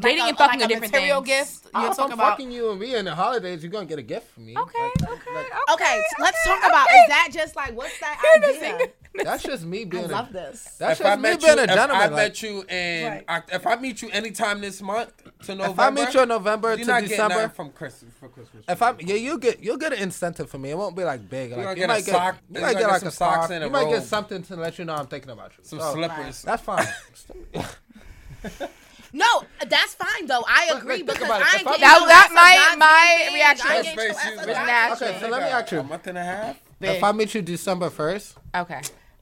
[0.00, 1.60] dating Like a- and fucking like are a different material things.
[1.60, 1.66] gift.
[1.74, 2.30] You're if talking I'm about.
[2.32, 4.54] fucking you and me in the holidays, you're gonna get a gift from me.
[4.56, 6.66] Okay, Like, okay, like, Okay, let's talk okay.
[6.68, 8.88] about is that just like what's that idea?
[9.24, 10.04] that's just me being.
[10.04, 10.64] I love a, this.
[10.78, 13.26] that's if I just me met being you, a if I met you in, Right.
[13.26, 15.12] Oct- if I meet you anytime this month
[15.46, 18.12] to November, if I meet you in November you're to not getting December, from Christmas
[18.20, 18.64] for Christmas.
[18.68, 20.70] if I yeah, you get you'll get an incentive from me.
[20.70, 21.52] It won't be like big.
[21.52, 23.12] Like gonna you get a might get sock- you might get get like some a
[23.12, 23.50] socks sock.
[23.52, 25.64] and a You might get something to let you know I'm thinking about you.
[25.64, 26.42] some So, slippers.
[26.42, 26.86] That's fine.
[29.12, 30.42] No, that's fine though.
[30.48, 31.30] I agree look, think because.
[31.30, 33.34] I If ain't I'm- getting That- your that my- my thing.
[33.34, 35.10] reaction I was ain't getting your face, ass you a was natural.
[35.10, 35.78] Okay, so let me ask you.
[35.80, 36.56] A month and a half.
[36.80, 38.80] If I meet you December first, Okay.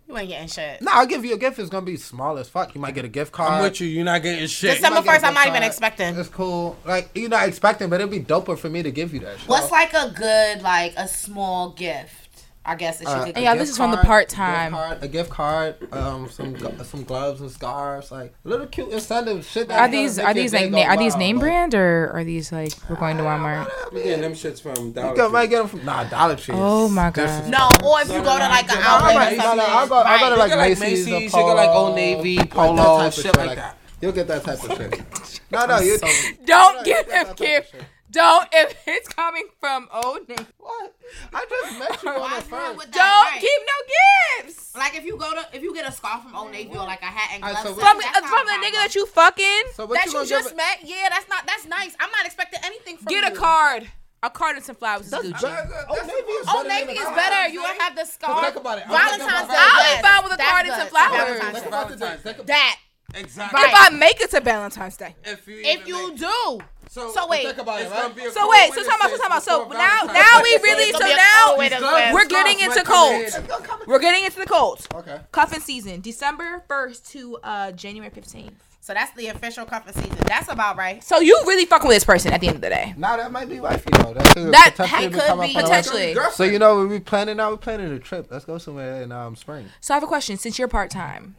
[0.09, 0.83] You ain't getting shit.
[0.83, 1.59] no, I'll give you a gift.
[1.61, 2.75] It's gonna be small as fuck.
[2.75, 3.53] You might get a gift card.
[3.53, 3.87] I'm with you.
[3.87, 4.77] You're not getting shit.
[4.77, 5.71] December might get a first, I'm gift not even card.
[5.71, 6.19] expecting.
[6.19, 6.77] It's cool.
[6.85, 9.39] Like you're not expecting, but it'd be doper for me to give you that.
[9.39, 9.49] Shit.
[9.49, 12.20] What's like a good, like a small gift?
[12.63, 14.75] I guess it should Uh, get Yeah, this is from the part-time.
[14.75, 16.55] gift A gift card, um, some
[16.85, 19.69] some gloves and scarves, like little cute incentive shit.
[19.69, 22.11] that Are gonna these are these day like na- are these name like- brand or
[22.15, 23.67] are these like we're going to Walmart?
[23.93, 26.55] You getting them shits from You Dollar can, might get them from nah Dollar Tree.
[26.57, 27.49] Oh my God.
[27.49, 29.57] No, or if you go to like an I outlet might, or no, something.
[29.59, 31.87] no, I'll go, I'll go to like like Macy's, Macy's, or you get like Old
[31.87, 33.77] Polo, Navy, like that Polo, type of shit like that.
[34.03, 35.41] You'll get that type of shit.
[35.51, 35.99] No, no, you.
[36.47, 37.75] Don't you give get him that type of gift.
[38.11, 38.13] Shit.
[38.13, 40.47] Don't if it's coming from Old Navy.
[40.59, 40.95] What?
[41.33, 42.77] I just met you on the What's wrong first.
[42.79, 43.31] with Don't that?
[43.33, 43.41] Right.
[43.41, 44.75] keep no gifts.
[44.77, 47.03] Like if you go to if you get a scarf from Old Navy or like
[47.03, 49.07] a hat and Alright, gloves, so that's From not uh, from the nigga that you
[49.07, 50.57] fucking So what that you you just give?
[50.57, 51.95] met, yeah, that's not that's nice.
[52.01, 53.33] I'm not expecting anything from get you.
[53.33, 53.89] a card.
[54.23, 55.41] A card and some flowers is That's Gucci.
[55.43, 57.17] better- Old that's Navy is, better Old Navy the is card.
[57.17, 57.49] better.
[57.53, 58.45] You will have the scarf.
[58.45, 58.85] think about it.
[58.87, 59.57] I'm Valentine's Day.
[59.59, 61.17] I'll be fine with a card and some flowers.
[61.17, 61.69] Valentine's Day.
[61.69, 62.17] about the day.
[62.23, 62.77] Think about- That
[63.15, 63.61] Exactly.
[63.63, 65.17] If I make it to Valentine's Day.
[65.25, 66.61] If you, if you make- do.
[66.91, 68.33] So, So wait, Think about it, right?
[68.33, 70.91] So wait, so winter talking about, so season talking about, so now, now we really,
[70.91, 72.15] so gonna be a now cold winter season.
[72.15, 73.31] we're getting into might come in.
[73.31, 73.87] colds.
[73.87, 74.89] We're getting into the colds.
[74.95, 75.21] Okay.
[75.31, 78.55] Cuffing season, December first to uh January fifteenth.
[78.83, 80.19] So that's the official cuffing season.
[80.27, 81.05] That's about right.
[81.05, 82.95] So you really fucking with this person at the end of the day?
[82.97, 84.15] Now that might be wifey though.
[84.15, 85.53] That could That potentially could be.
[85.55, 86.17] Potentially.
[86.33, 87.51] So you know what we planning now?
[87.51, 88.27] We're planning a trip.
[88.31, 89.67] Let's go somewhere in um spring.
[89.81, 90.39] So I have a question.
[90.39, 91.37] Since you're part time,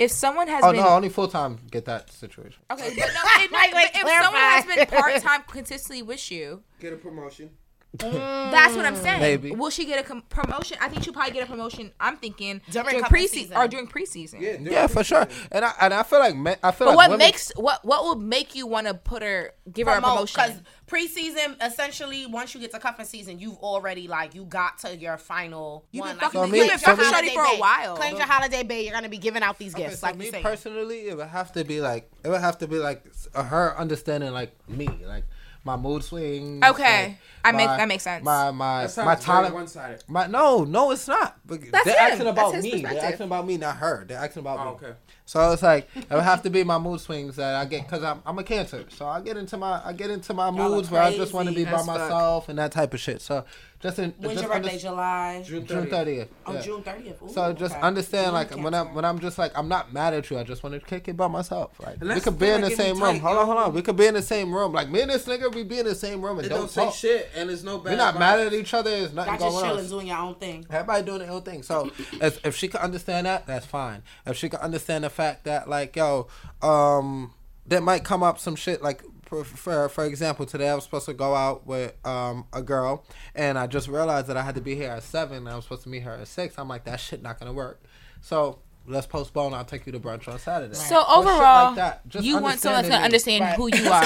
[0.00, 2.60] if someone has Oh been no, only full time get that situation.
[2.72, 3.04] okay, but no,
[3.44, 6.96] it, Wait, wait, but if someone has been part time consistently with you, Get a
[6.96, 7.50] promotion.
[7.92, 9.20] That's what I'm saying.
[9.20, 9.50] Maybe.
[9.50, 10.78] Will she get a com- promotion?
[10.80, 11.90] I think she'll probably get a promotion.
[11.98, 14.40] I'm thinking During during, preseason or during preseason.
[14.40, 15.26] Yeah, Yeah, for sure.
[15.50, 17.84] And I and I feel like men, I feel But like what women, makes what
[17.84, 20.40] what will make you want to put her give her a promotion?
[20.40, 24.96] Because preseason, essentially, once you get to cuffing season, you've already like you got to
[24.96, 26.10] your final You've one.
[26.10, 27.96] been Like, fucking- you you've been claimed fucking your shorty holiday for a while.
[27.96, 28.84] Claimed your holiday pay.
[28.84, 30.42] You're gonna be giving out these Okay, gifts, so like me you say.
[30.42, 33.76] personally, it would have to be like it would have to be like uh, her
[33.76, 35.24] understanding like me, like
[35.64, 36.62] my mood swings.
[36.64, 37.06] Okay.
[37.08, 38.24] like, I make- that makes sense.
[38.24, 39.54] My my my talent.
[39.54, 40.04] one-sided.
[40.08, 41.38] My no, no, it's not.
[41.46, 42.12] But That's they're him.
[42.12, 42.70] asking about That's his me.
[42.82, 43.12] They're perspective.
[43.12, 44.04] asking about me, not her.
[44.06, 44.70] They're asking about Oh, me.
[44.88, 44.92] okay.
[45.24, 48.02] So it's like it would have to be my mood swings that I get because
[48.02, 48.84] I'm I'm a cancer.
[48.88, 51.48] So I get into my I get into my are moods where I just want
[51.48, 51.98] to be crazy by as fuck.
[52.00, 53.20] myself and that type of shit.
[53.22, 53.44] So
[53.80, 54.68] just in When's just your birthday?
[54.70, 55.42] under- July.
[55.46, 55.90] June June 30th.
[55.90, 56.28] thirtieth.
[56.46, 57.30] Oh, June thirtieth.
[57.32, 60.38] So just understand, like when I'm when I'm just like I'm not mad at you.
[60.38, 61.72] I just want to kick it by myself.
[61.80, 63.12] Like we could be thing in the that get me same room.
[63.14, 63.72] tight, Hold on, hold on.
[63.74, 64.72] We could be in the same room.
[64.72, 66.70] Like me and this nigga, we be in the same room and It don't, don't
[66.70, 66.94] say talk.
[66.94, 67.92] shit, and it's no bad.
[67.92, 68.18] We're not vibes.
[68.20, 68.90] mad at each other.
[68.90, 69.90] There's nothing Y'all just going chilling, on.
[69.90, 70.66] doing your own thing.
[70.68, 71.62] Everybody doing their own thing.
[71.62, 74.02] So if if she can understand that, that's fine.
[74.26, 76.28] If she can understand the fact that like yo,
[76.60, 77.32] um,
[77.66, 79.02] there might come up some shit like.
[79.30, 83.04] For, for for example, today I was supposed to go out with um a girl,
[83.34, 85.38] and I just realized that I had to be here at seven.
[85.38, 86.58] And I was supposed to meet her at six.
[86.58, 87.80] I'm like, that shit not gonna work.
[88.20, 88.58] So
[88.88, 89.54] let's postpone.
[89.54, 90.74] I'll take you to brunch on Saturday.
[90.74, 92.08] So Or shit overall, like that.
[92.08, 93.04] Just you want someone that's gonna it.
[93.04, 94.02] understand who you are,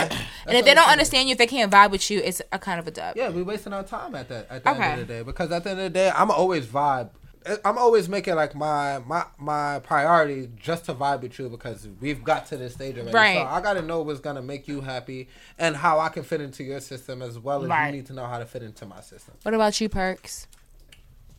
[0.46, 2.78] and if they don't understand you, if they can't vibe with you, it's a kind
[2.78, 3.16] of a dub.
[3.16, 4.82] Yeah, we're wasting our time at that at the Okay.
[4.82, 7.08] end of the day because at the end of the day, I'm always vibe.
[7.64, 12.24] I'm always making like my my my priority just to vibe with you because we've
[12.24, 13.12] got to this stage already.
[13.12, 13.36] Right.
[13.36, 15.28] So I gotta know what's gonna make you happy
[15.58, 17.86] and how I can fit into your system as well as Right.
[17.88, 19.34] you need to know how to fit into my system.
[19.42, 20.46] What about you, Perks?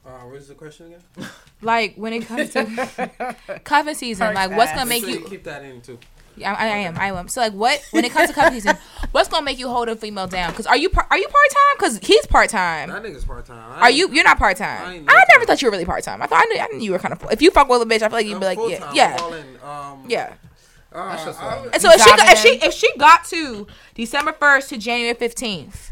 [0.06, 0.88] Uh, where's the question
[1.18, 1.30] again?
[1.62, 5.22] Like when it comes to cuffing season, Perks like what's gonna make So you?
[5.22, 5.98] keep that in too.
[6.44, 7.28] I, I am, I am.
[7.28, 8.78] So like, what when it comes to cuffing season,
[9.12, 10.52] what's gonna make you hold a female down?
[10.52, 11.76] Because are you par- are you part time?
[11.78, 12.90] Because he's part time.
[12.90, 13.82] That nigga's part time.
[13.82, 14.10] Are you?
[14.12, 14.92] You're not part I time.
[14.94, 15.48] ain't I, never time.
[15.48, 16.22] thought you were really part time.
[16.22, 17.26] I thought I knew, I knew you were kind of.
[17.32, 19.18] If you fuck with a bitch, I feel like you'd I'm be like, yeah, yeah,
[19.64, 20.34] um, yeah.
[20.92, 24.32] Uh, That's I- And so if she, Driving if she if she got to December
[24.34, 25.92] first to January fifteenth,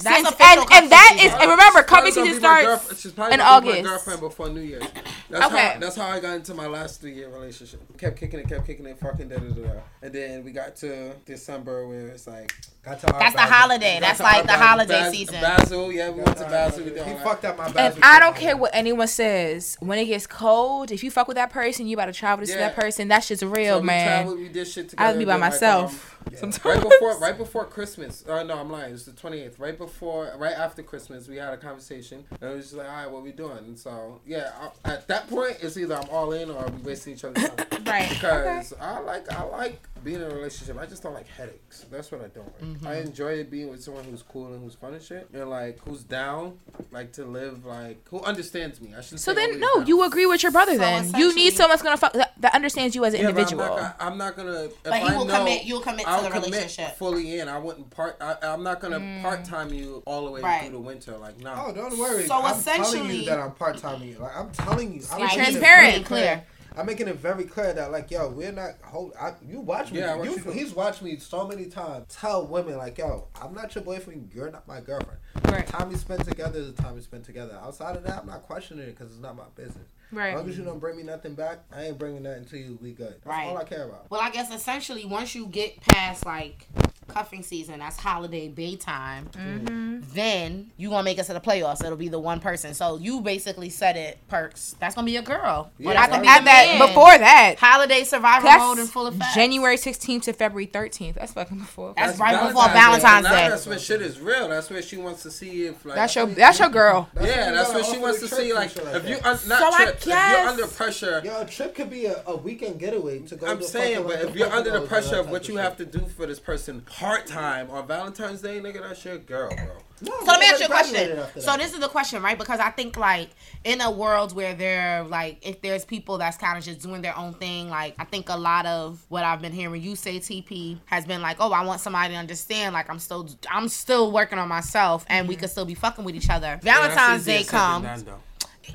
[0.00, 1.26] That's Since- official and and cuffing that season.
[1.26, 3.38] is and remember She's cuffing probably season gonna be my starts girlfriend- She's probably in
[3.40, 3.82] gonna my August.
[3.82, 4.84] girlfriend before New Year's.
[5.30, 5.66] That's Okay.
[5.74, 7.80] how that's how I got into my last three year relationship.
[7.98, 9.62] Kept kicking it, kept kicking it, fucking da da da.
[9.74, 9.80] da.
[10.02, 12.52] And then we got to December where it's like
[12.84, 13.54] Got to That's the Basil.
[13.54, 13.94] holiday.
[14.00, 15.40] got That's like the Bas- holiday Bas- season.
[15.42, 16.84] Basil, yeah, we went to Got Basil.
[16.84, 19.76] We did He all fucked up my And I don't care what anyone says.
[19.80, 22.50] When it gets cold, if you fuck with that person, you about to travel to
[22.50, 23.08] see that person.
[23.08, 24.06] That's just real, So we man.
[24.22, 25.08] traveled, we did shit together.
[25.08, 26.16] I'll be by did, like, myself.
[26.17, 26.64] Um, um, Sometimes.
[26.64, 28.24] right before right before Christmas.
[28.28, 28.94] Uh, no, I'm lying.
[28.94, 29.58] It's the 28th.
[29.58, 32.24] Right before, right after Christmas, we had a conversation.
[32.40, 33.58] And it was just like, all right, what we doing?
[33.58, 34.50] And so, yeah,
[34.84, 37.66] I, at that point, it's either I'm all in or we wasting each other's time.
[37.88, 38.10] Right.
[38.10, 40.76] Because I like I like being in a relationship.
[40.78, 41.86] I just don't like headaches.
[41.90, 42.60] That's what I don't like.
[42.62, 42.86] Mm-hmm.
[42.86, 46.04] I enjoy being with someone who's cool and who's fun and shit, and like who's
[46.04, 46.58] down,
[46.90, 48.90] like to live, like who understands me.
[48.94, 49.18] I should.
[49.18, 49.40] So say that.
[49.46, 49.86] So then, no, down.
[49.86, 50.72] you agree with your brother.
[50.72, 53.30] So then you need someone that's gonna fuck that, that understands you as an Yeah,
[53.30, 53.62] but individual.
[53.62, 54.64] I'm not, gonna, I'm not gonna.
[54.64, 56.96] If But he I will know, commit- you'll commit to I'll the commit relationship.
[56.96, 57.48] fully in.
[57.48, 58.16] I wouldn't part.
[58.20, 60.44] I, I'm not gonna part time you all the way Mm.
[60.44, 60.60] Right.
[60.62, 61.16] through the winter.
[61.18, 61.54] Like no.
[61.66, 62.26] Oh, don't worry.
[62.26, 64.02] So I'm telling essentially- you that I'm part time.
[64.02, 66.44] You like I'm telling you, I'm You're making it transparent very and clear.
[66.78, 69.12] I'm making it very clear that like, yo, we're not hold.
[69.20, 69.98] I, you watch me.
[69.98, 72.06] Yeah, watch you, you he's watched me so many times.
[72.08, 74.30] Tell women like, yo, I'm not your boyfriend.
[74.32, 75.18] You're not my girlfriend.
[75.46, 75.66] Right.
[75.66, 77.58] The time we spend together is the time we spend together.
[77.60, 79.88] Outside of that, I'm not questioning it because it's not my business.
[80.12, 80.28] Right.
[80.34, 82.78] As long as you don't bring me nothing back, I ain't bringing nothing to you.
[82.80, 83.14] We good.
[83.14, 83.48] That's Right.
[83.48, 84.08] all I care about.
[84.08, 86.68] Well, I guess essentially once you get past like
[87.08, 90.00] cuffing season, that's holiday Baytime, mm-hmm.
[90.12, 91.84] then you gonna make it to the playoffs.
[91.84, 92.74] It'll be the one person.
[92.74, 94.76] So you basically said it, perks.
[94.78, 95.70] That's gonna be a girl.
[95.78, 96.88] Yeah, But I can be At that man.
[96.88, 99.34] before that, holiday survival that's mode in full effect.
[99.34, 101.14] January 16th to February 13th.
[101.14, 101.94] That's fucking before.
[101.96, 103.48] That's right before Valentine's Now Day.
[103.48, 104.48] That's when shit is real.
[104.48, 105.96] That's where she wants to see if like.
[105.96, 107.08] That's your that's your girl.
[107.14, 108.50] That's yeah, when that's you what she wants to see.
[108.50, 111.22] and Like, if you un- not So I trip, if you're under pressure.
[111.24, 113.46] Yo, a trip could be a, a weekend getaway to go.
[113.46, 116.00] I'm to saying, but if you're under the pressure of what you have to do
[116.00, 119.66] for this person part time on Valentine's Day, nigga, that's your girl, bro.
[120.00, 121.18] No, So let me ask you a question.
[121.40, 122.36] So this is the question, right?
[122.36, 123.30] Because I think like
[123.64, 127.16] in a world where they're like, if there's people that's kind of just doing their
[127.16, 130.78] own thing, like I think a lot of what I've been hearing you say, TP,
[130.86, 134.38] has been like, oh, I want somebody to understand, like I'm still, I'm still working
[134.38, 135.40] on myself, and we mm-hmm.
[135.40, 136.58] could still be fucking with each other.
[136.62, 138.04] Valentine's Day comes.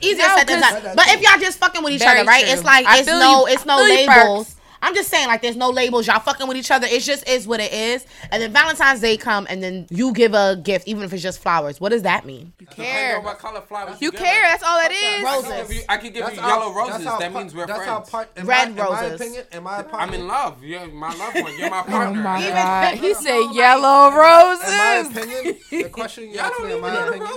[0.01, 0.95] Easier No, said than 'cause- done.
[0.95, 2.43] But if y'all just fucking with each Very other, right?
[2.43, 2.53] true.
[2.53, 3.53] It's like I it's no, you.
[3.53, 4.55] it's no I feel you, labels.
[4.83, 4.89] Perks.
[4.89, 6.07] I'm just saying, like, there's no labels.
[6.07, 6.87] Y'all fucking with each other.
[6.87, 8.05] It just is what it is.
[8.31, 11.39] And then Valentine's Day come, and then you give a gift, even if it's just
[11.39, 11.79] flowers.
[11.81, 12.53] What does that mean?
[12.59, 13.17] You care.
[13.17, 14.41] on what color flowers You give care.
[14.43, 14.49] her.
[14.49, 15.01] That's all that I is.
[15.01, 15.67] can Roses.
[15.67, 17.05] give you, I can give you yellow that's roses.
[17.05, 17.89] That part- means we're that's friends.
[17.91, 20.63] How part, in Red my, In my opinion, in my partner, I'm in love.
[20.63, 21.59] You're my loved one.
[21.59, 22.19] You're my oh partner.
[22.19, 22.95] Oh my Even- god.
[22.95, 24.19] He said like- yellow in my
[25.03, 25.17] roses.
[25.17, 27.29] opinion, the question you asked don't me, in even my know opinion,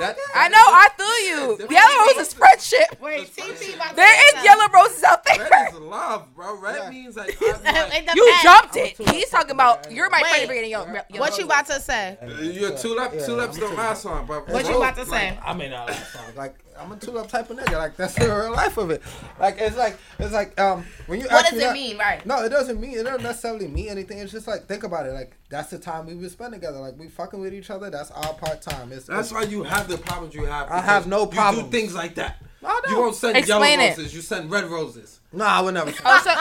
[0.00, 0.58] that, I know.
[0.58, 1.68] I feel you.
[1.70, 3.00] Yellow roses friendship.
[3.00, 4.44] Wait, TP about to There say is something.
[4.44, 5.48] yellow roses out there.
[5.50, 6.56] Red is love, bro.
[6.60, 7.02] Red Yeah.
[7.02, 8.42] means like, like You depends.
[8.42, 8.98] jumped it.
[9.10, 10.30] He's talking about you're my Wait.
[10.30, 10.86] friend bringing yellow.
[10.86, 12.16] yellow What you about to say?
[12.42, 13.12] you're tulip.
[13.14, 15.38] Yeah, Tulips I'm don't last long, but What you about to say?
[15.42, 15.92] I mean, uh,
[16.36, 17.72] like I'm a tulip type of nigga.
[17.76, 19.02] Like that's the real life of it.
[19.38, 22.24] Like it's like it's like um when you What does it that- mean, right?
[22.24, 24.18] No, it doesn't mean it doesn't necessarily mean anything.
[24.18, 25.12] It's just like think about it.
[25.12, 26.78] Like that's the time we would spend together.
[26.78, 27.90] Like we fucking with each other.
[27.90, 28.92] That's our part time.
[28.92, 30.70] It's That's why you have the problems you have.
[30.70, 31.66] I have no because problems.
[31.66, 32.42] You do things like that.
[32.64, 33.00] I You don't.
[33.00, 33.96] won't send Explain yellow it.
[33.98, 34.14] roses.
[34.14, 35.19] You send red roses.
[35.32, 35.90] No, I would never.
[36.04, 36.36] Oh, so, so wait,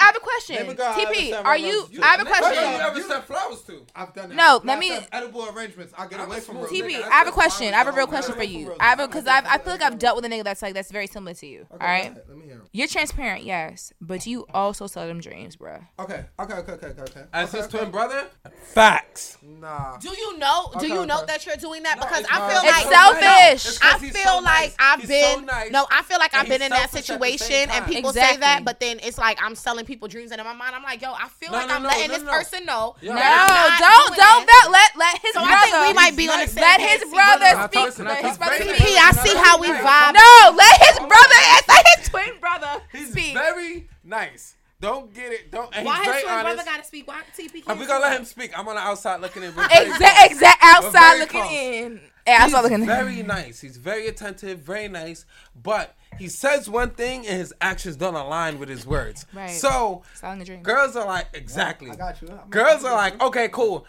[0.00, 0.56] I have a question.
[0.56, 1.86] Baby girl, I TP, are you?
[2.02, 2.70] I have a Nigga, Who question.
[2.72, 3.82] you ever sent flowers to?
[3.94, 4.34] I've done that.
[4.34, 5.92] No, When let me- edible arrangements.
[5.98, 7.74] I get away from TP, I have a question.
[7.74, 8.74] I have a real question for you.
[8.80, 10.90] I have because I've I feel like I've dealt with a nigga that's like that's
[10.90, 11.66] very similar to you.
[11.70, 12.14] All right.
[12.28, 12.62] Let me hear 'em.
[12.72, 15.82] you're transparent, yes, but you also sell them dreams, bruh?
[15.98, 17.24] Okay, okay, okay, okay, okay, okay.
[17.32, 18.26] As his twin brother?
[18.72, 19.36] Facts.
[19.42, 19.98] Nah.
[19.98, 20.70] Do you know?
[20.80, 21.98] Do you know that you're doing that?
[22.00, 22.86] Because I feel like
[23.60, 23.78] selfish.
[23.82, 24.74] I feel like.
[24.78, 27.70] I've been no, I feel like I've been in that selfish at the same situation,
[27.70, 30.54] and people say that, but then it's like I'm selling people dreams, and in my
[30.54, 32.30] mind, I'm like, yo, I feel No, like no, I'm no, letting no, this no.
[32.32, 32.96] person know.
[33.02, 34.46] No, that I'm not don't don't it.
[34.46, 35.54] that let let his So brother.
[35.54, 37.98] I think we might be on the let his brother speak.
[38.04, 38.96] Let his brother very speak.
[38.98, 40.14] I see how we vibe.
[40.14, 41.40] No, let his brother.
[41.68, 44.56] Let his twin brother He's very nice.
[44.80, 45.50] Don't get it.
[45.50, 45.74] Don't.
[45.74, 46.44] And Why his twin honest.
[46.56, 47.08] brother got to speak?
[47.08, 47.62] Why TP?
[47.66, 48.56] And we're gonna let him speak.
[48.58, 49.52] I'm on the outside looking in.
[49.52, 50.62] Very Exact, exact.
[50.62, 51.52] We're Outside looking close.
[51.52, 52.00] in.
[52.26, 52.86] Yeah, outside He's looking in.
[52.86, 53.60] very nice.
[53.60, 55.26] He's very attentive, very nice.
[55.60, 59.26] But he says one thing and his actions don't align with his words.
[59.32, 59.50] Right.
[59.50, 60.02] So
[60.44, 60.62] dream.
[60.62, 61.90] girls are like, exactly.
[61.90, 62.28] I got you.
[62.28, 63.86] I'm- Girls are like, okay, cool.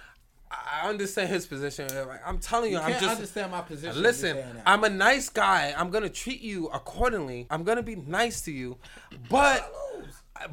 [0.52, 1.90] I understand his position.
[2.26, 4.02] I'm telling you, You I'm just understand my position.
[4.02, 4.64] Listen, you saying that.
[4.66, 5.74] I'm a nice guy.
[5.76, 7.48] I'm gonna treat you accordingly.
[7.50, 8.78] I'm gonna be nice to you,
[9.30, 9.70] but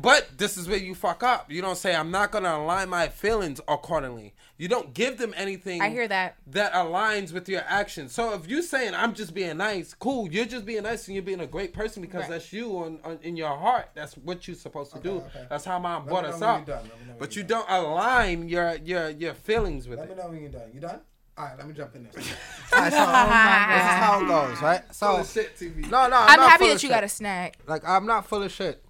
[0.01, 1.51] but this is where you fuck up.
[1.51, 4.35] You don't say I'm not gonna align my feelings accordingly.
[4.57, 5.81] You don't give them anything.
[5.83, 6.37] I hear that.
[6.47, 8.13] That aligns with your actions.
[8.13, 10.31] So if you're saying I'm just being nice, cool.
[10.31, 12.31] You're just being nice and you're being a great person because Right.
[12.31, 13.89] that's you on, on in your heart.
[13.95, 15.17] That's what you're supposed to do.
[15.17, 15.47] okay.
[15.51, 16.67] That's how mom Let brought me us up.
[16.69, 16.85] you're done.
[16.85, 17.65] Let me know when But you're done.
[17.69, 20.03] don't align your your your feelings with it.
[20.03, 20.71] Let me know when you're done.
[20.73, 21.01] You done?
[21.37, 22.15] All right, let me jump in this.
[22.75, 22.99] All right, so,
[23.73, 24.95] this is how it goes, right?
[24.95, 25.81] So, shit, TV.
[25.91, 26.91] no, no, I'm, I'm not happy full that of you shit.
[26.91, 27.57] got a snack.
[27.67, 28.85] Like, I'm not full of shit.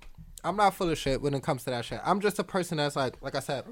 [0.44, 2.00] I'm not full of shit when it comes to that shit.
[2.04, 3.64] I'm just a person that's like, like I said,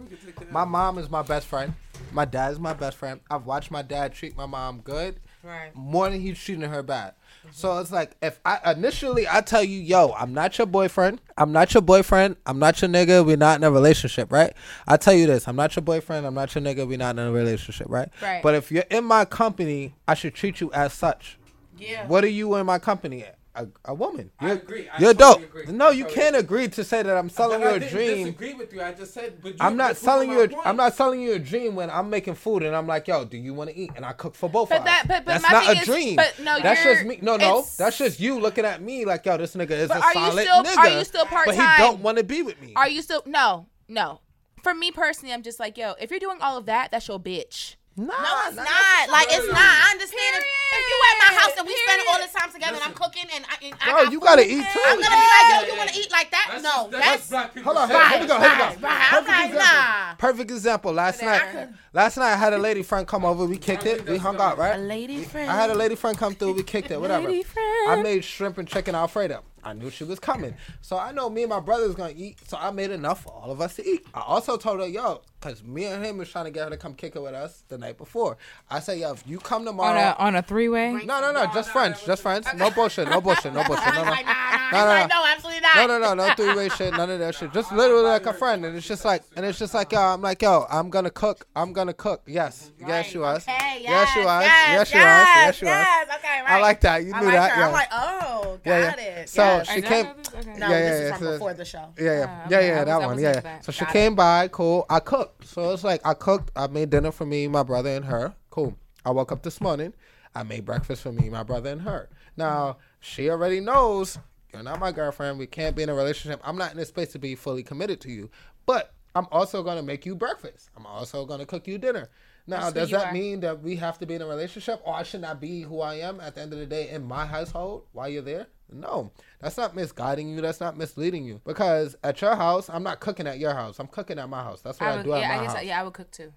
[0.51, 1.75] my mom is my best friend.
[2.13, 3.21] My dad is my best friend.
[3.31, 5.75] I've watched my dad treat my mom good Right.
[5.75, 7.15] more than he's treating her bad.
[7.41, 7.49] Mm-hmm.
[7.53, 11.21] So it's like if I initially I tell you, yo, I'm not your boyfriend.
[11.39, 12.37] I'm not your boyfriend.
[12.45, 13.25] I'm not your nigga.
[13.25, 14.53] We're not in a relationship, right?
[14.87, 16.27] I tell you this, I'm not your boyfriend.
[16.27, 16.87] I'm not your nigga.
[16.87, 18.11] We're not in a relationship, right?
[18.21, 18.43] Right.
[18.43, 21.39] But if you're in my company, I should treat you as such.
[21.79, 22.07] Yeah.
[22.07, 23.25] What are you in my company?
[23.57, 24.31] A, a woman.
[24.41, 24.89] You're, agree.
[24.89, 25.57] I you're totally dope.
[25.65, 25.75] agree.
[25.77, 26.65] No, you totally can't agree.
[26.65, 28.25] agree to say that I'm selling But you I a didn't dream.
[28.27, 28.81] disagree with you.
[28.81, 30.43] I just said, but you, I'm not selling you.
[30.43, 30.65] A, point.
[30.65, 33.37] I'm not selling you a dream when I'm making food and I'm like, yo, do
[33.37, 33.91] you want to eat?
[33.97, 35.09] And I cook for both But of that- us.
[35.09, 36.17] but- but that's my not thing a is- dream.
[36.17, 37.19] but no, that's you're- just me.
[37.23, 40.09] No, no, that's just you looking at me like, yo, this nigga is a are
[40.09, 40.77] you solid still- nigga.
[40.77, 41.79] are you still part But he part-time?
[41.81, 42.73] don't want to be with me.
[42.77, 44.21] Are you still no, no.
[44.63, 47.19] For me personally, I'm just like, yo, if you're doing all of that, that's your
[47.19, 47.75] bitch.
[48.07, 49.09] Nah, No, it's nah, not.
[49.11, 49.59] Like it's not.
[49.61, 52.77] I understand if, if you at my house and we spend all this time together
[52.77, 54.81] and I'm cooking and I, and I Bro, got you food, gotta eat too.
[54.85, 56.47] I'm gonna be like, yo, you want to eat like that?
[56.51, 57.75] That's no, just- that's, that's black people.
[57.75, 58.09] Hold on, shit.
[58.13, 58.41] Here we go.
[58.41, 58.65] Here we go.
[58.65, 59.13] right, right.
[59.13, 59.81] I'm Perfect like, example.
[59.81, 60.15] nah.
[60.19, 60.93] Perfect example.
[60.93, 63.45] Last night, last night I had a lady friend come over.
[63.47, 64.09] We kicked it.
[64.09, 64.77] We hung out, right?
[64.77, 65.51] A lady friend.
[65.51, 66.55] I had a lady friend come through.
[66.55, 67.01] We kicked it.
[67.01, 67.29] Whatever.
[67.29, 67.91] Lady friend.
[67.91, 69.43] I made shrimp and chicken alfredo.
[69.65, 72.39] I knew she was coming, so I know me and my brother was gonna eat.
[72.49, 74.07] So I made enough for all of us to eat.
[74.15, 76.77] I also told her, yo, cause me and him was trying to get her to
[76.77, 78.37] come kick it with us the night before.
[78.71, 80.93] I said, yo, if you come tomorrow, on a three way.
[80.93, 82.47] no, no, no, just friends, just friends.
[82.57, 83.95] No bullshit, no bullshit, no bullshit.
[83.95, 84.11] No, no.
[84.11, 84.71] Like, nah, nah.
[84.73, 85.07] No, no, no.
[85.07, 85.77] no, absolutely not.
[85.77, 87.53] No, no, no, no three way shit, none of that shit.
[87.53, 90.23] Just literally like a friend, and it's just like, and it's just like, yo, I'm
[90.23, 92.23] like, yo, I'm gonna cook, I'm gonna cook.
[92.27, 93.43] Yes, yes, you was.
[93.49, 94.43] Okay, Yes, yes, you was.
[94.45, 95.27] Yes, Yes, you was.
[95.35, 95.75] Yes, you was.
[95.75, 96.51] yes, Okay, right.
[96.51, 97.05] I like that.
[97.05, 97.51] You I knew like that.
[97.53, 97.61] her.
[97.61, 97.67] Yeah.
[97.67, 99.03] I'm like, oh, got Yeah, yeah.
[99.23, 99.29] it.
[99.29, 99.71] So yes.
[99.73, 100.05] she came.
[100.07, 101.85] no, yeah, this yeah, is from so- before the show.
[101.99, 102.67] Yeah, yeah, Ah, yeah, okay.
[102.69, 103.33] yeah, that was- one, yeah.
[103.35, 103.41] yeah.
[103.41, 103.65] that.
[103.65, 104.87] So she Got came by, cool.
[104.89, 106.51] I cooked, so it's like I cooked.
[106.57, 108.35] I made dinner for me, my brother, and her.
[108.51, 108.77] Cool.
[109.05, 109.93] I woke up this morning.
[110.35, 112.09] I made breakfast for me, my brother, and her.
[112.37, 114.19] Now she already knows
[114.53, 115.39] you're not my girlfriend.
[115.39, 116.41] We can't be in a relationship.
[116.45, 118.31] I'm not in a space to be fully committed to you,
[118.67, 120.71] but I'm also gonna make you breakfast.
[120.77, 122.09] I'm also gonna cook you dinner.
[122.47, 123.13] Now, That's does that are.
[123.13, 125.81] mean that we have to be in a relationship, or I should not be who
[125.81, 128.47] I am at the end of the day in my household while you're there?
[128.73, 129.11] No,
[129.41, 130.41] that's not misguiding you.
[130.41, 131.41] That's not misleading you.
[131.45, 133.79] Because at your house, I'm not cooking at your house.
[133.79, 134.61] I'm cooking at my house.
[134.61, 135.65] That's what I, I would, do at yeah, my I guess, house.
[135.65, 136.33] yeah, I would cook too.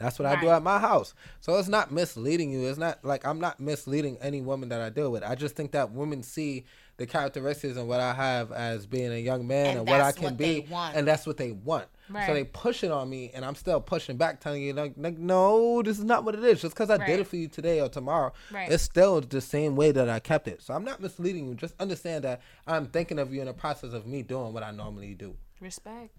[0.00, 1.12] That's what I do at my house.
[1.40, 2.66] So it's not misleading you.
[2.66, 5.22] It's not like I'm not misleading any woman that I deal with.
[5.22, 6.64] I just think that women see
[6.96, 10.12] the characteristics and what I have as being a young man and, And what I
[10.12, 11.86] can what be, and that's what they want.
[12.10, 12.26] Right.
[12.26, 15.16] So they push it on me, and I'm still pushing back, telling you like, like
[15.18, 16.60] no, this is not what it is.
[16.60, 18.70] Just because I did it for you today or tomorrow, Right.
[18.70, 20.60] it's still the same way that I kept it.
[20.62, 21.54] So I'm not misleading you.
[21.54, 24.70] Just understand that I'm thinking of you in the process of me doing what I
[24.72, 25.36] normally do.
[25.60, 26.10] Respect.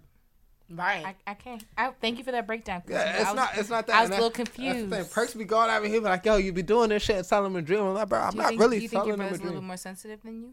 [0.70, 1.04] Right.
[1.04, 1.62] I, I can't.
[1.76, 2.82] I thank you for that breakdown.
[2.88, 3.58] Yeah, it's I was- not.
[3.58, 3.96] It's not that.
[3.96, 4.90] I was and a little that- that's the confused.
[4.90, 5.04] thing.
[5.12, 7.50] Perks be going out here be like, yo, you be doing this shit and selling
[7.50, 7.80] him a dream.
[7.82, 9.24] I'm like, bro, I'm Do you not think, really do you think your him a
[9.24, 10.52] brother's a little more sensitive than you?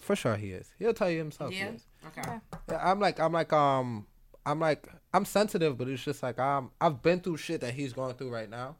[0.00, 0.70] For sure, he is.
[0.78, 1.52] He'll tell you himself.
[1.52, 1.68] yeah.
[1.70, 1.86] He is.
[2.08, 2.38] Okay.
[2.68, 4.06] Yeah, I'm like, I'm like, um,
[4.46, 7.92] I'm like, I'm sensitive, but it's just like, um, I've been through shit that he's
[7.92, 8.76] going through right now.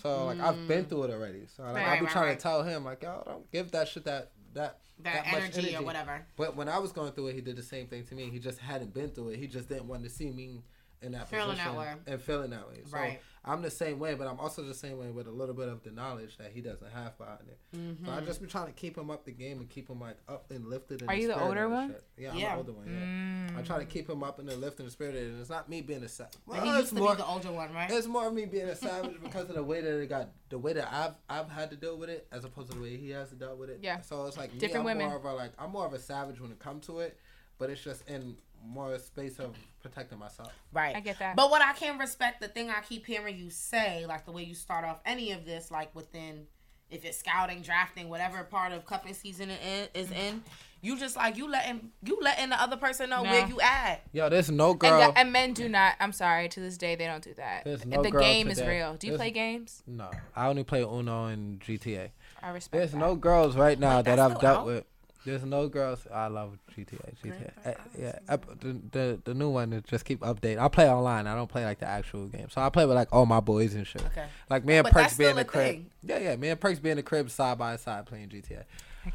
[0.00, 1.46] So like, I've been through it already.
[1.56, 2.38] So like, Right, I'll be right, trying right.
[2.38, 5.82] to tell him like, yo, don't give that shit that that That, much energy, or
[5.82, 6.26] whatever.
[6.36, 8.28] But when I was going through it, he did the same thing to me.
[8.30, 9.38] He just hadn't been through it.
[9.38, 10.62] He just didn't want to see me
[11.00, 11.94] in that Feeling that position way.
[12.06, 12.80] and feeling that way.
[12.88, 13.20] So Right.
[13.44, 15.82] I'm the same way, but I'm also the same way with a little bit of
[15.82, 17.58] the knowledge that he doesn't have behind it.
[17.76, 18.06] Mm-hmm.
[18.06, 20.16] So I just be trying to keep him up the game and keep him like
[20.28, 21.02] up and lifted.
[21.02, 21.88] In Are you the older one?
[21.90, 22.04] shit.
[22.16, 23.48] Yeah, I'm the older one.
[23.52, 23.58] Yeah.
[23.58, 25.80] I try to keep him up in the lift and spirit, and it's not me
[25.80, 26.34] being a savage.
[26.46, 27.16] But he used it's to more.
[27.16, 27.90] be the older one, right?
[27.90, 30.58] It's more of me being a savage because of the way that it got, the
[30.58, 33.10] way that I've I've had to deal with it, as opposed to the way he
[33.10, 33.80] has to deal with it.
[33.82, 34.02] Yeah.
[34.02, 35.08] So it's like me, Different I'm women.
[35.08, 37.18] more of a like I'm more of a savage when it comes to it,
[37.58, 40.52] but it's just in more space of protecting myself.
[40.72, 40.94] Right.
[40.96, 41.36] I get that.
[41.36, 44.42] But what I can respect, the thing I keep hearing you say, like the way
[44.44, 46.46] you start off any of this, like within,
[46.90, 49.60] if it's scouting, drafting, whatever part of cuffing season it
[49.94, 50.42] is, is in,
[50.82, 53.30] you just like you letting you letting the other person know No.
[53.30, 54.02] where you at.
[54.12, 55.06] Yo, there's no and, girl.
[55.06, 55.94] gu- and men do not.
[56.00, 56.48] I'm sorry.
[56.48, 57.64] To this day, they don't do that.
[57.64, 58.94] There's no the girl game is real.
[58.94, 59.82] Do you There's- play games?
[59.86, 62.10] no, I only play Uno and GTA.
[62.42, 62.72] I respect.
[62.72, 62.98] There's that.
[62.98, 64.66] no girls right now Wait, that I've dealt out?
[64.66, 64.84] with.
[65.24, 66.06] There's no girls.
[66.12, 67.14] I love GTA.
[67.24, 67.50] GTA.
[67.64, 70.58] Uh, yeah, ep- the, the the new one is just keep updating.
[70.58, 71.26] I play online.
[71.26, 72.48] I don't play like the actual game.
[72.50, 74.04] So I play with like all my boys and shit.
[74.06, 74.26] Okay.
[74.50, 75.66] Like me and But Perks being in the a crib.
[75.66, 75.90] thing.
[76.02, 76.36] Yeah, yeah.
[76.36, 78.64] Me and Perks being in the crib side by side playing GTA.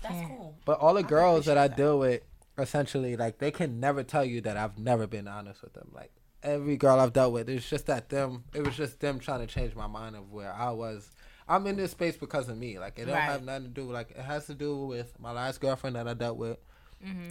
[0.02, 0.56] That's cool.
[0.66, 1.84] But all the can girls that I appreciate that.
[1.84, 2.22] deal with,
[2.58, 5.90] essentially, like they can never tell you that I've never been honest with them.
[5.94, 6.12] Like
[6.44, 8.46] every girl I've dealt with, it's just that them.
[8.54, 11.10] It was just them trying to change my mind of where I was.
[11.50, 12.78] I'm in this space because of me.
[12.80, 13.22] Like it don't Right.
[13.24, 13.92] have nothing to do.
[13.92, 16.58] Like it has to do with my last girlfriend that I dealt with.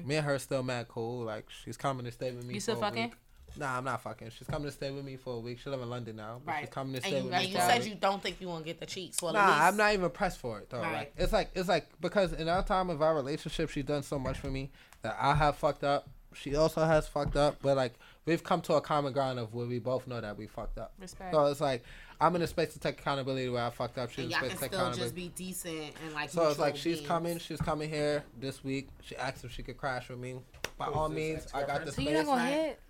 [0.05, 1.25] Me and her still mad cool.
[1.25, 2.49] Like she's coming to stay with me.
[2.49, 2.55] Mm-hmm.
[2.55, 3.03] You still for a fucking?
[3.05, 3.13] week.
[3.59, 4.31] Nah, I'm not fucking.
[4.31, 5.59] She's coming to stay with me for a week.
[5.59, 6.41] She live in London now.
[6.45, 6.61] But Right.
[6.63, 7.51] She's coming to And stay you, with and me.
[7.51, 7.89] you said week.
[7.91, 9.21] you don't think you won't get the cheeks.
[9.23, 10.81] Well, at Nah, least, I'm not even pressed for it though.
[10.81, 10.93] Right.
[10.93, 14.19] Like it's like it's like because in our time of our relationship, she's done so
[14.19, 14.71] much for me
[15.03, 16.09] that I have fucked up.
[16.35, 17.95] She also has fucked up, but like
[18.27, 20.93] we've come to a common ground of where we both know that we fucked up.
[21.01, 21.33] Respect.
[21.33, 21.83] So it's like
[22.21, 24.11] I'm in a space to take accountability where I fucked up.
[24.11, 26.31] She's And in a y'all space can to take still just be decent and like.
[26.31, 27.09] So it's like mutual she's beings.
[27.09, 27.39] coming.
[27.39, 28.89] She's coming here this week.
[29.03, 30.37] She asked if she could crash with me.
[30.79, 32.09] By all means, I got the So space.
[32.09, 32.81] you not gonna hit?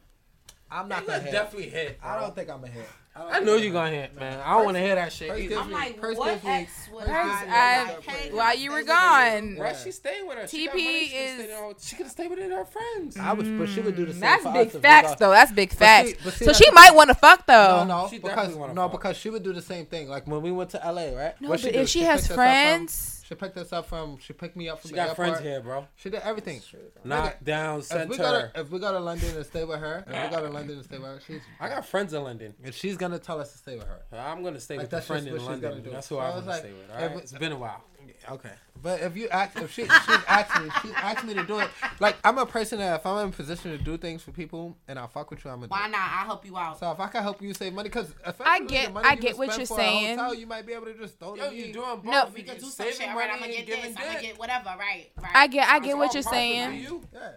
[0.71, 1.33] I'm You not gonna gonna hit.
[1.33, 1.99] definitely hit.
[2.03, 2.89] I don't think I'm gonna hit.
[3.19, 4.41] Don't I know I'm you a gonna hit, man.
[4.45, 5.59] I don't want to hear that shit either.
[5.59, 7.97] I'm me- like, First what gives me- ex would I?
[8.09, 9.57] I- while you were gone.
[9.57, 9.63] you?
[9.63, 10.47] Right, she's staying with her.
[10.49, 11.75] She TP money, she could've is- stayed.
[11.81, 13.17] She could have stayed with her friends.
[13.19, 14.21] I was, but she would do the same.
[14.21, 15.31] That's big us if we facts, though.
[15.31, 16.09] That's big But facts.
[16.11, 17.85] see- but see, so she might want to fuck though.
[17.87, 18.93] No, no, She because no, fuck.
[18.93, 20.09] because she would do the same thing.
[20.09, 21.41] Like when we went to LA, right?
[21.41, 21.79] No, What but do?
[21.79, 24.19] if she has picked us up friends- she picked us up from.
[24.19, 25.03] She picked me up from the side.
[25.09, 25.29] She the got airport.
[25.39, 25.87] friends here, bro.
[25.97, 26.61] She did everything.
[27.05, 28.17] Knock down, If we center.
[28.17, 30.53] go to if we go to London and stay with her, if we go to
[30.53, 32.55] London and stay with her, she's I got friends in London.
[32.65, 34.01] and she's gonna tell us to stay with her.
[34.13, 35.83] I'm gonna stay Like, with the friend in London.
[35.91, 36.91] That's who So I'm I was gonna like, stay with.
[36.91, 37.15] All right?
[37.17, 37.85] we- It's been a while.
[38.31, 38.53] Okay,
[38.83, 41.69] but if you ask, if she she's asked me, she's asked me to do it.
[42.01, 44.77] Like I'm a person that if I'm in a position to do things for people
[44.89, 45.69] and I fuck with you, I'm gonna.
[45.69, 45.91] Why do it.
[45.93, 46.11] not?
[46.13, 46.79] I'll help you out.
[46.79, 49.15] So if I can help you save money, because if I lose get- money I
[49.15, 50.19] get what you're saying.
[50.19, 52.05] Hotel, you might be able to just throw Yo, you doing both.
[52.05, 52.29] No.
[52.35, 53.09] We You could do some shit.
[53.09, 53.97] All right, I'm gonna get giving this.
[53.99, 54.75] I'm gonna get whatever.
[54.79, 55.11] Right.
[55.21, 55.33] Right.
[55.35, 56.81] I get, I get what you're saying.
[56.81, 57.03] you.
[57.13, 57.33] Yeah.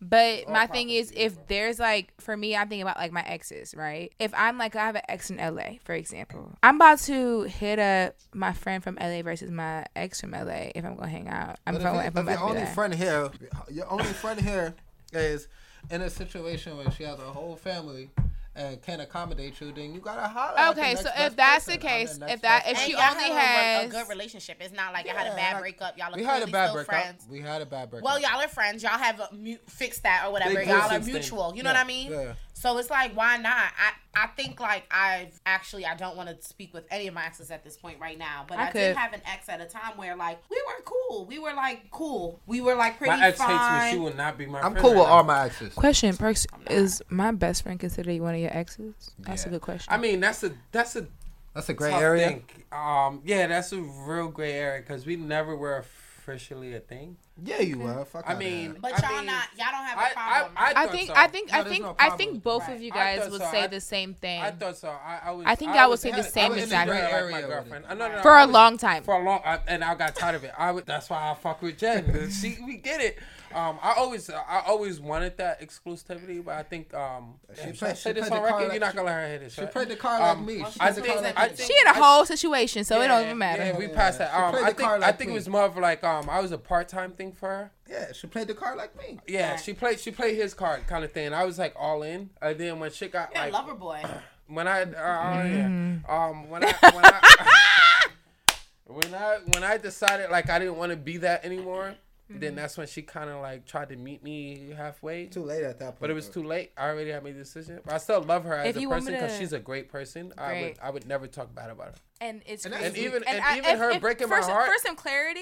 [0.00, 3.22] But all my thing is, if there's like, for me, I'm thinking about like my
[3.22, 4.12] exes, right?
[4.18, 7.78] If I'm like, I have an ex in LA, for example, I'm about to hit
[7.78, 11.58] up my friend from LA versus my ex from LA if I'm gonna hang out.
[11.66, 12.74] I'm But if, I'm, if, if I'm your only that.
[12.74, 13.30] friend here,
[13.70, 14.74] your only friend here
[15.12, 15.48] is
[15.90, 18.10] in a situation where she has a whole family
[18.56, 20.58] and can't accommodate you, then you gotta holler.
[20.58, 21.88] at the Okay, next so if best that's the person.
[21.88, 24.08] I'm case, next if that- best if she y'all only have a- has- a good
[24.08, 24.56] relationship.
[24.60, 25.96] It's not like y'all had a bad like, breakup.
[25.98, 26.86] Y'all are we had a bad breakup.
[26.94, 27.24] friends.
[27.28, 28.04] We had a bad breakup.
[28.04, 28.82] Well, y'all are friends.
[28.82, 30.54] Y'all have a mu- fixed that or whatever.
[30.56, 31.14] Big Y'all are distance thing.
[31.14, 31.54] mutual.
[31.54, 32.10] You know Yeah, what I mean?
[32.12, 32.32] yeah.
[32.60, 33.72] So it's like, why not?
[33.78, 37.24] I I think like I've actually I don't want to speak with any of my
[37.24, 38.78] exes at this point right now, but I I, could.
[38.80, 41.24] did have an ex at a time where like we were cool.
[41.24, 42.38] We were like cool.
[42.46, 43.90] We were like pretty My ex hates me.
[43.92, 45.12] She will not be my I'm friend cool right with now.
[45.14, 45.72] all my exes.
[45.72, 48.94] Question, Perks, is my best friend considered one of your exes?
[49.20, 49.90] That's a good question.
[49.90, 51.06] I mean, that's a that's a
[51.54, 52.28] That's a great tough area.
[52.28, 52.44] thing.
[52.72, 55.82] Um, yeah, that's a real gray area because we never were
[56.30, 57.16] officially a thing.
[57.42, 58.04] Yeah, you were.
[58.04, 58.76] Fuck I mean, here.
[58.80, 60.52] But y'all mean, not y'all don't have a I- I- problem.
[60.56, 60.76] I- right?
[60.76, 61.14] I thought think, so.
[61.16, 62.76] I think, No, I think, no I think both Right.
[62.76, 63.50] of you guys would so.
[63.50, 64.40] say I- the same thing.
[64.42, 64.88] I thought so.
[64.88, 65.46] I, I was.
[65.46, 67.22] I think y'all would say the same was in exact- the gray Gray area.
[67.22, 67.84] area Like my girlfriend.
[67.88, 69.02] No, no, no, For I a was- long time.
[69.04, 70.52] For a long, I, and I got tired of it.
[70.56, 72.30] I would, that's why I fuck with Jen.
[72.40, 73.18] she, we get it.
[73.52, 78.12] Um, I always, I always wanted that exclusivity, but I think, um, She played- say
[78.12, 78.62] this on the card record?
[78.64, 79.52] like- You're not gonna let her hit it.
[79.52, 80.54] She played the card Um, like me.
[80.70, 81.54] She I played the think, card like I me.
[81.54, 83.64] think, She in a I- whole situation, so it don't even matter.
[83.64, 84.32] Yeah, we passed that.
[84.32, 85.34] Um, I think, card I think me.
[85.34, 87.70] it was more of like, um, I was a part time thing for her.
[87.88, 89.18] Yeah, she played the card like me.
[89.26, 89.60] Yeah, Right.
[89.60, 91.34] she played, she played his card kind of thing.
[91.34, 92.30] I was like all in.
[92.40, 94.00] And then when shit got yeah, like, lover boy.
[94.46, 95.96] when I, uh, oh, Mm-hmm.
[96.08, 96.26] yeah.
[96.26, 97.20] um, when I, when I,
[98.86, 101.96] when I, when I decided like I didn't want to be that anymore,
[102.30, 102.38] Mm-hmm.
[102.40, 105.26] then that's when she kind of like tried to meet me halfway.
[105.26, 106.00] Too late at that point.
[106.00, 106.70] But it was too late.
[106.78, 107.80] I already had made the decision.
[107.84, 110.32] But I still love her as If a person because to- she's a great person.
[110.38, 110.76] I would, Great.
[110.82, 111.94] I would never talk bad about her.
[112.20, 112.86] And it's And crazy.
[112.86, 114.94] And even, and, I- even if- her if- breaking for my some- heart, For some
[114.96, 115.40] clarity,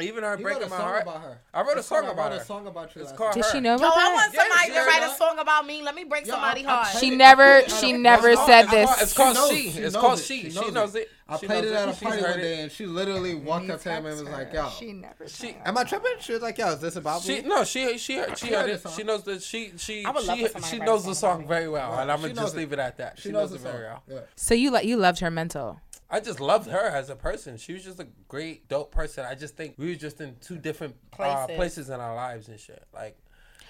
[0.00, 1.02] even her You breaking a my heart.
[1.02, 1.38] about her.
[1.52, 2.42] I wrote a song I about wrote her.
[2.42, 3.02] a song about you.
[3.02, 3.42] It's called night.
[3.42, 3.60] did she her.
[3.62, 5.82] know Yo, about I want somebody she to write a song about me.
[5.82, 6.96] Let me break Yo, somebody I- I heart.
[7.00, 9.02] She never, I played it she never said this.
[9.02, 9.70] it's called she.
[9.70, 10.42] she It's called she.
[10.44, 11.10] She She knows knows it.
[11.28, 11.32] It.
[11.32, 13.90] I She played it at a party one day, and she literally walked up to
[13.90, 15.28] him and was like, "Yo, She never.
[15.28, 17.98] She, am I tripping?" She was like, "Yo, is this about she me?" no, she
[17.98, 18.82] she heard, she She heard heard it.
[18.82, 18.90] the.
[18.90, 21.68] She knows that she she I would love she, she knows the song song very
[21.68, 22.02] well, Right.
[22.02, 22.58] and I'm gonna just it.
[22.58, 23.18] leave it at that.
[23.18, 24.02] She, knows, it very well.
[24.08, 24.20] Yeah.
[24.36, 25.80] So you like you loved her mental.
[26.10, 27.58] I just loved her as a person.
[27.58, 29.26] She was just a great, dope person.
[29.26, 31.56] I just think we were just in two different uh, Places.
[31.56, 32.82] places in our lives and shit.
[32.94, 33.18] Like,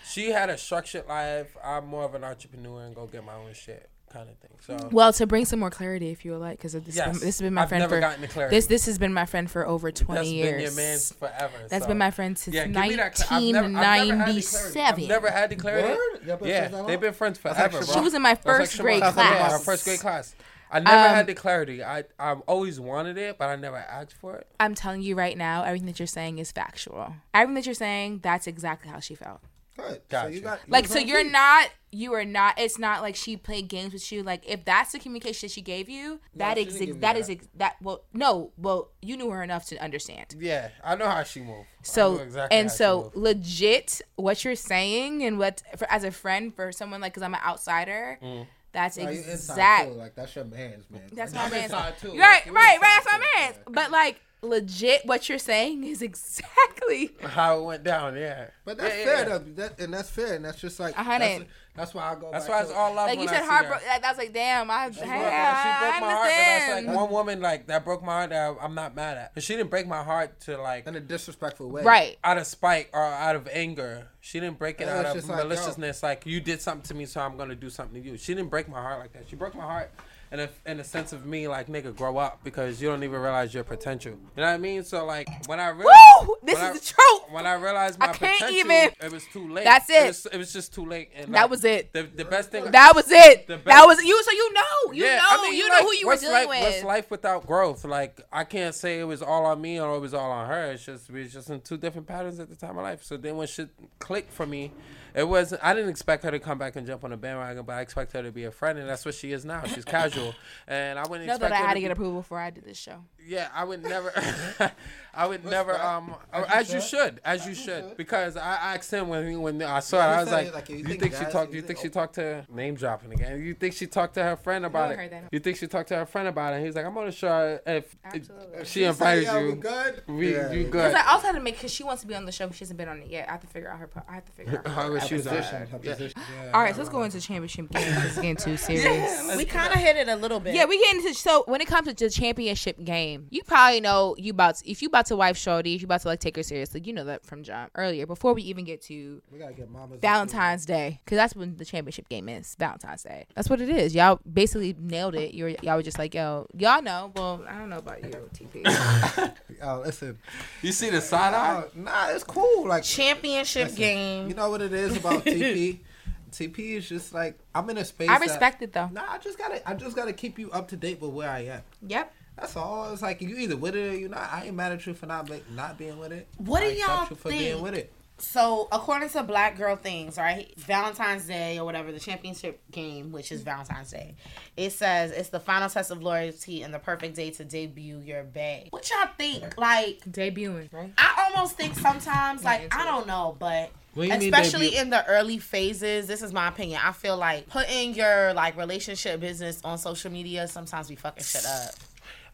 [0.09, 1.57] she had a structured life.
[1.65, 4.51] I'm more of an entrepreneur and go get my own shit kind of thing.
[4.61, 7.23] So Well, to bring some more clarity, if you would like, because this, yes, this
[7.25, 8.57] has been my I've friend never for gotten the clarity.
[8.57, 8.67] this.
[8.67, 10.53] This has been my friend for over twenty That's years.
[10.53, 11.55] been your man forever.
[11.69, 11.89] That's so.
[11.89, 14.09] been my friend since Yeah, give me that cla- I've never- had the clarity.
[14.11, 15.03] 1997.
[15.05, 15.89] I've never had the clarity.
[15.89, 16.27] Word?
[16.27, 17.77] Y'all been Yeah, friends that they've been friends That's forever.
[17.79, 17.95] actually bro.
[17.95, 19.53] She was in my That's like first Shimon grade yeah, class.
[19.53, 20.35] Our first grade class.
[20.71, 21.83] I never Um, had the clarity.
[21.83, 24.47] I I've always wanted it, but I never asked for it.
[24.61, 27.15] I'm telling you right now, everything that you're saying is factual.
[27.33, 29.41] Everything that you're saying, that's exactly how she felt.
[29.79, 30.03] Good.
[30.11, 31.33] So you got you Like, so you're beat.
[31.33, 32.59] not, you are not.
[32.59, 34.23] It's not like she played games with you.
[34.23, 37.01] Like, if that's the communication that she gave you, that she is didn't give me
[37.01, 37.21] that that.
[37.21, 37.77] is ex- that.
[37.81, 40.35] Well, no, well, you knew her enough to understand.
[40.39, 41.69] Yeah, I know how she moved.
[41.83, 46.73] So exactly and so legit, what you're saying and what for, as a friend for
[46.73, 48.47] someone like, because I'm an outsider, mm.
[48.73, 49.93] that's Nah, you exact.
[49.93, 51.03] Like that's your man's man.
[51.13, 51.65] That's my I'm man's.
[51.73, 52.09] inside too.
[52.19, 53.01] Right, Like, right, right.
[53.03, 53.41] That's my too.
[53.41, 53.57] man's.
[53.71, 56.03] But like, legit what you're saying is
[56.49, 57.11] exactly.
[57.23, 58.49] How it went down, yeah.
[58.65, 59.25] But that's Yeah, yeah, fair yeah.
[59.39, 59.39] though.
[59.57, 61.27] That, and that's fair, and that's just like A hundred.
[61.41, 62.31] That's, that's why I go.
[62.33, 63.09] That's back why it's all love.
[63.09, 63.51] Like you said, I see her.
[63.53, 63.87] heartbroken.
[63.87, 64.69] That, that's like, damn.
[64.71, 66.87] I, hey, She broke I my heart, but that's understand.
[66.87, 69.35] like one woman like that broke my heart that I'm not mad at.
[69.35, 71.83] 'Cause she didn't break my heart to like in a disrespectful way.
[71.85, 72.19] right.
[72.25, 74.09] out of spite or out of anger.
[74.21, 76.03] She didn't break it Yeah, out of just like, maliciousness.
[76.03, 78.17] Like, you did something to me, so I'm gonna do something to you.
[78.19, 79.29] She didn't break my heart like that.
[79.29, 79.91] She broke my heart.
[80.31, 83.19] In a, in a sense of me, like nigga, grow up because you don't even
[83.21, 84.13] realize your potential.
[84.13, 84.85] You know what I mean?
[84.85, 85.89] So like when I realized,
[86.29, 86.37] Woo!
[86.43, 87.23] This is I- the truth.
[87.31, 89.65] When I realized I my can't potential, even- it was too late.
[89.65, 90.03] That's it.
[90.03, 91.11] It was, it was just too late.
[91.15, 91.93] And That like, was it.
[91.93, 92.71] The, the best thing.
[92.71, 93.47] That was it.
[93.47, 94.23] That was you.
[94.23, 96.49] So you know, you know, I mean, you like, know who you were dealing life,
[96.49, 96.61] with.
[96.63, 97.85] What's life without growth?
[97.85, 100.73] Like I can't say it was all on me or it was all on her.
[100.73, 103.03] It's just we was just in two different patterns at the time of life.
[103.03, 104.73] So then when shit clicked for me,
[105.19, 105.65] it wasn't.
[105.65, 108.13] I didn't expect her to come back and jump on the bandwagon, but I expect
[108.13, 109.65] her to be a friend, and that's what she is now.
[109.65, 110.35] She's casual,
[110.69, 112.65] and I wouldn't know expect that I had to to get approval before I did
[112.65, 113.05] this show.
[113.29, 114.13] Yeah, I would never.
[115.15, 115.75] I would never.
[115.81, 116.91] Um, As as, you you should?
[116.91, 120.31] should, as you should, because I asked him when when I saw it, I was
[120.31, 121.51] like, it, like, you "You think think she talked?
[121.51, 123.43] you You think think- she talked to name dropping again?
[123.43, 124.99] You think she talked to her friend about it?
[124.99, 125.23] heard.
[125.33, 126.65] You think she talked to her friend about it?
[126.65, 128.59] He's like, I'm gonna show her if, Absolutely.
[128.61, 129.55] if she invited Say, yo, we you.
[129.57, 130.03] good.
[130.07, 130.67] We, Yeah, you yeah.
[130.67, 130.95] Because good?
[130.95, 132.47] I also had to make because she wants to be on the show.
[132.47, 133.29] but She hasn't been on it yet.
[133.29, 133.91] I have to figure out her.
[134.09, 134.69] I have to figure out.
[134.69, 135.69] Her How was Position, alright.
[135.71, 136.23] her position.
[136.55, 137.83] All right, so let's go into championship game.
[137.95, 139.37] This is getting too serious.
[139.37, 140.55] we kind of hit it a little bit.
[140.55, 144.15] Yeah, we get into so when it comes to the championship game, you probably know
[144.19, 146.37] you about to, if you about to wife shorty, if you about to like take
[146.37, 148.07] her seriously, you know that from John earlier.
[148.07, 150.01] Before we even get to We gotta get mamas.
[150.01, 152.55] Valentine's Day, because that's when the championship game is.
[152.59, 153.27] Valentine's Day.
[153.35, 153.95] That's what it is.
[153.95, 155.35] Y'all basically nailed it.
[155.35, 157.13] You were y'all were just like, yo, y'all know.
[157.15, 159.35] Well, I don't know about you, TP.
[159.63, 160.19] Oh, listen.
[160.63, 161.65] You see the side eye?
[161.75, 162.69] Nah, it's cool.
[162.69, 164.29] Like championship listen, game.
[164.29, 165.81] You know what it is about TP?
[166.31, 168.09] TP is just like I'm in a space.
[168.09, 168.89] I that- respect it though.
[168.93, 169.67] Nah, I just gotta.
[169.69, 171.63] I just gotta keep you up to date with where I am.
[171.87, 172.15] Yep.
[172.41, 172.93] That's all.
[172.93, 174.33] It's like you either with it or you not.
[174.33, 176.29] I ain't mad at you for not make, not being with it.
[176.37, 177.63] What I do y'all accept you for being think?
[177.63, 177.93] with it.
[178.21, 180.53] So, according to Black Girl Things, right?
[180.59, 184.17] Valentine's Day or whatever, the championship game, which is Valentine's Day,
[184.57, 188.25] it says it's the final test of loyalty and the perfect day to debut your
[188.25, 188.67] bae.
[188.71, 189.57] What y'all think?
[189.57, 190.93] Like, Debuting, right?
[190.99, 196.07] I almost think sometimes, like, I don't know, but do especially in the early phases,
[196.07, 196.81] this is my opinion.
[196.85, 201.45] I feel like putting your like relationship business on social media sometimes be fucking shit
[201.45, 201.75] up.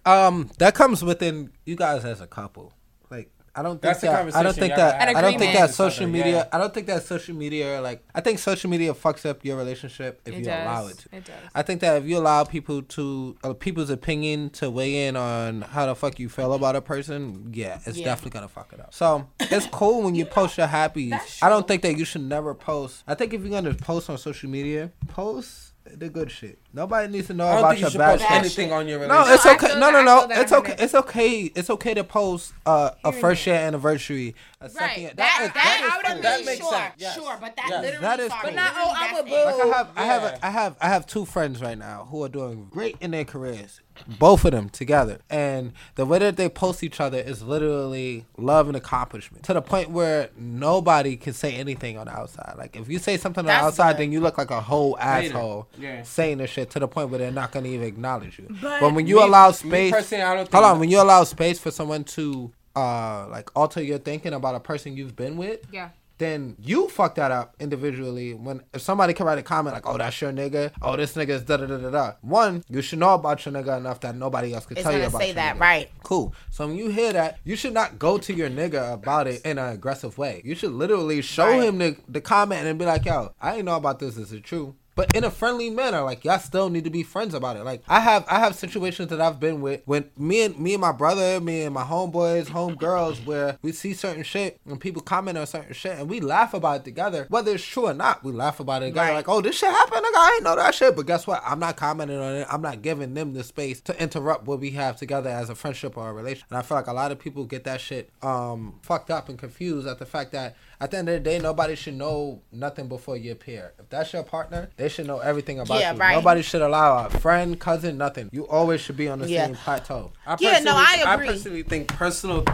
[0.07, 2.73] Um, that comes within you guys as a couple.
[3.11, 4.35] Like I don't think That's that.
[4.35, 5.01] I don't think that.
[5.17, 6.33] I don't think that with other, social media.
[6.33, 6.49] yeah.
[6.53, 7.81] I don't think that social media.
[7.81, 10.63] Like I think social media fucks up your relationship if It you does.
[10.63, 11.17] allow it to.
[11.17, 11.35] It does.
[11.55, 15.63] I think that if you allow people to uh, people's opinion to weigh in on
[15.63, 18.07] how the fuck you feel about a person, yeah, it's Yeah.
[18.07, 18.93] definitely gonna fuck it up.
[18.93, 21.11] So it's cool when you post your happies.
[21.11, 23.05] that's I don't think that you should never post.
[23.07, 26.59] I think if you're gonna post on social media, post the good shit.
[26.73, 28.31] Nobody needs to know about think you your bad shit.
[28.31, 29.45] anything on your No, relationship.
[29.45, 29.67] No, I okay.
[29.69, 30.27] feel No, no, no.
[30.31, 30.75] It's okay.
[30.79, 31.41] It's okay.
[31.55, 34.35] It's okay to post uh, a first year anniversary.
[34.65, 34.99] A second Right.
[34.99, 35.13] year.
[35.15, 36.13] That, that, is- I would cool.
[36.13, 37.15] agree, That makes sure, sense, yes.
[37.15, 37.83] sure, but that Yes.
[37.83, 38.55] literally That is started cool.
[38.55, 39.45] But not, oh, I'm a that's boo.
[39.45, 40.39] Like I have, I have, Yeah.
[40.43, 43.25] a, I have, I have two friends right now who are doing great in their
[43.25, 43.81] careers,
[44.19, 48.67] both of them together, and the way that they post each other is literally love
[48.69, 52.55] and accomplishment to the point where nobody can say anything on the outside.
[52.57, 54.05] Like if you say something on the outside, good.
[54.05, 55.35] then you look like a whole Hater.
[55.37, 56.03] asshole Yeah.
[56.05, 58.47] saying this shit to the point where they're not gonna even acknowledge you.
[58.63, 61.01] But- But when you Me- allow space, personally, I don't think hold on, when you
[61.01, 65.37] allow space for someone to uh like alter your thinking about a person you've been
[65.37, 65.91] with, Yeah.
[66.19, 68.35] then you fuck that up individually.
[68.35, 71.31] When if somebody can write a comment like, "Oh, that's your nigga," "Oh, this nigga
[71.31, 74.15] is da da da da da," one, you should know about your nigga enough that
[74.17, 75.61] nobody else can It's tell you gonna about say your that, nigga.
[75.61, 75.91] right.
[76.03, 76.35] Cool.
[76.51, 79.59] So when you hear that, you should not go to your nigga about it in
[79.59, 80.41] an aggressive way.
[80.45, 81.63] You should literally show Right.
[81.65, 84.17] him the the comment and be like, "Yo, I ain't know about this.
[84.17, 87.35] Is it true?" But in a friendly manner, like y'all still need to be friends
[87.35, 87.65] about it.
[87.65, 90.81] Like I have, I have situations that I've been with when me and me and
[90.81, 95.37] my brother, me and my homeboys, homegirls, where we see certain shit and people comment
[95.39, 98.23] on certain shit and we laugh about it together, whether it's true or not.
[98.23, 99.15] We laugh about it together, Right.
[99.15, 100.03] like, "Oh, this shit happened.
[100.05, 101.43] Nigga, I ain't know that shit." But guess what?
[101.45, 102.47] I'm not commenting on it.
[102.51, 105.97] I'm not giving them the space to interrupt what we have together as a friendship
[105.97, 106.45] or a relation.
[106.51, 109.39] And I feel like a lot of people get that shit um fucked up and
[109.39, 110.55] confused at the fact that
[110.85, 113.73] at the end of the day, nobody should know nothing before you appear.
[113.79, 115.99] If that's your partner, they should know everything about Yeah, you.
[115.99, 116.15] right.
[116.15, 118.29] Nobody should allow a friend, cousin, nothing.
[118.33, 119.47] You always should be on the Yeah.
[119.47, 120.13] same plateau.
[120.27, 121.27] I Yeah, no, I agree.
[121.29, 122.45] I personally think personal,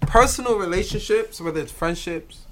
[0.00, 2.46] personal relationships, whether it's friendships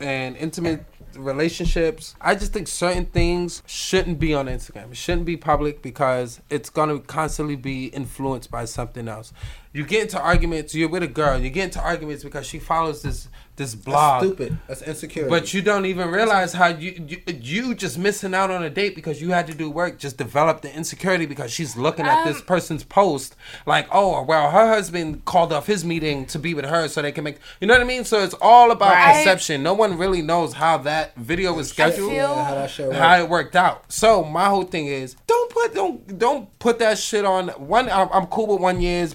[0.00, 0.84] and intimate
[1.16, 4.90] relationships, I just think certain things shouldn't be on Instagram.
[4.90, 9.32] It shouldn't be public because it's gonna constantly be influenced by something else.
[9.72, 10.74] You get into arguments.
[10.74, 11.38] You're with a girl.
[11.38, 14.22] You get into arguments because she follows this this That's blog.
[14.24, 14.56] stupid.
[14.66, 15.28] That's insecure.
[15.28, 18.94] But you don't even realize how you, you you just missing out on a date
[18.94, 19.98] because you had to do work.
[19.98, 24.50] Just develop the insecurity because she's looking at this Um, person's post like, oh, well,
[24.50, 27.38] her husband called off his meeting to be with her so they can make.
[27.60, 28.04] You know what I mean?
[28.04, 29.16] So it's all about Right.
[29.18, 29.62] perception.
[29.62, 33.18] No one really knows how that video was scheduled feel- Yeah, how that shit how
[33.18, 33.84] it worked out.
[33.92, 37.90] So my whole thing is don't put don't don't put that shit on one.
[37.90, 39.12] I'm, I'm cool with one years,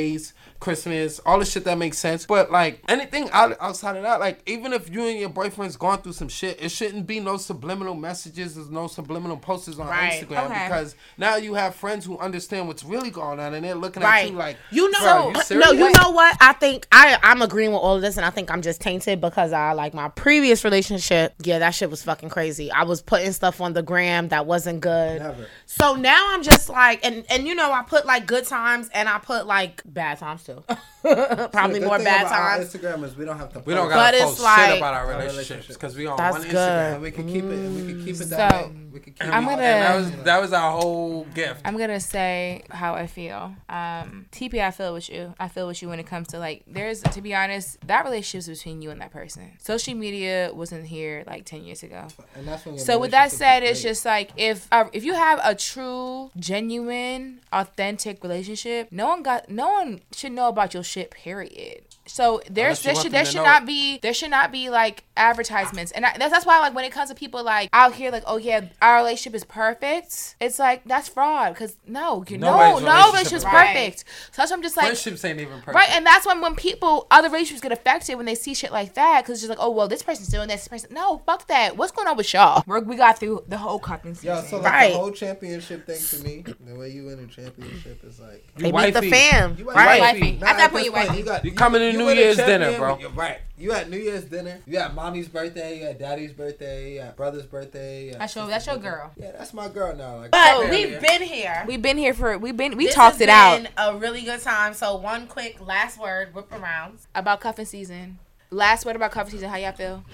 [0.00, 2.26] birthdays, Christmas, all the shit that makes sense.
[2.26, 6.02] But like anything out, outside of that, like even if you and your boyfriend's gone
[6.02, 8.54] through some shit, it shouldn't be no subliminal messages.
[8.54, 10.12] There's no subliminal posters on Right.
[10.22, 10.66] Instagram Okay.
[10.68, 14.28] because now you have friends who understand what's really going on and they're looking at
[14.28, 16.36] you like you know, "Bro, you no, you know what?
[16.40, 19.20] I think I I'm agreeing with all of this, and I think I'm just tainted
[19.20, 21.34] because I like my previous relationship.
[21.42, 22.70] Yeah, that shit was fucking crazy.
[22.70, 25.22] I was putting stuff on the gram that wasn't good.
[25.22, 25.46] Never.
[25.66, 29.08] So now I'm just like, and and you know, I put like good times, and
[29.08, 30.64] I put like bad times too so.
[31.52, 32.74] Probably The more bad about our times.
[32.74, 33.60] Instagram is we don't have to.
[33.60, 35.74] We don't gotta post like- shit about our Our relationships relationship.
[35.80, 36.54] because we on That's one good.
[36.56, 36.92] Instagram.
[36.94, 37.70] And we can keep it.
[37.70, 38.72] We can keep it So, that way.
[38.92, 41.60] We can keep I'm it gonna- And that was that was our whole gift.
[41.64, 43.54] I'm gonna say how I feel.
[43.68, 45.34] Um, TP, I feel with you.
[45.38, 48.48] I feel with you when it comes to like, there's to be honest, that relationship's
[48.58, 49.52] between you and that person.
[49.58, 52.08] Social media wasn't here like ten years ago.
[52.34, 55.40] And that's when So with that said, it's just like if uh, if you have
[55.44, 61.10] a true, genuine, authentic relationship, no one got no one should know about your shit.
[61.12, 61.82] Period.
[62.12, 63.66] So there's Unless there should there should not it.
[63.66, 66.92] be there should not be like advertisements, and I, that's that's why like when it
[66.92, 70.82] comes to people like out here like oh yeah our relationship is perfect, it's like
[70.84, 73.98] that's fraud because no you no Nobody's no relationship relationship's is perfect.
[74.32, 75.74] So that's why I'm just like Friendships ain't even perfect.
[75.74, 78.94] Right, and that's when when people other relationships get affected when they see shit like
[78.94, 80.62] that because it's just like, oh well, this person's doing this.
[80.62, 81.76] this person, no, fuck that.
[81.76, 82.64] What's going on with y'all?
[82.66, 84.36] We're, we got through the whole cuffing season.
[84.36, 84.92] Yo, so like Right.
[84.92, 88.64] the whole championship thing to me, the way you win a championship is like You
[88.64, 90.00] They beat the fam, You right?
[90.00, 90.32] wifey.
[90.40, 91.22] Nah, At that point, this you wifey.
[91.22, 92.98] got You coming to New Year's dinner, bro.
[92.98, 93.38] You're right.
[93.58, 94.58] You had New Year's dinner.
[94.66, 95.78] You had mommy's birthday.
[95.80, 96.94] You had daddy's birthday.
[96.94, 98.06] You had brother's birthday.
[98.06, 99.10] you at That's your that's your girl.
[99.16, 100.16] Yeah, that's my girl now.
[100.18, 100.98] Like, But we've yeah.
[101.00, 101.64] been here.
[101.66, 104.40] We've been here for we've been we This talked has it out A really good
[104.40, 104.74] time.
[104.74, 106.98] So one quick last word, whip around.
[107.14, 108.18] about cuffing season.
[108.50, 109.48] Last word about cuffing season.
[109.50, 110.04] How y'all feel?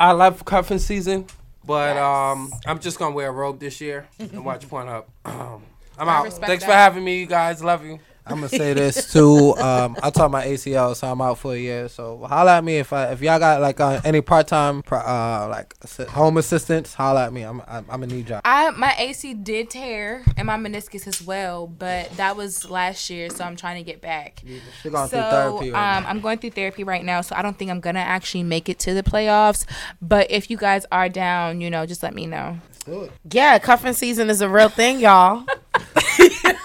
[0.00, 1.26] I love cuffing season,
[1.64, 2.02] but Yes.
[2.04, 5.04] um, I'm just gonna wear a robe this year and watch Pornhub.
[5.24, 5.62] Um,
[5.98, 6.32] I'm I out.
[6.32, 6.70] Thanks that.
[6.70, 7.62] for having me, you guys.
[7.62, 7.98] Love you.
[8.26, 9.56] I'm gonna say this too.
[9.56, 11.88] Um, I taught my ACL, so I'm out for a year.
[11.88, 15.48] So holla at me if I if y'all got like uh, any part time uh
[15.48, 16.94] like assi- home assistance.
[16.94, 17.42] Holla at me.
[17.42, 18.42] I'm I'm, I'm a need job.
[18.44, 23.30] I my AC did tear and my meniscus as well, but that was last year,
[23.30, 24.42] so I'm trying to get back.
[24.82, 27.42] She going so through therapy right um, I'm going through therapy right now, so I
[27.42, 29.66] don't think I'm gonna actually make it to the playoffs.
[30.00, 32.34] But if you guys are down, you know, just let me know.
[32.34, 32.60] now.
[32.84, 33.12] Do it.
[33.30, 35.46] Yeah, cuffing season is a real thing, y'all.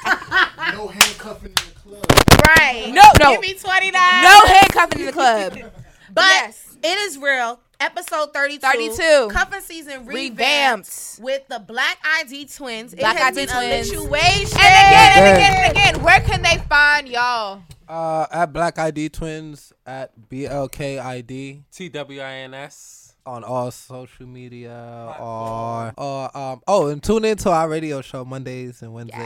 [0.73, 2.05] No handcuffing in the club.
[2.47, 2.91] right.
[2.93, 3.31] No, no.
[3.33, 4.23] Give me twenty nine.
[4.23, 5.57] No handcuffing in the club.
[6.11, 6.75] But Yes.
[6.83, 7.59] it is real.
[7.79, 8.59] Episode 32.
[8.59, 9.27] 32.
[9.31, 11.19] Cuffing season revamped, Revamped.
[11.21, 12.95] with the Black ID twins.
[12.95, 13.91] Black it has ID been twins.
[13.91, 14.59] a lituation.
[14.59, 17.61] And again, and again, and again, where can they find y'all?
[17.87, 23.08] Uh, at Black ID Twins at BLKID TWINS.
[23.29, 28.81] On all social media or or um oh and tune into our radio show Mondays
[28.81, 29.21] and Wednesdays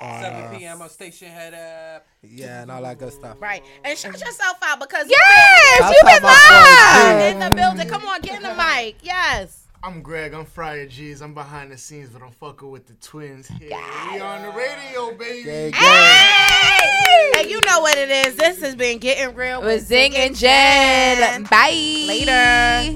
[0.00, 0.80] on 7 uh, p.m.
[0.82, 2.06] on Station Head Up.
[2.22, 3.36] yeah and all that good stuff.
[3.40, 3.62] Right.
[3.84, 7.32] And shout yourself out because Yes, you've out been live.
[7.34, 7.88] in the building.
[7.88, 8.96] Come on, get in the mic.
[9.02, 9.58] Yes.
[9.84, 10.32] I'm Greg.
[10.32, 11.20] I'm Friday G's.
[11.20, 13.70] I'm behind the scenes, but I'm fucking with the twins here.
[14.12, 15.42] We on the radio, baby.
[15.42, 15.76] Gay, gay.
[15.76, 17.32] Hey!
[17.40, 18.36] And you know what it is.
[18.36, 21.42] This has been Getting Real With Zing and Jen.
[21.50, 22.04] Bye.
[22.06, 22.94] Later.